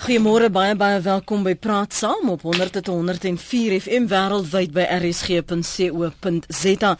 Goeiemôre 0.00 0.48
baie 0.48 0.72
baie 0.80 0.96
welkom 1.04 1.42
by 1.44 1.52
Praat 1.60 1.92
Saam 1.92 2.30
op 2.32 2.40
100.104 2.46 3.74
FM 3.82 4.06
wêreldwyd 4.08 4.72
by 4.72 4.86
rsg.co.za. 4.96 6.92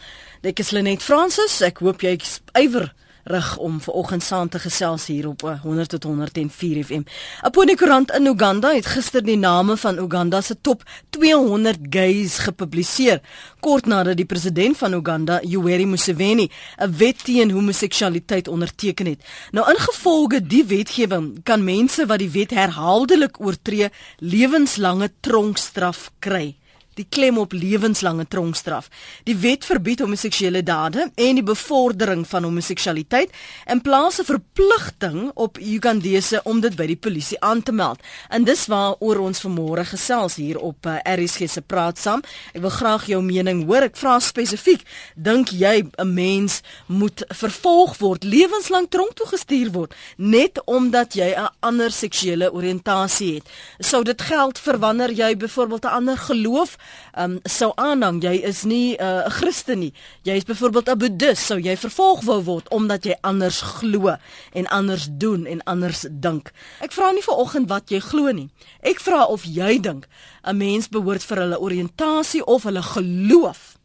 Ek 0.45 0.61
is 0.61 0.69
Lenet 0.69 1.01
Fransis. 1.01 1.55
Ek 1.65 1.81
hoop 1.81 2.05
jy 2.05 2.13
ywer 2.61 2.91
rig 3.23 3.57
om 3.57 3.81
vanoggend 3.81 4.23
saam 4.23 4.49
te 4.49 4.59
gesels 4.59 5.05
hier 5.05 5.27
op 5.27 5.41
100 5.63 5.89
tot 5.89 6.03
104 6.03 6.83
FM. 6.83 7.01
Apone 7.41 7.75
Koerant 7.75 8.11
in 8.11 8.25
Uganda 8.25 8.73
het 8.73 8.85
gister 8.85 9.23
die 9.23 9.37
name 9.37 9.77
van 9.77 9.97
Uganda 9.97 10.41
se 10.41 10.55
top 10.61 10.83
200 11.09 11.79
gays 11.89 12.37
gepubliseer, 12.37 13.21
kort 13.59 13.85
nadat 13.85 14.17
die 14.17 14.25
president 14.25 14.77
van 14.77 14.93
Uganda, 14.93 15.39
Yoweri 15.43 15.85
Museveni, 15.85 16.49
'n 16.77 16.97
wet 16.97 17.23
teen 17.23 17.51
homoseksualiteit 17.51 18.47
onderteken 18.47 19.05
het. 19.05 19.23
Nou 19.51 19.69
ingevolge 19.73 20.41
die 20.47 20.65
wetgewing 20.65 21.43
kan 21.43 21.63
mense 21.63 22.05
wat 22.05 22.19
die 22.19 22.29
wet 22.29 22.51
herhaaldelik 22.51 23.39
oortree, 23.39 23.89
lewenslange 24.19 25.11
tronkstraf 25.19 26.11
kry 26.19 26.55
die 26.99 27.05
klem 27.09 27.37
op 27.37 27.53
lewenslange 27.53 28.25
tronkstraf. 28.27 28.89
Die 29.23 29.35
wet 29.35 29.65
verbied 29.65 30.01
homoseksuele 30.03 30.63
dade 30.63 31.07
en 31.15 31.39
die 31.39 31.45
bevordering 31.45 32.25
van 32.27 32.43
homoseksualiteit 32.43 33.31
en 33.65 33.81
plaas 33.81 34.19
'n 34.19 34.25
verpligting 34.25 35.31
op 35.33 35.57
Ugandese 35.57 36.41
om 36.43 36.59
dit 36.59 36.75
by 36.75 36.85
die 36.85 36.95
polisie 36.95 37.39
aan 37.39 37.63
te 37.63 37.71
meld. 37.71 37.99
En 38.29 38.43
dis 38.43 38.65
waaroor 38.65 39.19
ons 39.19 39.41
vanmôre 39.45 39.85
gesels 39.85 40.35
hier 40.35 40.59
op 40.59 40.85
eh, 40.85 40.99
RSG 41.15 41.49
se 41.49 41.61
praat 41.61 41.97
saam. 41.97 42.21
Ek 42.53 42.61
wil 42.61 42.69
graag 42.69 43.05
jou 43.05 43.21
mening 43.21 43.65
hoor. 43.65 43.81
Ek 43.81 43.97
vra 43.97 44.19
spesifiek, 44.19 44.81
dink 45.15 45.49
jy 45.49 45.83
'n 45.97 46.13
mens 46.13 46.61
moet 46.85 47.23
vervolg 47.27 47.97
word, 47.97 48.23
lewenslang 48.23 48.89
tronk 48.89 49.13
toe 49.13 49.27
gestuur 49.27 49.71
word 49.71 49.93
net 50.17 50.61
omdat 50.65 51.13
jy 51.13 51.33
'n 51.35 51.49
ander 51.59 51.91
seksuele 51.91 52.53
oriëntasie 52.53 53.33
het? 53.35 53.49
Sou 53.79 54.03
dit 54.03 54.21
geld 54.21 54.59
vir 54.59 54.77
wanneer 54.77 55.11
jy 55.11 55.37
byvoorbeeld 55.37 55.85
'n 55.85 55.87
ander 55.87 56.17
geloof 56.17 56.77
um, 57.17 57.39
sou 57.43 57.71
aanhang 57.75 58.21
jy 58.23 58.35
is 58.47 58.63
nie 58.63 58.97
uh, 58.97 59.05
'n 59.05 59.27
uh, 59.27 59.31
Christen 59.31 59.79
nie. 59.79 59.93
Jy 60.23 60.35
is 60.35 60.45
byvoorbeeld 60.45 60.89
'n 60.89 60.97
Boeddhis, 60.97 61.45
sou 61.45 61.59
jy 61.59 61.75
vervolg 61.77 62.23
wou 62.23 62.41
word 62.43 62.69
omdat 62.69 63.05
jy 63.05 63.15
anders 63.21 63.61
glo 63.61 64.15
en 64.53 64.67
anders 64.67 65.07
doen 65.09 65.45
en 65.45 65.63
anders 65.63 66.05
dink. 66.09 66.51
Ek 66.79 66.91
vra 66.91 67.11
nie 67.11 67.23
vanoggend 67.23 67.69
wat 67.69 67.89
jy 67.89 67.99
glo 67.99 68.31
nie. 68.31 68.49
Ek 68.81 68.99
vra 68.99 69.25
of 69.25 69.43
jy 69.43 69.79
dink 69.79 70.07
'n 70.43 70.57
mens 70.57 70.87
behoort 70.89 71.23
vir 71.23 71.37
hulle 71.37 71.59
oriëntasie 71.59 72.45
of 72.45 72.63
hulle 72.63 72.81
geloof 72.81 73.77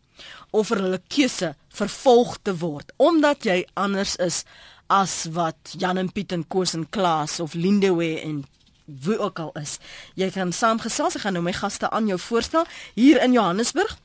of 0.50 0.68
vir 0.68 0.82
hulle 0.82 1.00
keuse 1.08 1.54
vervolg 1.68 2.38
te 2.42 2.54
word 2.56 2.92
omdat 2.96 3.44
jy 3.44 3.64
anders 3.74 4.16
is 4.16 4.44
as 4.86 5.26
wat 5.34 5.74
Jan 5.78 5.98
en 5.98 6.12
Piet 6.12 6.32
en 6.32 6.44
Koos 6.46 6.74
en 6.74 6.86
Klaas 6.88 7.40
of 7.40 7.54
Lindewe 7.54 8.20
en 8.22 8.44
wie 8.86 9.18
ook 9.18 9.38
al 9.38 9.52
is. 9.60 9.78
Jy 10.14 10.30
kan 10.30 10.52
saamgesels, 10.52 11.18
ek 11.18 11.26
gaan 11.26 11.36
nou 11.38 11.44
my 11.44 11.52
gaste 11.52 11.90
aan 11.90 12.06
jou 12.06 12.18
voorstel 12.18 12.66
hier 12.94 13.22
in 13.22 13.32
Johannesburg. 13.32 13.96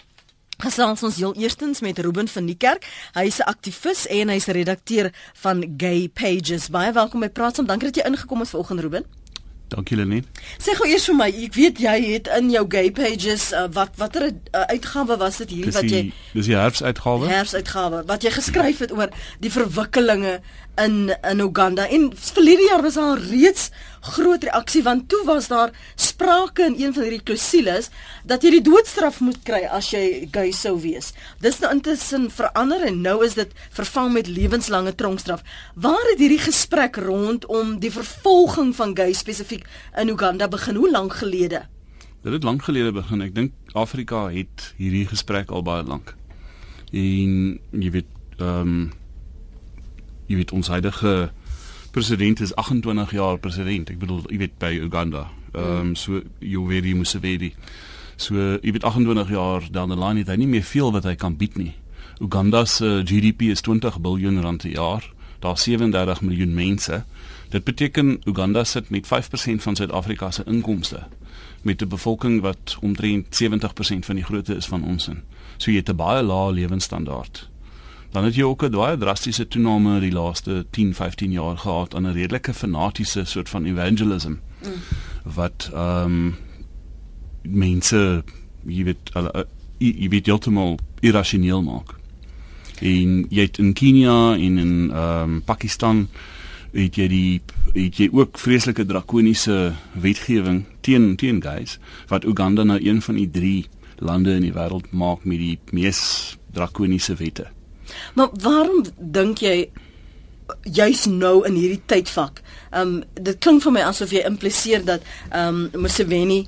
Gesels 0.62 1.02
ons 1.04 1.16
heel 1.18 1.34
eerstens 1.42 1.82
met 1.82 2.00
Ruben 2.00 2.28
van 2.28 2.46
die 2.46 2.58
Kerk. 2.58 2.86
Hy 3.14 3.26
is 3.26 3.40
'n 3.40 3.50
aktivis 3.50 4.08
en 4.08 4.30
hy's 4.30 4.46
redakteur 4.46 5.12
van 5.34 5.74
Gay 5.78 6.10
Pages. 6.10 6.70
Baie 6.70 6.92
welkom 6.94 7.20
by 7.20 7.30
Praat 7.30 7.56
saam. 7.56 7.66
Dankie 7.66 7.92
dat 7.92 7.96
jy 7.96 8.12
ingekom 8.12 8.40
het 8.40 8.50
vanoggend 8.50 8.80
Ruben. 8.80 9.06
Dankie 9.72 9.96
Lenet. 9.98 10.26
Sê 10.60 10.74
gou 10.76 10.88
eers 10.88 11.06
vir 11.08 11.16
my, 11.16 11.28
ek 11.46 11.54
weet 11.56 11.80
jy 11.80 11.96
het 12.12 12.28
in 12.36 12.50
jou 12.52 12.66
Gay 12.68 12.92
Pages 12.92 13.52
uh, 13.56 13.68
wat 13.72 13.96
watter 13.96 14.28
uh, 14.28 14.66
uitgawe 14.68 15.18
was 15.18 15.38
dit 15.38 15.50
hierdie 15.56 15.72
wat 15.72 15.88
jy 15.88 16.02
Dis 16.34 16.50
die 16.50 16.58
herfsuitgawe. 16.60 17.30
Herfsuitgawe 17.32 18.04
wat 18.10 18.28
jy 18.28 18.34
geskryf 18.36 18.84
het 18.84 18.92
oor 18.92 19.14
die 19.40 19.52
verwikkelinge 19.54 20.42
in 20.76 21.12
in 21.28 21.40
Uganda. 21.40 21.88
En 21.90 22.12
verlede 22.16 22.68
jaar 22.70 22.82
was 22.82 22.94
daar 22.94 23.20
reeds 23.20 23.70
groot 24.02 24.44
reaksie 24.44 24.84
want 24.84 25.10
toe 25.10 25.22
was 25.26 25.48
daar 25.48 25.70
sprake 25.96 26.64
in 26.66 26.76
een 26.78 26.94
van 26.94 27.04
hierdie 27.04 27.24
klousules 27.24 27.90
dat 28.26 28.44
jy 28.44 28.50
die 28.56 28.64
doodstraf 28.66 29.20
moet 29.22 29.38
kry 29.46 29.62
as 29.70 29.92
jy 29.94 30.28
gay 30.32 30.52
sou 30.52 30.80
wees. 30.82 31.12
Dis 31.40 31.60
nou 31.62 31.72
intussen 31.74 32.30
verander 32.32 32.86
en 32.88 33.02
nou 33.02 33.20
is 33.26 33.36
dit 33.38 33.52
vervang 33.70 34.14
met 34.14 34.28
lewenslange 34.28 34.96
tronkstraf. 34.96 35.44
Waar 35.76 36.08
het 36.12 36.20
hierdie 36.20 36.42
gesprek 36.42 36.96
rondom 36.96 37.78
die 37.80 37.92
vervolging 37.92 38.74
van 38.76 38.96
gay 38.98 39.14
spesifiek 39.14 39.68
in 39.98 40.10
Uganda 40.10 40.48
begin? 40.48 40.76
Hoe 40.76 40.92
lank 40.92 41.14
gelede? 41.22 41.68
Dit 42.22 42.34
het 42.34 42.44
lank 42.44 42.64
gelede 42.64 42.92
begin. 42.94 43.22
Ek 43.22 43.36
dink 43.36 43.54
Afrika 43.74 44.28
het 44.30 44.74
hierdie 44.78 45.08
gesprek 45.10 45.52
al 45.52 45.64
baie 45.66 45.84
lank. 45.84 46.16
En 46.92 47.60
jy 47.72 47.92
weet 47.92 48.10
ehm 48.38 48.74
um, 48.74 48.90
jy 50.32 50.40
weet 50.40 50.52
ons 50.56 50.72
huidige 50.72 51.32
president 51.92 52.40
is 52.40 52.56
28 52.56 53.12
jaar 53.12 53.40
president. 53.40 53.90
Ek 53.92 54.00
bedoel, 54.00 54.24
jy 54.32 54.40
weet 54.46 54.58
by 54.62 54.72
Uganda. 54.80 55.28
Ehm 55.52 55.92
um, 55.92 55.96
so 56.00 56.22
Yoweri 56.40 56.96
Museveni. 56.96 57.52
So 58.16 58.36
jy 58.62 58.72
weet 58.72 58.88
28 58.88 59.34
jaar 59.36 59.68
down 59.72 59.92
the 59.92 60.00
line 60.00 60.24
het 60.24 60.32
hy 60.32 60.40
nie 60.40 60.48
meer 60.48 60.64
veel 60.64 60.94
wat 60.96 61.08
hy 61.10 61.18
kan 61.20 61.36
bied 61.38 61.58
nie. 61.60 61.74
Uganda 62.22 62.66
se 62.66 63.02
GDP 63.04 63.52
is 63.52 63.64
20 63.66 64.00
miljard 64.00 64.44
rand 64.44 64.62
per 64.64 64.72
jaar. 64.72 65.10
Daar 65.42 65.58
37 65.58 66.22
miljoen 66.22 66.54
mense. 66.54 67.04
Dit 67.50 67.64
beteken 67.64 68.22
Uganda 68.30 68.64
sit 68.64 68.90
met 68.90 69.08
5% 69.10 69.64
van 69.66 69.76
Suid-Afrika 69.76 70.32
se 70.32 70.44
inkomste 70.46 71.08
met 71.62 71.82
'n 71.82 71.88
bevolking 71.88 72.42
wat 72.42 72.78
omtrent 72.82 73.36
70% 73.36 74.06
van 74.06 74.16
die 74.16 74.24
grootte 74.24 74.56
is 74.56 74.66
van 74.66 74.84
ons 74.84 75.08
in. 75.08 75.24
So 75.58 75.72
jy 75.72 75.78
het 75.78 75.90
'n 75.90 75.96
baie 75.96 76.24
lae 76.24 76.54
lewensstandaard 76.54 77.51
dan 78.12 78.24
het 78.24 78.36
jy 78.36 78.44
ook 78.44 78.64
'n 78.64 78.72
baie 78.72 78.98
drastiese 78.98 79.48
toename 79.48 80.00
die 80.00 80.12
laaste 80.12 80.66
10, 80.70 80.94
15 80.94 81.32
jaar 81.32 81.58
gehad 81.58 81.96
aan 81.96 82.08
'n 82.08 82.14
redelike 82.14 82.54
fanatiese 82.54 83.26
soort 83.26 83.50
van 83.50 83.66
evangelism. 83.66 84.32
Mm. 84.32 84.72
Wat 85.24 85.70
ehm 85.74 86.06
um, 86.06 86.36
mense 87.42 88.24
jy 88.66 88.84
weet 88.84 89.10
hulle 89.14 89.48
jy 89.78 90.10
weet 90.10 90.26
heeltemal 90.26 90.78
irrasioneel 91.00 91.64
maak. 91.64 91.96
En 92.82 93.26
jy 93.30 93.42
het 93.42 93.58
in 93.58 93.74
Kenia 93.74 94.34
en 94.34 94.58
in 94.58 94.92
ehm 94.92 95.24
um, 95.24 95.42
Pakistan 95.42 96.08
het 96.72 96.96
jy 96.96 97.08
die 97.08 97.42
het 97.74 97.98
jy 97.98 98.10
ook 98.12 98.40
vreeslike 98.40 98.86
drakoniese 98.86 99.74
wetgewing 99.94 100.66
teen 100.82 101.16
teen 101.16 101.42
guys 101.42 101.80
wat 102.08 102.26
Uganda 102.26 102.64
nou 102.64 102.80
een 102.80 103.02
van 103.02 103.16
die 103.16 103.30
3 103.30 103.66
lande 104.00 104.36
in 104.36 104.42
die 104.42 104.54
wêreld 104.54 104.92
maak 104.92 105.24
met 105.24 105.38
die 105.38 105.60
mees 105.72 106.38
drakoniese 106.52 107.16
wette. 107.16 107.52
Maar 108.14 108.30
waarom 108.42 108.86
dink 108.98 109.40
jy 109.40 109.70
juis 110.62 111.06
nou 111.06 111.46
in 111.48 111.56
hierdie 111.56 111.82
tydvak? 111.86 112.42
Ehm 112.72 112.82
um, 112.82 113.04
dit 113.14 113.38
klink 113.40 113.64
vir 113.64 113.72
my 113.72 113.86
asof 113.88 114.12
jy 114.12 114.26
impliseer 114.28 114.86
dat 114.86 115.02
ehm 115.30 115.66
um, 115.74 115.82
Museveni 115.86 116.48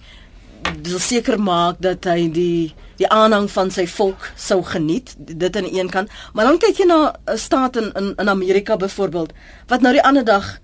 wil 0.83 0.99
seker 0.99 1.39
maak 1.39 1.81
dat 1.83 2.05
hy 2.05 2.29
die 2.31 2.73
die 2.97 3.09
aanhang 3.09 3.49
van 3.51 3.71
sy 3.73 3.87
volk 3.89 4.29
sou 4.37 4.61
geniet 4.63 5.15
dit 5.17 5.55
aan 5.55 5.65
die 5.67 5.79
een 5.79 5.89
kant 5.89 6.11
maar 6.33 6.45
dan 6.45 6.59
kyk 6.61 6.77
jy 6.77 6.85
na 6.87 7.13
'n 7.27 7.37
staat 7.37 7.75
in 7.75 7.91
in 7.99 8.13
in 8.17 8.29
Amerika 8.29 8.77
byvoorbeeld 8.77 9.33
wat 9.67 9.81
nou 9.81 9.93
die 9.93 10.03
ander 10.03 10.23
dag 10.23 10.59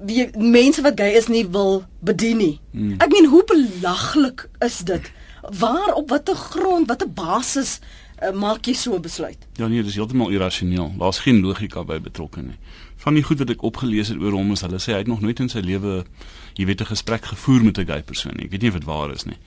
wie 0.00 0.28
mense 0.36 0.82
wat 0.82 0.98
gay 0.98 1.14
is 1.18 1.28
nie 1.28 1.46
wil 1.50 1.82
bedien 2.00 2.38
nie. 2.38 2.60
Hmm. 2.72 2.96
Ek 3.02 3.10
meen 3.12 3.30
hoe 3.30 3.42
belaglik 3.46 4.46
is 4.64 4.80
dit? 4.86 5.10
Waar 5.58 5.94
op 5.98 6.10
watter 6.12 6.36
grond, 6.38 6.88
watter 6.88 7.10
basis 7.10 7.78
uh, 8.22 8.32
maak 8.32 8.66
jy 8.66 8.74
so 8.74 8.94
'n 8.94 9.02
besluit? 9.02 9.46
Ja 9.56 9.66
nee, 9.66 9.82
dis 9.82 9.94
heeltemal 9.94 10.30
irrasioneel. 10.30 10.92
Daar's 10.98 11.18
geen 11.18 11.40
logika 11.40 11.84
by 11.84 12.00
betrokke 12.00 12.42
nie. 12.42 12.58
Van 12.96 13.14
die 13.14 13.22
goed 13.22 13.38
wat 13.38 13.50
ek 13.50 13.62
opgelees 13.62 14.08
het 14.08 14.18
oor 14.18 14.32
hom 14.32 14.52
is 14.52 14.60
hulle 14.60 14.78
sê 14.78 14.92
hy 14.92 14.98
het 14.98 15.06
nog 15.06 15.20
nooit 15.20 15.40
in 15.40 15.48
sy 15.48 15.60
lewe 15.60 16.04
jy 16.54 16.66
weet 16.66 16.80
'n 16.80 16.92
gesprek 16.94 17.24
gevoer 17.24 17.64
met 17.64 17.78
'n 17.78 17.86
gay 17.86 18.02
persoon 18.02 18.34
nie. 18.36 18.44
Ek 18.44 18.50
weet 18.50 18.60
nie 18.60 18.70
of 18.70 18.76
dit 18.76 18.84
waar 18.84 19.10
is 19.10 19.24
nie. 19.24 19.38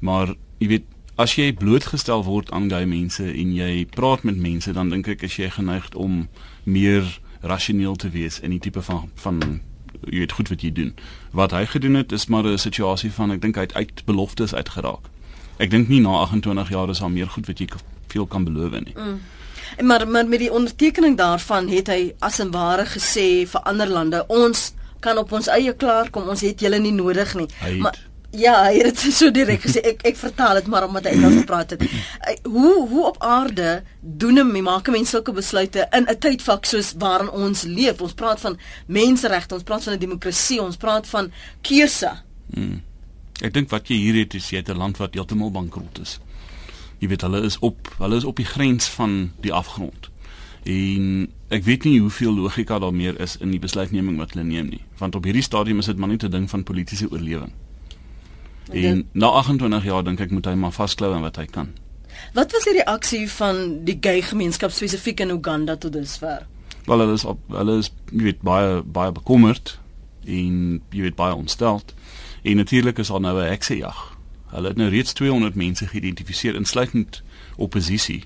Maar 0.00 0.34
jy 0.58 0.68
weet 0.68 0.84
as 1.16 1.34
jy 1.34 1.52
blootgestel 1.52 2.24
word 2.24 2.50
aan 2.50 2.70
gay 2.70 2.84
mense 2.84 3.24
en 3.24 3.54
jy 3.54 3.86
praat 3.86 4.22
met 4.22 4.36
mense 4.36 4.72
dan 4.72 4.88
dink 4.88 5.08
ek 5.08 5.24
as 5.24 5.36
jy 5.36 5.50
geneig 5.50 5.94
om 5.94 6.28
meer 6.64 7.20
rasioneel 7.40 7.96
te 7.96 8.10
wees 8.10 8.40
in 8.40 8.50
die 8.50 8.58
tipe 8.58 8.82
van 8.82 9.10
van 9.14 9.60
jy 10.10 10.18
weet 10.18 10.32
goed 10.32 10.48
wat 10.48 10.62
jy 10.62 10.72
doen. 10.72 10.94
Wat 11.32 11.50
hy 11.50 11.66
gedoen 11.66 11.94
het 11.94 12.12
is 12.12 12.26
maar 12.26 12.44
'n 12.44 12.58
situasie 12.58 13.12
van 13.12 13.30
ek 13.30 13.40
dink 13.40 13.54
hy 13.54 13.60
het 13.60 13.74
uit 13.74 14.04
beloftes 14.04 14.54
uitgeraak. 14.54 15.08
Ek 15.58 15.70
dink 15.70 15.88
nie 15.88 16.00
na 16.00 16.08
28 16.08 16.68
jaar 16.68 16.88
is 16.90 16.98
daar 16.98 17.10
meer 17.10 17.28
goed 17.28 17.46
wat 17.46 17.58
jy 17.58 17.66
veel 18.12 18.26
kan 18.26 18.44
beloof 18.44 18.76
nie. 18.80 18.94
Mm. 18.96 19.20
Maar 19.80 20.08
maar 20.08 20.28
met 20.28 20.38
die 20.38 20.52
ondertekening 20.52 21.16
daarvan 21.16 21.68
het 21.68 21.88
hy 21.88 22.14
as 22.18 22.38
'n 22.38 22.50
ware 22.50 22.86
gesê 22.86 23.48
vir 23.48 23.60
ander 23.60 23.88
lande 23.88 24.24
ons 24.26 24.72
kan 25.00 25.18
op 25.18 25.32
ons 25.32 25.46
eie 25.46 25.72
klaar 25.72 26.10
kom 26.10 26.28
ons 26.28 26.40
het 26.40 26.60
julle 26.60 26.78
nie 26.78 26.92
nodig 26.92 27.34
nie. 27.34 27.48
Maar 27.78 27.98
ja, 28.30 28.64
hy 28.64 28.76
het 28.76 29.02
dit 29.02 29.14
so 29.20 29.30
direk 29.30 29.62
gesê. 29.64 29.82
Ek 29.92 30.02
ek 30.12 30.16
vertaal 30.16 30.60
dit 30.60 30.66
maar 30.66 30.86
omdat 30.86 31.04
hy 31.04 31.10
Engels 31.16 31.40
gepraat 31.40 31.70
het. 31.70 31.82
Hoe 32.54 32.88
hoe 32.88 33.06
op 33.06 33.16
aarde 33.18 33.82
doen 34.00 34.38
'n 34.38 34.62
maak 34.62 34.88
'n 34.88 34.92
mens 34.92 35.10
sulke 35.10 35.32
besluite 35.32 35.88
in 35.90 36.06
'n 36.08 36.18
tydvak 36.18 36.64
soos 36.64 36.94
waarin 36.98 37.30
ons 37.30 37.62
leef? 37.62 38.00
Ons 38.00 38.14
praat 38.14 38.40
van 38.40 38.58
menseregte, 38.86 39.54
ons 39.54 39.62
praat 39.62 39.82
van 39.82 39.92
'n 39.92 39.98
demokrasie, 39.98 40.62
ons 40.62 40.76
praat 40.76 41.06
van 41.06 41.32
keuse. 41.60 42.12
Hmm. 42.54 42.82
Ek 43.40 43.52
dink 43.52 43.70
wat 43.70 43.88
jy 43.88 43.96
hier 43.96 44.14
het 44.14 44.34
is 44.34 44.50
jy 44.50 44.56
het 44.56 44.68
'n 44.68 44.76
land 44.76 44.96
wat 44.96 45.14
heeltemal 45.14 45.50
bankrot 45.50 45.98
is 46.00 46.20
jy 47.02 47.10
weet 47.10 47.26
hulle 47.26 47.42
is 47.42 47.58
op 47.58 47.90
hulle 47.98 48.16
is 48.16 48.24
op 48.28 48.38
die 48.38 48.46
grens 48.46 48.86
van 48.94 49.32
die 49.42 49.52
afgrond 49.52 50.12
En 50.62 51.26
ek 51.48 51.64
weet 51.66 51.84
nie 51.84 51.98
hoeveel 52.00 52.34
logika 52.34 52.78
daar 52.78 52.94
meer 52.94 53.20
is 53.20 53.36
in 53.36 53.50
die 53.50 53.58
besluitneming 53.58 54.18
wat 54.18 54.34
hulle 54.34 54.46
neem 54.46 54.68
nie, 54.70 54.80
want 54.98 55.14
op 55.18 55.24
hierdie 55.26 55.42
stadium 55.42 55.82
is 55.82 55.90
dit 55.90 55.98
maar 55.98 56.08
net 56.08 56.22
'n 56.22 56.30
ding 56.30 56.50
van 56.50 56.62
politieke 56.62 57.10
oorlewing. 57.10 57.52
En 58.70 59.08
na 59.12 59.26
28 59.26 59.84
jaar 59.84 60.04
dink 60.04 60.20
ek 60.20 60.30
moet 60.30 60.44
hy 60.44 60.54
maar 60.54 60.72
vasklou 60.72 61.14
aan 61.14 61.20
wat 61.20 61.36
hy 61.36 61.46
kan. 61.46 61.68
Wat 62.34 62.52
was 62.52 62.64
die 62.64 62.72
reaksie 62.72 63.30
van 63.30 63.84
die 63.84 63.98
gay 64.00 64.22
gemeenskap 64.22 64.70
spesifiek 64.70 65.20
in 65.20 65.30
Uganda 65.30 65.76
tot 65.76 65.92
dusver? 65.92 66.46
Wel 66.84 66.98
hulle 66.98 67.12
is 67.12 67.24
op, 67.24 67.38
hulle 67.48 67.78
is 67.78 67.92
jy 68.12 68.22
weet 68.22 68.40
baie 68.42 68.82
baie 68.82 69.12
bekommerd 69.12 69.78
en 70.24 70.80
jy 70.90 71.00
weet 71.00 71.14
baie 71.14 71.34
ontsteld. 71.34 71.94
En 72.42 72.56
natuurlik 72.56 72.98
is 72.98 73.08
daar 73.08 73.20
nou 73.20 73.40
'n 73.40 73.48
heksejag. 73.48 74.11
Hulle 74.52 74.68
het 74.68 74.76
nou 74.76 74.90
reeds 74.92 75.12
200 75.12 75.54
mense 75.54 75.86
geïdentifiseer 75.86 76.54
insluitend 76.54 77.22
oppositie. 77.56 78.22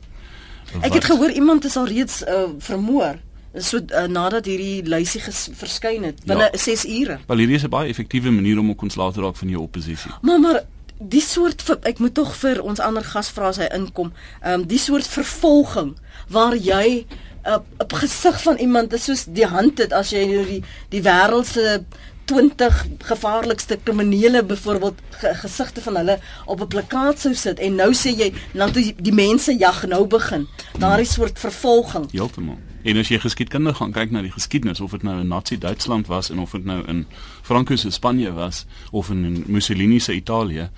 Ek 0.82 0.93
het 0.99 1.05
gehoor 1.06 1.31
iemand 1.31 1.64
is 1.64 1.76
al 1.76 1.87
reeds 1.87 2.23
uh, 2.26 2.49
vermoor 2.58 3.23
so 3.56 3.78
uh, 3.78 4.05
nadat 4.11 4.49
hierdie 4.50 4.82
lysie 4.84 5.20
verskyn 5.56 6.05
het 6.11 6.25
binne 6.28 6.49
ja. 6.52 6.58
6 6.61 6.84
ure. 6.93 7.19
Wel 7.26 7.44
hierdie 7.44 7.56
is 7.56 7.64
'n 7.64 7.73
baie 7.73 7.88
effektiewe 7.88 8.31
manier 8.31 8.58
om 8.58 8.70
ook 8.70 8.82
ontslae 8.82 9.12
te 9.12 9.20
raak 9.20 9.37
van 9.37 9.49
jou 9.49 9.62
oppositie. 9.62 10.11
Maar 10.23 10.40
maar 10.40 10.61
die 10.99 11.20
soort 11.20 11.64
ek 11.82 11.99
moet 11.99 12.14
tog 12.14 12.37
vir 12.37 12.62
ons 12.62 12.81
ander 12.81 13.05
gas 13.05 13.31
vra 13.31 13.49
as 13.49 13.56
hy 13.56 13.69
inkom. 13.73 14.12
Ehm 14.43 14.61
um, 14.61 14.67
die 14.67 14.78
soort 14.78 15.06
vervolging 15.06 15.96
waar 16.28 16.56
jy 16.56 17.06
uh, 17.46 17.58
op 17.78 17.93
gesig 17.93 18.43
van 18.43 18.56
iemand 18.56 18.93
is 18.93 19.05
soos 19.05 19.25
die 19.25 19.46
hand 19.46 19.78
het 19.78 19.93
as 19.93 20.11
jy 20.11 20.26
die 20.26 20.62
die 20.88 21.02
wêreld 21.02 21.46
se 21.46 21.84
20 22.26 22.87
gevaarlikste 22.99 23.78
kriminele 23.82 24.44
byvoorbeeld 24.44 25.00
ge, 25.11 25.34
gesigte 25.34 25.81
van 25.81 25.96
hulle 25.96 26.19
op 26.44 26.61
'n 26.61 26.67
plakkaat 26.67 27.20
sou 27.20 27.34
sit 27.34 27.58
en 27.58 27.75
nou 27.75 27.94
sê 27.94 28.11
jy 28.19 28.32
nou 28.52 28.70
die, 28.70 28.94
die 28.99 29.12
mense 29.12 29.56
jag 29.58 29.87
nou 29.87 30.06
begin. 30.06 30.46
Daardie 30.78 31.06
soort 31.06 31.38
vervolging. 31.38 32.11
Heeltemal. 32.11 32.58
En 32.82 32.96
as 32.96 33.08
jy 33.08 33.19
geskiedkundig 33.19 33.76
gaan 33.76 33.93
kyk 33.93 34.11
na 34.11 34.23
die 34.23 34.32
geskiedenis 34.32 34.81
of 34.81 34.90
dit 34.90 35.02
nou 35.02 35.20
in 35.20 35.28
Nazi 35.28 35.58
Duitsland 35.58 36.06
was 36.06 36.31
en 36.31 36.38
of 36.38 36.50
dit 36.50 36.64
nou 36.64 36.87
in 36.87 37.06
Frankrike 37.43 37.81
se 37.81 37.90
Spanje 37.90 38.32
was 38.32 38.67
of 38.90 39.11
in 39.11 39.44
Mussolini 39.46 39.99
se 40.00 40.14
Italië, 40.14 40.70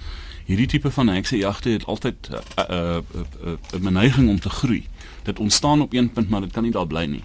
hierdie 0.45 0.67
tipe 0.67 0.91
van 0.91 1.09
heksejagte 1.09 1.71
het 1.71 1.85
altyd 1.85 2.29
'n 2.29 2.35
uh, 2.35 2.77
uh, 2.77 2.97
uh, 3.45 3.53
uh, 3.75 3.81
'n 3.81 3.93
neiging 3.93 4.29
om 4.29 4.41
te 4.41 4.51
groei. 4.51 4.87
Dit 5.23 5.39
ontstaan 5.39 5.81
op 5.81 5.93
een 5.93 6.13
punt 6.13 6.29
maar 6.29 6.41
dit 6.41 6.53
kan 6.53 6.63
nie 6.63 6.73
daar 6.73 6.87
bly 6.87 7.05
nie 7.05 7.23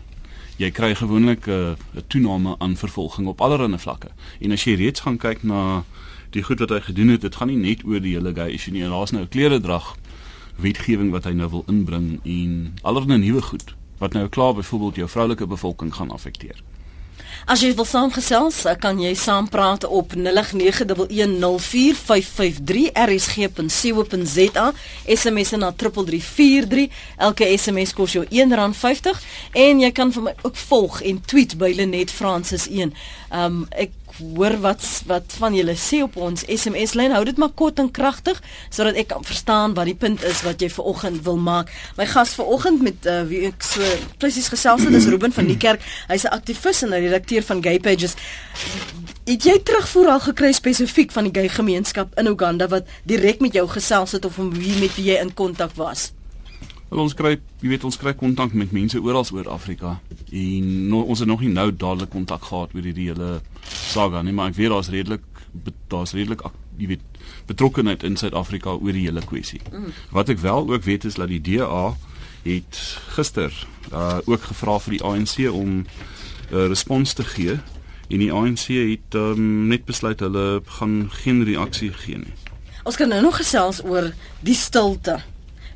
jy 0.63 0.71
kry 0.71 0.93
gewoonlik 0.95 1.47
'n 1.47 1.75
uh, 1.75 2.01
toename 2.07 2.55
aan 2.59 2.75
vervolging 2.75 3.27
op 3.27 3.41
allerlei 3.41 3.79
vlakke. 3.79 4.09
En 4.39 4.51
as 4.51 4.63
jy 4.63 4.75
reeds 4.75 5.03
gaan 5.03 5.17
kyk 5.17 5.43
na 5.43 5.83
die 6.31 6.43
goed 6.43 6.59
wat 6.59 6.69
hy 6.69 6.79
gedoen 6.79 7.07
het, 7.07 7.21
dit 7.21 7.35
gaan 7.35 7.47
nie 7.47 7.57
net 7.57 7.85
oor 7.85 8.01
die 8.01 8.15
hele 8.15 8.33
gay 8.33 8.51
issue 8.53 8.73
nie. 8.73 8.83
Daar's 8.83 9.11
nou 9.11 9.23
'n 9.23 9.29
kleredrag 9.29 9.95
wetgewing 10.55 11.11
wat 11.11 11.23
hy 11.23 11.33
nou 11.33 11.49
wil 11.49 11.63
inbring 11.67 12.19
en 12.23 12.73
allerlei 12.81 13.17
nuwe 13.17 13.41
goed 13.41 13.75
wat 13.97 14.13
nou 14.13 14.27
klaar 14.27 14.53
byvoorbeeld 14.53 14.95
jou 14.95 15.09
vroulike 15.09 15.47
bevolking 15.47 15.93
gaan 15.95 16.11
affekteer. 16.11 16.57
As 17.45 17.59
jy 17.59 17.75
wil 17.75 17.85
saamgesels, 17.85 18.65
eh, 18.65 18.75
kan 18.79 19.01
jy 19.01 19.15
saampraat 19.15 19.83
op 19.83 20.13
0891104553 20.15 22.89
rsg.co.za. 22.93 24.73
SMS 25.05 25.49
na 25.51 25.71
3343. 25.71 26.89
Elke 27.17 27.57
SMS 27.57 27.93
kos 27.93 28.11
jou 28.11 28.25
R1.50 28.25 29.19
en 29.51 29.79
jy 29.79 29.91
kan 29.91 30.11
vir 30.11 30.23
my 30.23 30.33
ook 30.41 30.55
volg 30.55 31.01
en 31.01 31.21
tweet 31.25 31.57
by 31.57 31.73
Lenet 31.75 32.11
Francis 32.11 32.67
1. 32.69 32.93
Um 33.33 33.67
ek 33.69 33.91
hoor 34.17 34.57
wat 34.63 34.83
wat 35.09 35.35
van 35.39 35.55
julle 35.55 35.75
sê 35.79 36.01
op 36.03 36.15
ons 36.15 36.45
SMS 36.45 36.93
lyn. 36.93 37.13
Hou 37.15 37.23
dit 37.25 37.37
maar 37.41 37.53
kort 37.55 37.79
en 37.81 37.91
kragtig 37.91 38.39
sodat 38.69 38.97
ek 38.99 39.11
kan 39.13 39.25
verstaan 39.25 39.75
wat 39.77 39.89
die 39.89 39.97
punt 39.97 40.23
is 40.23 40.43
wat 40.47 40.61
jy 40.61 40.69
ver 40.73 40.89
oggend 40.93 41.23
wil 41.27 41.37
maak. 41.37 41.71
My 41.97 42.07
gas 42.09 42.35
ver 42.37 42.45
oggend 42.45 42.81
met 42.85 43.05
uh, 43.09 43.21
wie 43.29 43.45
ek 43.49 43.63
so 43.65 43.81
presies 44.21 44.49
gesels 44.53 44.85
het 44.87 44.93
is 44.93 45.09
Ruben 45.11 45.33
van 45.35 45.49
die 45.49 45.57
kerk. 45.57 45.83
Hy's 46.07 46.25
'n 46.25 46.33
aktivis 46.33 46.83
en 46.83 46.93
'n 46.93 47.03
redakteur 47.09 47.43
van 47.43 47.63
Gay 47.63 47.79
Pages. 47.79 48.15
Het 49.25 49.43
jy 49.43 49.59
terugvoer 49.63 50.07
al 50.07 50.19
gekry 50.19 50.51
spesifiek 50.51 51.11
van 51.11 51.23
die 51.23 51.33
gay 51.33 51.49
gemeenskap 51.49 52.17
in 52.19 52.27
Uganda 52.27 52.67
wat 52.67 52.87
direk 53.03 53.39
met 53.39 53.53
jou 53.53 53.67
gesels 53.67 54.11
het 54.11 54.25
of 54.25 54.35
wie 54.35 54.79
met 54.79 54.95
wie 54.95 55.05
jy 55.11 55.21
in 55.21 55.33
kontak 55.33 55.75
was? 55.75 56.11
Wel 56.93 57.01
ons 57.01 57.15
kry, 57.17 57.37
jy 57.63 57.71
weet 57.71 57.85
ons 57.87 57.95
kry 57.97 58.11
kontak 58.13 58.51
met 58.53 58.69
mense 58.69 58.99
oral 59.01 59.25
oor 59.33 59.47
Afrika 59.49 59.95
en 60.29 60.65
no, 60.91 60.99
ons 61.01 61.23
het 61.23 61.29
nog 61.29 61.39
nie 61.41 61.49
nou 61.49 61.71
dadelik 61.71 62.11
kontak 62.13 62.43
gehad 62.45 62.75
oor 62.75 62.85
hierdie 62.85 63.07
hele 63.07 63.39
saga 63.65 64.21
nie, 64.21 64.33
maar 64.37 64.51
ek 64.51 64.59
weet 64.59 64.69
daar's 64.69 64.91
redelik 64.93 65.23
daar's 65.89 66.13
redelik 66.13 66.43
jy 66.77 66.91
weet 66.91 67.23
betrokkenheid 67.49 68.05
in 68.05 68.17
Suid-Afrika 68.17 68.75
oor 68.75 68.93
die 68.93 69.07
hele 69.07 69.23
kwessie. 69.25 69.61
Mm. 69.71 69.89
Wat 70.13 70.29
ek 70.29 70.43
wel 70.43 70.69
ook 70.69 70.85
weet 70.85 71.07
is 71.09 71.17
dat 71.17 71.33
die 71.33 71.41
DA 71.41 71.95
het 72.43 72.81
gister 73.15 73.49
uh, 73.89 74.19
ook 74.29 74.45
gevra 74.51 74.77
vir 74.85 74.97
die 74.99 75.01
ANC 75.01 75.35
om 75.49 75.73
'n 75.81 75.87
uh, 76.53 76.67
respons 76.69 77.13
te 77.17 77.25
gee 77.25 77.57
en 78.09 78.21
die 78.21 78.29
ANC 78.33 78.69
het 78.69 79.17
um, 79.17 79.65
net 79.73 79.89
besluit 79.89 80.21
hulle 80.21 80.61
gaan 80.77 81.09
geen 81.23 81.41
reaksie 81.43 81.89
gee 82.05 82.21
nie. 82.21 82.37
Ons 82.85 83.01
kan 83.01 83.09
nou 83.09 83.21
nog 83.21 83.41
gesels 83.41 83.81
oor 83.81 84.13
die 84.45 84.55
stilte 84.55 85.23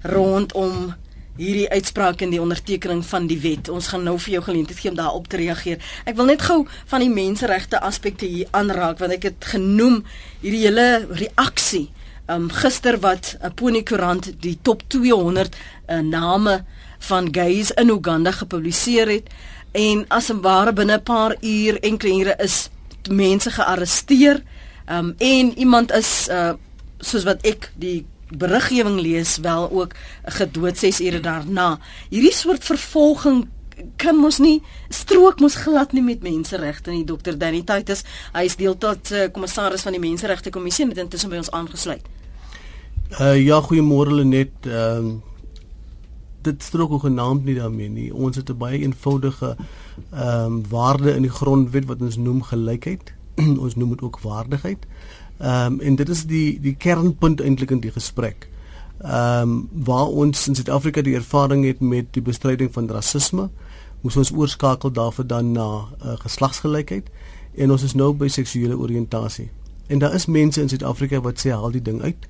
rondom 0.06 0.94
hierdie 1.38 1.68
uitspraak 1.70 2.22
en 2.22 2.32
die 2.34 2.42
ondertekening 2.42 3.04
van 3.06 3.28
die 3.30 3.40
wet. 3.42 3.70
Ons 3.70 3.92
gaan 3.94 4.04
nou 4.08 4.18
vir 4.20 4.38
jou 4.38 4.44
geleentheid 4.48 4.80
gee 4.80 4.92
om 4.92 4.98
daarop 4.98 5.28
te 5.30 5.38
reageer. 5.38 5.84
Ek 6.06 6.18
wil 6.18 6.32
net 6.32 6.42
gou 6.48 6.64
van 6.90 7.04
die 7.04 7.12
menseregte 7.14 7.82
aspekte 7.86 8.26
hier 8.30 8.50
aanraak 8.58 9.00
want 9.00 9.18
ek 9.18 9.30
het 9.30 9.52
genoem 9.54 10.02
hierdie 10.42 10.66
hele 10.66 11.06
reaksie. 11.10 11.88
Um 12.28 12.50
gister 12.52 13.00
wat 13.00 13.38
'n 13.42 13.54
Pony 13.56 13.84
Koerant 13.84 14.34
die 14.42 14.58
top 14.62 14.84
200 14.90 15.56
uh, 15.90 16.00
name 16.02 16.66
van 17.00 17.30
gays 17.32 17.72
in 17.72 17.90
Uganda 17.90 18.32
gepubliseer 18.32 19.08
het 19.08 19.30
en 19.72 20.06
as 20.10 20.30
'n 20.30 20.42
ware 20.42 20.74
binne 20.74 20.98
'n 20.98 21.04
paar 21.04 21.36
uur 21.42 21.80
enkele 21.80 22.20
ure 22.20 22.36
is 22.40 22.70
mense 23.10 23.52
gearresteer. 23.52 24.44
Um 24.90 25.16
en 25.18 25.58
iemand 25.58 25.92
is 25.92 26.28
uh 26.30 26.54
soos 27.00 27.24
wat 27.24 27.46
ek 27.46 27.72
die 27.76 28.06
beriggewing 28.30 29.00
lees 29.00 29.38
wel 29.38 29.72
ook 29.72 29.94
gedood 30.24 30.78
6 30.78 31.02
ure 31.02 31.20
daarna. 31.20 31.80
Hierdie 32.10 32.34
soort 32.34 32.64
vervolging 32.64 33.48
kan 33.96 34.18
mos 34.18 34.40
nie 34.42 34.62
strook 34.90 35.40
mos 35.40 35.56
glad 35.56 35.94
nie 35.94 36.04
met 36.04 36.24
menseregte 36.26 36.92
nie. 36.92 37.06
Dr. 37.06 37.38
Danny 37.38 37.62
Titus, 37.64 38.04
hy 38.34 38.48
is 38.50 38.58
deel 38.58 38.78
tot 38.78 39.12
uh, 39.12 39.28
kommissaris 39.34 39.86
van 39.86 39.96
die 39.96 40.02
Menseregte 40.02 40.50
Kommissie 40.50 40.86
en 40.86 40.94
dit 40.94 41.04
intussen 41.04 41.30
by 41.30 41.42
ons 41.44 41.52
aangesluit. 41.52 42.06
Uh 43.22 43.38
ja, 43.40 43.62
goeiemôre 43.64 44.24
net. 44.26 44.54
Ehm 44.66 45.16
uh, 45.16 45.16
dit 46.48 46.64
strook 46.64 46.92
ook 46.92 47.02
genaamd 47.02 47.44
nie 47.44 47.58
daarmee 47.58 47.90
nie. 47.90 48.14
Ons 48.14 48.36
het 48.36 48.50
'n 48.50 48.58
baie 48.58 48.80
eenvoudige 48.80 49.56
ehm 50.12 50.46
um, 50.46 50.64
waarde 50.70 51.16
in 51.16 51.22
die 51.22 51.32
grondwet 51.40 51.86
wat 51.86 52.02
ons 52.02 52.18
noem 52.18 52.42
gelykheid. 52.42 53.14
ons 53.66 53.76
noem 53.76 53.90
dit 53.90 54.02
ook 54.02 54.20
waardigheid. 54.20 54.86
Ehm 55.38 55.74
um, 55.74 55.80
en 55.80 55.96
dit 55.96 56.10
is 56.10 56.26
die 56.26 56.60
die 56.62 56.76
kernpunt 56.76 57.42
eintlik 57.42 57.72
in 57.72 57.80
die 57.80 57.92
gesprek. 57.92 58.50
Ehm 59.02 59.42
um, 59.42 59.70
waar 59.72 60.08
ons 60.08 60.48
in 60.48 60.56
Suid-Afrika 60.56 61.02
die 61.02 61.16
ervaring 61.16 61.66
het 61.66 61.80
met 61.80 62.06
die 62.12 62.22
bestryding 62.22 62.74
van 62.74 62.90
rasisme, 62.90 63.50
moes 64.02 64.18
ons 64.18 64.32
oorskakel 64.32 64.92
daarvoor 64.92 65.28
dan 65.28 65.52
na 65.52 65.68
uh, 65.68 66.16
geslagsgelykheid 66.20 67.10
en 67.56 67.72
ons 67.72 67.84
is 67.84 67.94
nou 67.94 68.14
by 68.14 68.28
seksuele 68.28 68.78
oriëntasie. 68.78 69.50
En 69.88 70.00
daar 70.00 70.14
is 70.14 70.26
mense 70.26 70.62
in 70.62 70.70
Suid-Afrika 70.70 71.22
wat 71.22 71.40
sê 71.46 71.54
haal 71.54 71.72
die 71.72 71.82
ding 71.82 72.02
uit. 72.02 72.28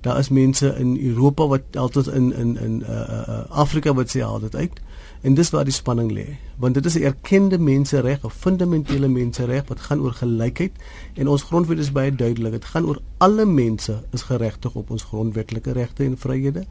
Daar 0.00 0.18
is 0.18 0.28
mense 0.28 0.74
in 0.78 0.98
Europa 0.98 1.46
wat 1.46 1.76
altyd 1.76 2.06
in 2.06 2.32
in 2.34 2.56
in 2.58 2.80
uh, 2.80 3.00
uh, 3.00 3.38
Afrika 3.48 3.94
wat 3.94 4.16
sê 4.16 4.22
haal 4.22 4.40
dit 4.40 4.54
uit. 4.54 4.80
En 5.20 5.34
dis 5.34 5.50
waar 5.50 5.64
die 5.66 5.74
spanning 5.74 6.12
lê, 6.14 6.26
want 6.62 6.74
dit 6.74 6.84
is 6.84 6.94
'n 6.94 7.02
erkende 7.02 7.58
mensereg, 7.58 8.22
'n 8.24 8.30
fundamentele 8.30 9.08
mensereg 9.08 9.66
wat 9.66 9.80
gaan 9.80 10.00
oor 10.00 10.12
gelykheid 10.12 10.72
en 11.14 11.28
ons 11.28 11.42
grondwet 11.42 11.78
is 11.78 11.92
baie 11.92 12.14
duidelik. 12.14 12.52
Dit 12.52 12.64
gaan 12.64 12.86
oor 12.86 13.00
alle 13.16 13.46
mense 13.46 14.04
is 14.12 14.22
geregtig 14.22 14.74
op 14.74 14.90
ons 14.90 15.02
grondwetlike 15.02 15.72
regte 15.72 16.04
en 16.04 16.18
vryhede. 16.18 16.66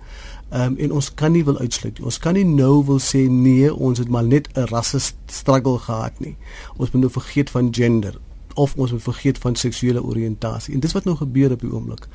Ehm 0.50 0.62
um, 0.62 0.78
en 0.78 0.92
ons 0.92 1.14
kan 1.14 1.32
nie 1.32 1.44
wil 1.44 1.58
uitsluit 1.58 1.98
nie. 1.98 2.06
Ons 2.06 2.20
kan 2.20 2.34
nie 2.34 2.46
nou 2.46 2.86
wil 2.86 3.00
sê 3.00 3.30
nee, 3.30 3.76
ons 3.76 3.98
het 3.98 4.10
maar 4.10 4.24
net 4.24 4.48
'n 4.54 4.64
rasse 4.64 5.00
struggle 5.26 5.78
gehad 5.78 6.20
nie. 6.20 6.36
Ons 6.78 6.92
moet 6.92 7.02
nou 7.02 7.12
vergeet 7.12 7.50
van 7.50 7.68
gender 7.72 8.20
of 8.54 8.76
ons 8.76 8.92
moet 8.92 9.04
vergeet 9.04 9.38
van 9.38 9.56
seksuele 9.56 10.04
oriëntasie. 10.04 10.74
En 10.74 10.80
dis 10.80 10.94
wat 10.94 11.04
nou 11.04 11.16
gebeur 11.16 11.52
op 11.52 11.60
die 11.60 11.72
oomblik. 11.72 12.08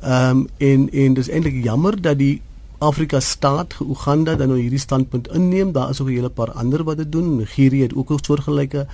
Ehm 0.00 0.38
um, 0.38 0.48
en 0.56 0.90
en 0.92 1.14
dis 1.14 1.28
eintlik 1.28 1.62
jammer 1.62 2.02
dat 2.02 2.18
die 2.18 2.40
Afrika 2.84 3.20
staat 3.20 3.74
Uganda 3.80 4.34
dan 4.36 4.48
nou 4.52 4.58
hierdie 4.60 4.82
standpunt 4.82 5.28
inneem. 5.32 5.72
Daar 5.72 5.90
is 5.90 6.00
ook 6.00 6.08
'n 6.08 6.18
hele 6.18 6.30
paar 6.30 6.52
ander 6.52 6.84
wat 6.84 6.96
dit 6.96 7.12
doen. 7.12 7.36
Nigerië 7.36 7.82
het 7.82 7.94
ook 7.94 8.10
'n 8.10 8.24
soortgelyke 8.24 8.86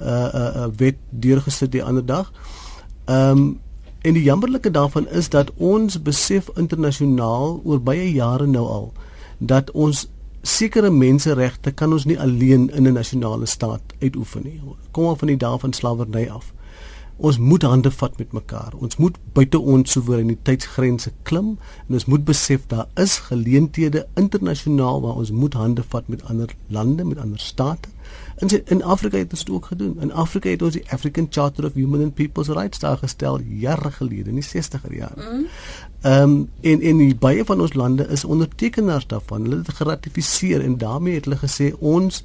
uh 0.00 0.06
uh, 0.06 0.56
uh 0.56 0.66
wet 0.76 0.96
deurgesit 1.10 1.72
die 1.72 1.84
ander 1.84 2.06
dag. 2.06 2.32
Ehm 3.04 3.30
um, 3.30 3.60
en 4.00 4.12
die 4.12 4.22
jammerlike 4.22 4.70
daarvan 4.70 5.08
is 5.08 5.28
dat 5.28 5.52
ons 5.56 6.02
besef 6.02 6.48
internasionaal 6.54 7.60
oor 7.64 7.80
baie 7.80 8.12
jare 8.12 8.46
nou 8.46 8.66
al 8.66 8.92
dat 9.38 9.70
ons 9.70 10.08
sekere 10.42 10.90
menseregte 10.90 11.72
kan 11.72 11.92
ons 11.92 12.04
nie 12.04 12.20
alleen 12.20 12.70
in 12.70 12.86
'n 12.86 12.92
nasionale 12.92 13.46
staat 13.46 13.82
uitoefen 14.00 14.42
nie. 14.44 14.60
Kom 14.90 15.04
al 15.04 15.16
van 15.16 15.28
die 15.28 15.36
dae 15.36 15.58
van 15.58 15.72
slawerny 15.72 16.28
af. 16.28 16.52
Ons 17.16 17.38
moet 17.38 17.62
hande 17.62 17.90
vat 17.90 18.18
met 18.18 18.32
mekaar. 18.32 18.72
Ons 18.82 18.96
moet 18.96 19.16
buite 19.32 19.58
ons 19.58 19.90
soewereiniteitsgrense 19.90 21.12
klim 21.22 21.54
en 21.86 21.98
ons 21.98 22.06
moet 22.10 22.24
besef 22.24 22.66
daar 22.66 22.88
is 23.00 23.18
geleenthede 23.28 24.06
internasionaal 24.14 25.00
waar 25.00 25.20
ons 25.22 25.30
moet 25.30 25.54
hande 25.54 25.84
vat 25.88 26.08
met 26.08 26.24
ander 26.24 26.54
lande, 26.66 27.04
met 27.04 27.18
ander 27.18 27.38
state. 27.38 27.88
En 28.36 28.48
in 28.64 28.82
Afrika 28.82 29.18
het 29.18 29.30
ons 29.30 29.44
dit 29.44 29.54
ook 29.54 29.66
gedoen. 29.66 30.00
In 30.00 30.12
Afrika 30.12 30.48
het 30.48 30.62
ons 30.62 30.74
die 30.74 30.90
African 30.90 31.26
Charter 31.30 31.64
of 31.64 31.74
Human 31.74 32.02
and 32.02 32.14
People's 32.14 32.48
Rights 32.48 32.78
daar 32.78 32.96
gestel 32.96 33.40
jare 33.40 33.90
gelede, 33.90 34.28
in 34.28 34.40
die 34.40 34.48
60er 34.48 34.96
jare. 34.96 35.22
Mm. 35.32 35.46
Ehm 36.00 36.22
um, 36.22 36.48
en 36.60 36.80
en 36.80 36.96
die 36.96 37.16
baie 37.16 37.44
van 37.44 37.60
ons 37.60 37.74
lande 37.74 38.08
is 38.08 38.24
ondertekenaars 38.24 39.06
daarvan. 39.06 39.42
Hulle 39.42 39.56
het 39.56 39.68
geratifiseer 39.68 40.60
en 40.64 40.78
daarmee 40.78 41.14
het 41.14 41.24
hulle 41.24 41.38
gesê 41.38 41.70
ons 41.78 42.24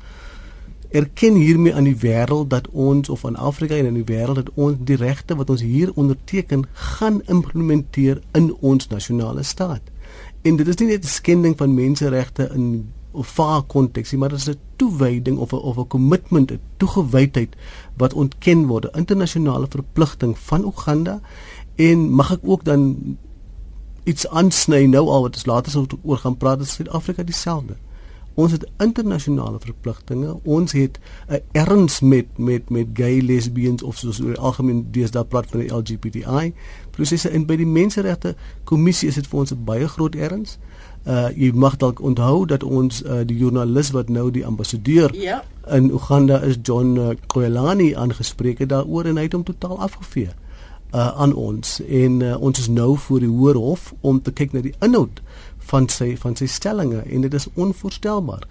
erken 0.89 1.35
hiermee 1.35 1.75
aan 1.75 1.83
die 1.83 1.97
wêreld 2.01 2.49
dat 2.49 2.67
ons 2.71 3.09
of 3.09 3.25
aan 3.25 3.35
Afrika 3.35 3.75
en 3.75 3.87
aan 3.87 3.99
die 3.99 4.07
wêreld 4.09 4.35
dat 4.41 4.49
ons 4.53 4.77
die 4.79 4.97
regte 4.97 5.35
wat 5.35 5.49
ons 5.49 5.61
hier 5.61 5.91
onderteken 5.93 6.65
gaan 6.73 7.21
implementeer 7.25 8.21
in 8.33 8.55
ons 8.59 8.87
nasionale 8.87 9.43
staat. 9.43 9.81
En 10.41 10.55
dit 10.55 10.67
is 10.67 10.79
nie 10.79 10.87
net 10.87 11.03
'n 11.03 11.07
skending 11.07 11.57
van 11.57 11.73
menseregte 11.73 12.49
in 12.53 12.89
'n 13.13 13.23
vaar 13.23 13.61
konteks 13.61 14.11
nie, 14.11 14.19
maar 14.19 14.29
dit 14.29 14.39
is 14.39 14.49
'n 14.49 14.59
toewyding 14.75 15.37
of 15.37 15.51
'n 15.51 15.55
of 15.55 15.77
'n 15.77 15.87
kommitment, 15.87 16.51
'n 16.51 16.59
toegewydheid 16.77 17.55
wat 17.97 18.13
ontken 18.13 18.65
word, 18.65 18.85
'n 18.85 18.97
internasionale 18.97 19.67
verpligting 19.69 20.37
van 20.37 20.65
Uganda 20.65 21.21
en 21.75 22.09
mag 22.09 22.31
ek 22.31 22.39
ook 22.43 22.63
dan 22.63 23.17
iets 24.03 24.27
aansny 24.27 24.85
nou 24.85 25.07
al 25.07 25.21
wat 25.21 25.35
ons 25.35 25.45
later 25.45 25.71
sou 25.71 25.85
oor 26.03 26.17
gaan 26.17 26.37
praat, 26.37 26.61
is 26.61 26.73
Suid-Afrika 26.73 27.23
dieselfde. 27.23 27.75
Ons 28.33 28.51
het 28.51 28.65
internasionale 28.77 29.59
verpligtinge. 29.59 30.39
Ons 30.43 30.71
het 30.71 30.99
'n 31.27 31.41
erns 31.51 31.99
met 32.01 32.25
met 32.37 32.69
met 32.69 32.87
gay 32.93 33.21
lesbians 33.21 33.83
of 33.83 33.97
soos 33.97 34.21
oor 34.21 34.37
algemeen 34.37 34.87
deesdae 34.91 35.25
praat 35.25 35.47
van 35.49 35.59
die 35.59 35.73
LGBTI 35.73 36.53
prosesse 36.91 37.29
en 37.29 37.45
by 37.45 37.55
die 37.55 37.67
menseregte 37.67 38.35
kommissie 38.63 39.07
is 39.07 39.15
dit 39.15 39.27
vir 39.27 39.39
ons 39.39 39.51
'n 39.51 39.63
baie 39.63 39.87
groot 39.87 40.15
erns. 40.15 40.57
Uh 41.07 41.29
jy 41.35 41.51
mag 41.53 41.77
dalk 41.77 42.01
onthou 42.01 42.45
dat 42.45 42.63
ons 42.63 43.03
uh, 43.03 43.21
die 43.25 43.37
joernalis 43.37 43.91
wat 43.91 44.09
nou 44.09 44.31
die 44.31 44.45
ambassadeur 44.45 45.15
ja. 45.15 45.43
in 45.71 45.89
Uganda 45.89 46.41
is 46.43 46.57
John 46.61 46.97
uh, 46.97 47.09
Koelani 47.27 47.95
aangespreek 47.95 48.59
het 48.59 48.69
daaroor 48.69 49.05
en 49.05 49.15
hy 49.15 49.23
het 49.23 49.33
hom 49.33 49.43
totaal 49.43 49.79
afgevee 49.79 50.29
uh 50.93 51.07
aan 51.21 51.33
ons 51.33 51.81
en 51.85 52.19
uh, 52.19 52.41
ons 52.41 52.59
is 52.59 52.67
nou 52.67 52.97
voor 52.97 53.19
die 53.19 53.29
hoër 53.29 53.55
hof 53.55 53.93
om 54.01 54.21
te 54.21 54.31
kyk 54.31 54.51
na 54.51 54.61
die 54.65 54.73
inhoud 54.79 55.21
van 55.69 55.87
sy 55.89 56.15
van 56.17 56.35
sy 56.35 56.47
stellings 56.49 57.05
en 57.05 57.21
dit 57.21 57.33
is 57.33 57.47
onvoorstelbaar. 57.53 58.47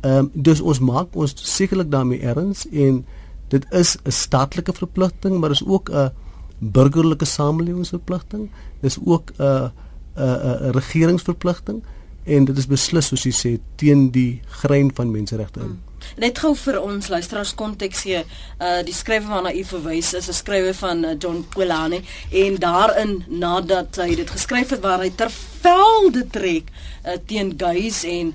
Ehm 0.00 0.24
um, 0.24 0.30
dus 0.34 0.60
ons 0.60 0.78
maak 0.80 1.16
ons 1.16 1.34
sekerlik 1.54 1.90
daarmee 1.90 2.20
erns 2.20 2.66
en 2.70 3.04
dit 3.48 3.64
is 3.70 3.96
'n 4.04 4.10
staatelike 4.10 4.72
verpligting, 4.72 5.38
maar 5.38 5.50
is 5.50 5.66
ook 5.66 5.90
'n 5.90 6.10
burgerlike 6.58 7.24
samelewingsverpligting. 7.24 8.50
Dis 8.80 8.98
ook 9.04 9.32
'n 9.38 9.42
'n 9.42 9.70
'n 10.16 10.70
regeringsverpligting 10.72 11.82
en 12.24 12.44
dit 12.44 12.58
is 12.58 12.66
beslis 12.66 13.06
soos 13.06 13.22
jy 13.22 13.32
sê 13.32 13.60
teen 13.74 14.10
die 14.10 14.40
grein 14.46 14.90
van 14.94 15.10
menseregte 15.10 15.60
in. 15.60 15.66
Hmm. 15.66 15.89
Net 16.16 16.38
gou 16.38 16.54
vir 16.56 16.80
ons 16.80 17.08
luisteraars 17.08 17.54
konteks 17.54 18.04
gee, 18.06 18.24
uh 18.60 18.80
die 18.86 18.94
skrywer 18.94 19.28
waarna 19.28 19.54
u 19.54 19.64
verwys 19.64 20.14
is 20.14 20.28
'n 20.28 20.32
skrywer 20.32 20.74
van 20.74 21.04
uh, 21.04 21.14
John 21.18 21.46
Quilani 21.48 22.02
en 22.30 22.56
daarin 22.56 23.24
nadat 23.28 23.96
hy 23.96 24.14
dit 24.14 24.30
geskryf 24.30 24.70
het 24.70 24.80
waar 24.80 25.00
hy 25.00 25.10
tervelde 25.10 26.26
trek 26.30 26.70
uh, 27.06 27.16
teen 27.26 27.54
gays 27.58 28.04
en 28.04 28.34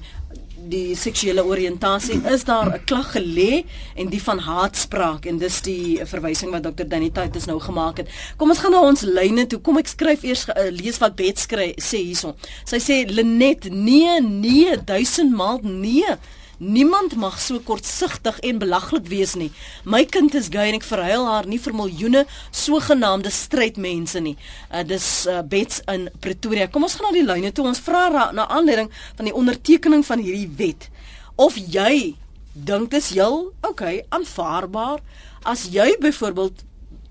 die 0.70 0.96
seksuele 0.98 1.44
oriëntasie 1.46 2.22
is 2.32 2.44
daar 2.44 2.70
'n 2.74 2.84
klag 2.86 3.12
gelê 3.16 3.66
en 3.96 4.10
die 4.10 4.22
van 4.22 4.40
haatspraak 4.40 5.26
en 5.26 5.38
dis 5.38 5.62
die 5.62 6.00
verwysing 6.06 6.52
wat 6.52 6.64
Dr. 6.64 6.88
Danny 6.88 7.10
Titus 7.10 7.46
nou 7.46 7.60
gemaak 7.60 7.98
het. 7.98 8.08
Kom 8.38 8.50
ons 8.50 8.60
gaan 8.60 8.72
na 8.72 8.82
ons 8.82 9.02
lyne 9.02 9.48
toe. 9.48 9.60
Kom 9.60 9.78
ek 9.78 9.88
skryf 9.88 10.24
eers 10.24 10.48
uh, 10.48 10.70
lees 10.70 10.98
wat 10.98 11.16
Bet 11.16 11.40
skryf 11.40 11.76
sê 11.78 11.98
hierson. 11.98 12.34
Sy 12.66 12.80
sê 12.80 13.06
Lenet 13.08 13.70
nee 13.72 14.22
nee 14.22 14.78
duisend 14.84 15.36
maal 15.36 15.60
nee. 15.64 16.18
Niemand 16.58 17.16
mag 17.20 17.36
so 17.42 17.60
kortsigtig 17.60 18.38
en 18.40 18.60
belaglik 18.62 19.08
wees 19.12 19.34
nie. 19.36 19.50
My 19.84 20.06
kind 20.08 20.36
is 20.40 20.48
gay 20.54 20.70
en 20.72 20.78
ek 20.78 20.88
verhuil 20.88 21.26
haar 21.28 21.50
nie 21.52 21.60
vir 21.60 21.76
miljoene 21.76 22.22
sogenaamde 22.56 23.32
strydmense 23.34 24.22
nie. 24.24 24.38
Uh, 24.72 24.86
dis 24.88 25.08
uh, 25.28 25.42
Bets 25.44 25.82
in 25.92 26.08
Pretoria. 26.24 26.70
Kom 26.72 26.88
ons 26.88 26.96
gaan 26.96 27.10
na 27.10 27.16
die 27.18 27.26
lyne 27.28 27.52
toe. 27.52 27.68
Ons 27.68 27.84
vra 27.84 28.32
na 28.32 28.48
aanleiding 28.48 28.88
van 29.18 29.28
die 29.28 29.36
ondertekening 29.36 30.06
van 30.08 30.24
hierdie 30.24 30.48
wet. 30.56 30.88
Of 31.36 31.60
jy 31.60 32.16
dink 32.56 32.94
dit 32.94 33.02
is 33.04 33.12
heel 33.18 33.50
okay, 33.68 34.06
aanvaarbaar 34.16 35.04
as 35.44 35.68
jy 35.74 35.92
byvoorbeeld 36.00 36.64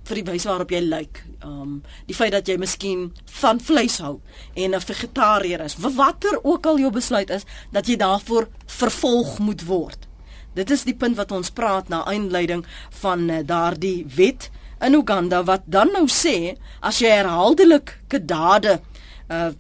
vir 0.05 0.21
die 0.21 0.27
wyse 0.33 0.49
waarop 0.49 0.71
jy 0.71 0.81
lyk. 0.85 1.23
Um 1.45 1.83
die 2.09 2.17
feit 2.17 2.33
dat 2.33 2.49
jy 2.49 2.57
miskien 2.61 3.13
van 3.41 3.61
vleis 3.61 3.99
hou 4.05 4.21
en 4.55 4.75
'n 4.75 4.81
vegetariër 4.81 5.61
is, 5.65 5.77
watter 5.77 6.39
ook 6.43 6.67
al 6.67 6.79
jou 6.79 6.91
besluit 6.91 7.31
is, 7.31 7.45
dat 7.73 7.87
jy 7.87 7.97
daarvoor 7.97 8.49
vervolg 8.67 9.39
moet 9.39 9.65
word. 9.65 10.09
Dit 10.55 10.71
is 10.71 10.85
die 10.85 10.95
punt 10.95 11.17
wat 11.17 11.33
ons 11.33 11.51
praat 11.51 11.89
na 11.89 12.05
aanleiding 12.05 12.65
van 12.91 13.31
uh, 13.31 13.43
daardie 13.43 14.07
wet 14.17 14.51
in 14.81 14.95
Uganda 14.95 15.43
wat 15.45 15.63
dan 15.67 15.93
nou 15.93 16.07
sê 16.09 16.57
as 16.81 16.99
jy 16.99 17.11
herhaaldelik 17.11 17.99
kedade 18.09 18.81
uh 19.29 19.53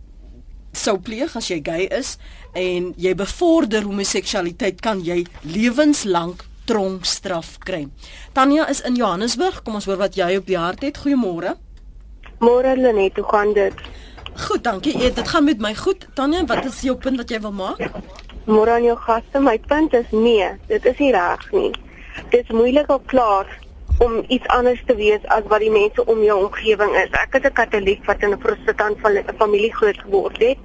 sou 0.75 0.99
pleeg 0.99 1.37
as 1.39 1.47
jy 1.53 1.61
gay 1.63 1.85
is 1.87 2.17
en 2.59 2.89
jy 2.99 3.13
bevorder 3.15 3.85
homoseksualiteit 3.87 4.81
kan 4.83 5.05
jy 5.07 5.21
lewenslank 5.47 6.43
tronkstraf 6.65 7.59
kry. 7.59 7.89
Tanya 8.33 8.69
is 8.69 8.81
in 8.81 8.95
Johannesburg. 8.95 9.63
Kom 9.63 9.75
ons 9.75 9.85
hoor 9.85 10.01
wat 10.01 10.17
jy 10.17 10.37
op 10.37 10.47
die 10.47 10.59
hart 10.59 10.83
het. 10.83 10.99
Goeiemôre. 10.99 11.57
Môre 12.41 12.77
Lenet, 12.77 13.17
hoe 13.17 13.29
gaan 13.29 13.53
dit? 13.55 13.75
Goed, 14.47 14.65
dankie. 14.65 14.99
Ja, 14.99 15.11
dit 15.11 15.29
gaan 15.29 15.45
met 15.45 15.61
my 15.61 15.75
goed. 15.75 16.09
Tanya, 16.15 16.45
wat 16.45 16.65
is 16.65 16.81
jou 16.81 16.97
punt 16.97 17.17
wat 17.17 17.31
jy 17.31 17.41
wil 17.41 17.53
maak? 17.53 17.81
Môre 18.45 18.77
aan 18.77 18.85
jou 18.85 18.97
gaste, 18.97 19.41
my 19.41 19.59
punt 19.69 19.95
is 19.95 20.11
nee, 20.13 20.49
dit 20.69 20.85
is 20.85 20.99
nie 20.99 21.13
reg 21.15 21.45
nie. 21.53 21.71
Dit 22.31 22.43
is 22.43 22.51
moeilik 22.53 22.91
om 22.93 23.05
klaar 23.07 23.49
om 24.05 24.25
iets 24.29 24.47
anders 24.53 24.83
te 24.87 24.97
wees 24.99 25.23
as 25.33 25.47
wat 25.49 25.63
die 25.63 25.71
mense 25.71 26.05
om 26.11 26.23
jou 26.23 26.37
omgewing 26.47 26.93
is. 26.99 27.13
Ek 27.23 27.39
is 27.39 27.47
'n 27.47 27.55
Katoliek 27.55 28.05
wat 28.05 28.23
in 28.23 28.33
'n 28.33 28.39
protestant 28.39 28.99
familie 29.39 29.73
groot 29.75 29.99
geword 29.99 30.39
het. 30.39 30.59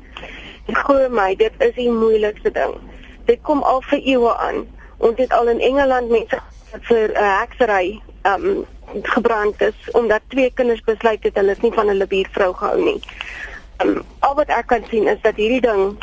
En 0.68 0.76
glo 0.76 1.10
my, 1.10 1.36
dit 1.36 1.54
is 1.58 1.74
die 1.76 1.92
moeilikste 1.92 2.52
ding. 2.52 2.76
Dit 3.26 3.40
kom 3.42 3.64
al 3.64 3.82
vir 3.82 4.00
eeue 4.00 4.38
aan. 4.38 4.68
Ons 5.00 5.18
het 5.18 5.34
al 5.34 5.48
in 5.48 5.62
Engeland 5.64 6.10
mense 6.12 6.40
vir 6.88 7.08
'n 7.10 7.24
uh, 7.24 7.40
heksery 7.40 8.02
um 8.24 8.66
gebrand 9.04 9.62
is 9.62 9.92
omdat 9.92 10.22
twee 10.28 10.52
kinders 10.54 10.82
besluit 10.84 11.24
het 11.24 11.36
hulle 11.36 11.52
is 11.52 11.62
nie 11.62 11.74
van 11.74 11.88
hulle 11.88 12.08
buurvrou 12.08 12.54
gehou 12.54 12.84
nie. 12.84 13.02
Um 13.84 14.04
al 14.20 14.36
wat 14.36 14.52
ek 14.52 14.68
kan 14.68 14.84
sien 14.90 15.08
is 15.08 15.22
dat 15.22 15.36
hierdie 15.36 15.62
ding 15.62 15.96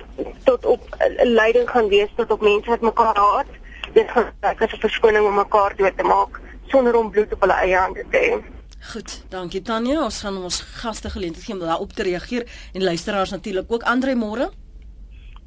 tot 0.44 0.64
op 0.64 0.82
'n 0.98 1.12
uh, 1.12 1.24
leiding 1.24 1.70
gaan 1.70 1.88
wees 1.88 2.12
tot 2.16 2.30
op 2.30 2.40
mense 2.40 2.70
wat 2.70 2.80
mekaar 2.80 3.16
haat. 3.16 3.50
Dit 3.92 4.10
gaan 4.10 4.32
ek 4.40 4.62
as 4.62 4.72
'n 4.72 4.84
verskoning 4.88 5.26
om 5.26 5.34
mekaar 5.34 5.76
dood 5.76 5.96
te 5.96 6.02
maak 6.02 6.40
sonder 6.66 6.96
om 6.96 7.10
bloed 7.10 7.32
op 7.32 7.40
hulle 7.40 7.58
eie 7.62 7.76
hande 7.76 8.04
te 8.10 8.18
hê. 8.18 8.56
Goed, 8.92 9.24
dankie 9.28 9.62
Tanya. 9.62 10.04
Ons 10.04 10.20
gaan 10.20 10.36
ons 10.42 10.60
gaste 10.60 11.10
geleentheid 11.10 11.44
gee 11.44 11.54
om 11.54 11.60
daarop 11.60 11.92
te 11.92 12.02
reageer 12.02 12.46
en 12.72 12.82
luisteraars 12.82 13.30
natuurlik 13.30 13.72
ook. 13.72 13.82
Andre 13.82 14.14
môre. 14.14 14.50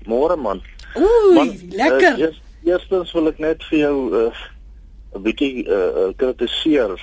Môre 0.06 0.36
man. 0.36 0.62
Ooh, 0.96 1.34
man, 1.36 1.60
lekker. 1.70 2.20
Uh, 2.20 2.49
Eerstens 2.64 3.12
wil 3.16 3.28
ek 3.28 3.40
net 3.40 3.64
vir 3.70 3.80
jou 3.80 3.96
'n 4.10 4.32
uh, 4.32 5.22
bietjie 5.24 5.66
uh, 5.66 6.10
kritiseer, 6.18 6.98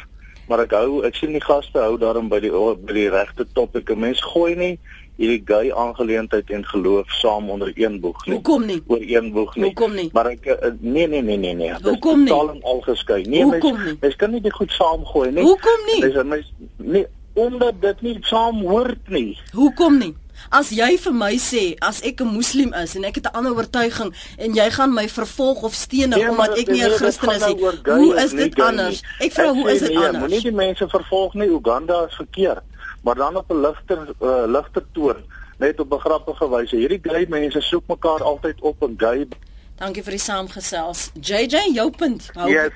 maar 0.49 0.61
ek 0.61 0.73
hou 0.77 1.03
ek 1.07 1.15
sien 1.15 1.33
die 1.33 1.43
gaste 1.43 1.79
hou 1.79 1.97
daarom 1.99 2.29
by 2.29 2.41
die 2.41 2.51
by 2.53 2.93
die 2.93 3.11
regte 3.11 3.47
topik. 3.53 3.91
'n 3.91 4.01
Mens 4.01 4.21
gooi 4.23 4.55
nie 4.55 4.79
hierdie 5.17 5.43
gay 5.49 5.73
aangeleentheid 5.73 6.51
en 6.51 6.65
geloof 6.65 7.11
saam 7.11 7.51
onder 7.51 7.73
een 7.75 8.01
boeg 8.01 8.27
nie. 8.27 8.35
Hoekom 8.35 8.67
nie? 8.67 8.83
Oor 8.87 9.01
een 9.01 9.33
boeg 9.33 9.57
nie. 9.57 9.65
Hoekom 9.65 9.95
nie? 9.95 10.09
Maar 10.13 10.27
ek 10.35 10.47
uh, 10.47 10.73
nee 10.81 11.09
nee 11.09 11.23
nee 11.23 11.37
nee 11.37 11.55
nee. 11.55 11.73
Hoekom 11.83 12.25
nie? 12.25 12.29
Totaal 12.29 12.51
en 12.55 12.63
al 12.63 12.81
geskei. 12.81 13.23
Nee, 13.25 13.43
Hoekom 13.43 13.79
mens, 13.81 14.01
mens 14.01 14.17
kan 14.17 14.31
nie 14.31 14.41
dit 14.45 14.53
goed 14.53 14.71
saamgooi 14.71 15.31
nie. 15.31 15.45
Hoekom 15.47 15.89
nie? 15.89 16.01
Dis 16.05 16.21
mens 16.23 16.53
nee 16.77 17.07
omdat 17.37 17.81
dit 17.81 18.01
nie 18.01 18.17
saam 18.25 18.63
hoort 18.65 19.09
nie. 19.13 19.37
Hoekom 19.53 19.99
nie? 19.99 20.15
As 20.51 20.71
jy 20.71 20.97
vir 20.99 21.15
my 21.15 21.35
sê 21.43 21.75
as 21.83 22.01
ek 22.03 22.21
'n 22.21 22.31
moslim 22.35 22.73
is 22.75 22.95
en 22.97 23.05
ek 23.05 23.15
het 23.17 23.27
'n 23.27 23.37
ander 23.37 23.55
oortuiging 23.55 24.15
en 24.39 24.55
jy 24.55 24.71
gaan 24.71 24.95
my 24.95 25.09
vervolg 25.09 25.63
of 25.63 25.75
stenig 25.75 26.19
nee, 26.19 26.31
omdat 26.31 26.59
ek 26.59 26.69
nie 26.69 26.83
'n 26.85 26.91
Christen 26.91 27.31
is 27.31 27.47
nie, 27.47 27.57
hoe 27.85 28.15
is 28.17 28.31
dit 28.31 28.61
anders? 28.61 29.03
Ek 29.21 29.33
vra 29.33 29.53
hoe 29.53 29.71
is 29.71 29.81
dit 29.81 29.89
nee, 29.89 30.07
anders? 30.07 30.23
Moenie 30.23 30.43
die 30.43 30.53
mense 30.53 30.89
vervolg 30.89 31.35
nie. 31.35 31.49
Uganda 31.49 32.07
is 32.07 32.15
verkeerd. 32.15 32.63
Maar 33.03 33.15
dan 33.15 33.37
op 33.37 33.51
'n 33.51 33.61
ligter 33.61 34.09
uh, 34.21 34.45
ligter 34.47 34.83
toon, 34.93 35.17
net 35.59 35.81
op 35.81 35.93
'n 35.93 35.99
grappige 35.99 36.49
wyse. 36.49 36.77
Hierdie 36.77 37.01
gay 37.03 37.27
mense 37.29 37.61
soek 37.61 37.87
mekaar 37.87 38.23
altyd 38.23 38.61
op 38.61 38.83
en 38.83 38.95
gay. 38.99 39.29
Dankie 39.77 40.03
vir 40.03 40.11
die 40.11 40.21
saamgesels. 40.21 41.11
JJ, 41.21 41.73
jou 41.75 41.91
punt. 41.91 42.31
Hou. 42.35 42.51
Yes. 42.51 42.73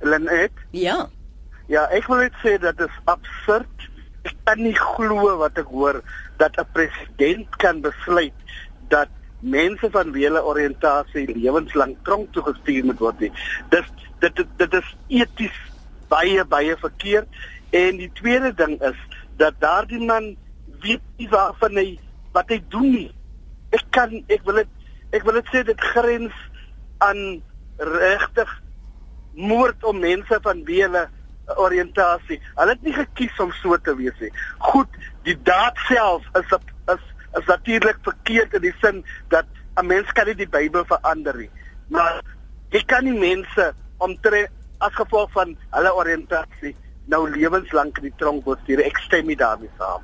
Lenet? 0.00 0.52
Ja. 0.70 1.08
Ja, 1.66 1.88
ek 1.90 2.06
wil 2.06 2.16
net 2.16 2.36
sê 2.44 2.58
dat 2.58 2.78
dit 2.78 2.90
absurd 3.04 3.66
ek 4.26 4.34
kan 4.44 4.62
nie 4.62 4.74
glo 4.74 5.36
wat 5.40 5.58
ek 5.58 5.70
hoor 5.70 6.00
dat 6.36 6.56
'n 6.58 6.68
president 6.72 7.56
kan 7.56 7.80
besluit 7.80 8.34
dat 8.88 9.08
mense 9.40 9.90
van 9.90 10.12
wiele 10.12 10.44
oriëntasie 10.44 11.26
lewenslank 11.36 11.96
tronk 12.04 12.32
toegestuur 12.32 12.84
moet 12.84 12.98
word 12.98 13.20
nie. 13.20 13.32
Dis 13.68 13.86
dit 14.18 14.36
dit, 14.36 14.48
dit 14.56 14.72
is 14.74 14.96
eties 15.08 15.58
baie 16.08 16.44
baie 16.44 16.76
verkeerd 16.76 17.28
En 17.70 17.96
die 17.96 18.10
tweede 18.12 18.54
ding 18.54 18.80
is 18.82 18.98
dat 19.36 19.54
daardie 19.58 20.04
man 20.04 20.36
weet 20.80 21.02
nie 21.16 21.28
waarvan 21.28 21.76
hy 21.76 21.88
wat 22.32 22.48
hy 22.52 22.60
doen 22.70 22.90
nie. 22.92 23.10
Ek 23.74 23.84
kan 23.90 24.12
ek 24.32 24.44
wil 24.46 24.62
dit 24.62 25.16
ek 25.16 25.26
wil 25.26 25.38
dit 25.38 25.50
sê 25.52 25.62
dit 25.66 25.82
grens 25.92 26.36
aan 27.04 27.20
regtig 27.76 28.52
moord 29.36 29.84
om 29.84 29.98
mense 30.00 30.38
van 30.42 30.62
wie 30.68 30.82
hulle 30.84 31.06
oriëntasie. 31.54 32.40
Hulle 32.54 32.74
het 32.74 32.82
nie 32.82 32.94
gekies 32.96 33.38
om 33.42 33.52
so 33.60 33.76
te 33.78 33.94
wees 33.96 34.16
nie. 34.20 34.32
Goed, 34.70 34.88
die 35.28 35.36
daad 35.46 35.78
self 35.88 36.26
is 36.40 36.56
is 36.94 37.04
is 37.36 37.46
natuurlik 37.46 37.98
verkeerd 38.02 38.54
in 38.56 38.62
die 38.64 38.74
sin 38.80 39.04
dat 39.28 39.46
'n 39.76 39.86
mens 39.86 40.12
kan 40.12 40.26
nie 40.26 40.34
die 40.34 40.48
Bybel 40.48 40.84
verander 40.84 41.36
nie. 41.36 41.50
Maar 41.88 42.22
jy 42.70 42.82
kan 42.84 43.04
nie 43.04 43.18
mense 43.18 43.74
omtrent 43.98 44.50
as 44.78 44.92
gevolg 44.92 45.30
van 45.32 45.56
hulle 45.70 45.94
oriëntasie 45.94 46.74
nou 47.06 47.30
lewenslank 47.30 47.98
in 47.98 48.10
die 48.10 48.18
tronk 48.18 48.44
wil 48.44 48.56
stuur. 48.62 48.82
Ek 48.84 48.98
stem 48.98 49.26
nie 49.26 49.36
daarmee 49.36 49.70
saam. 49.78 50.02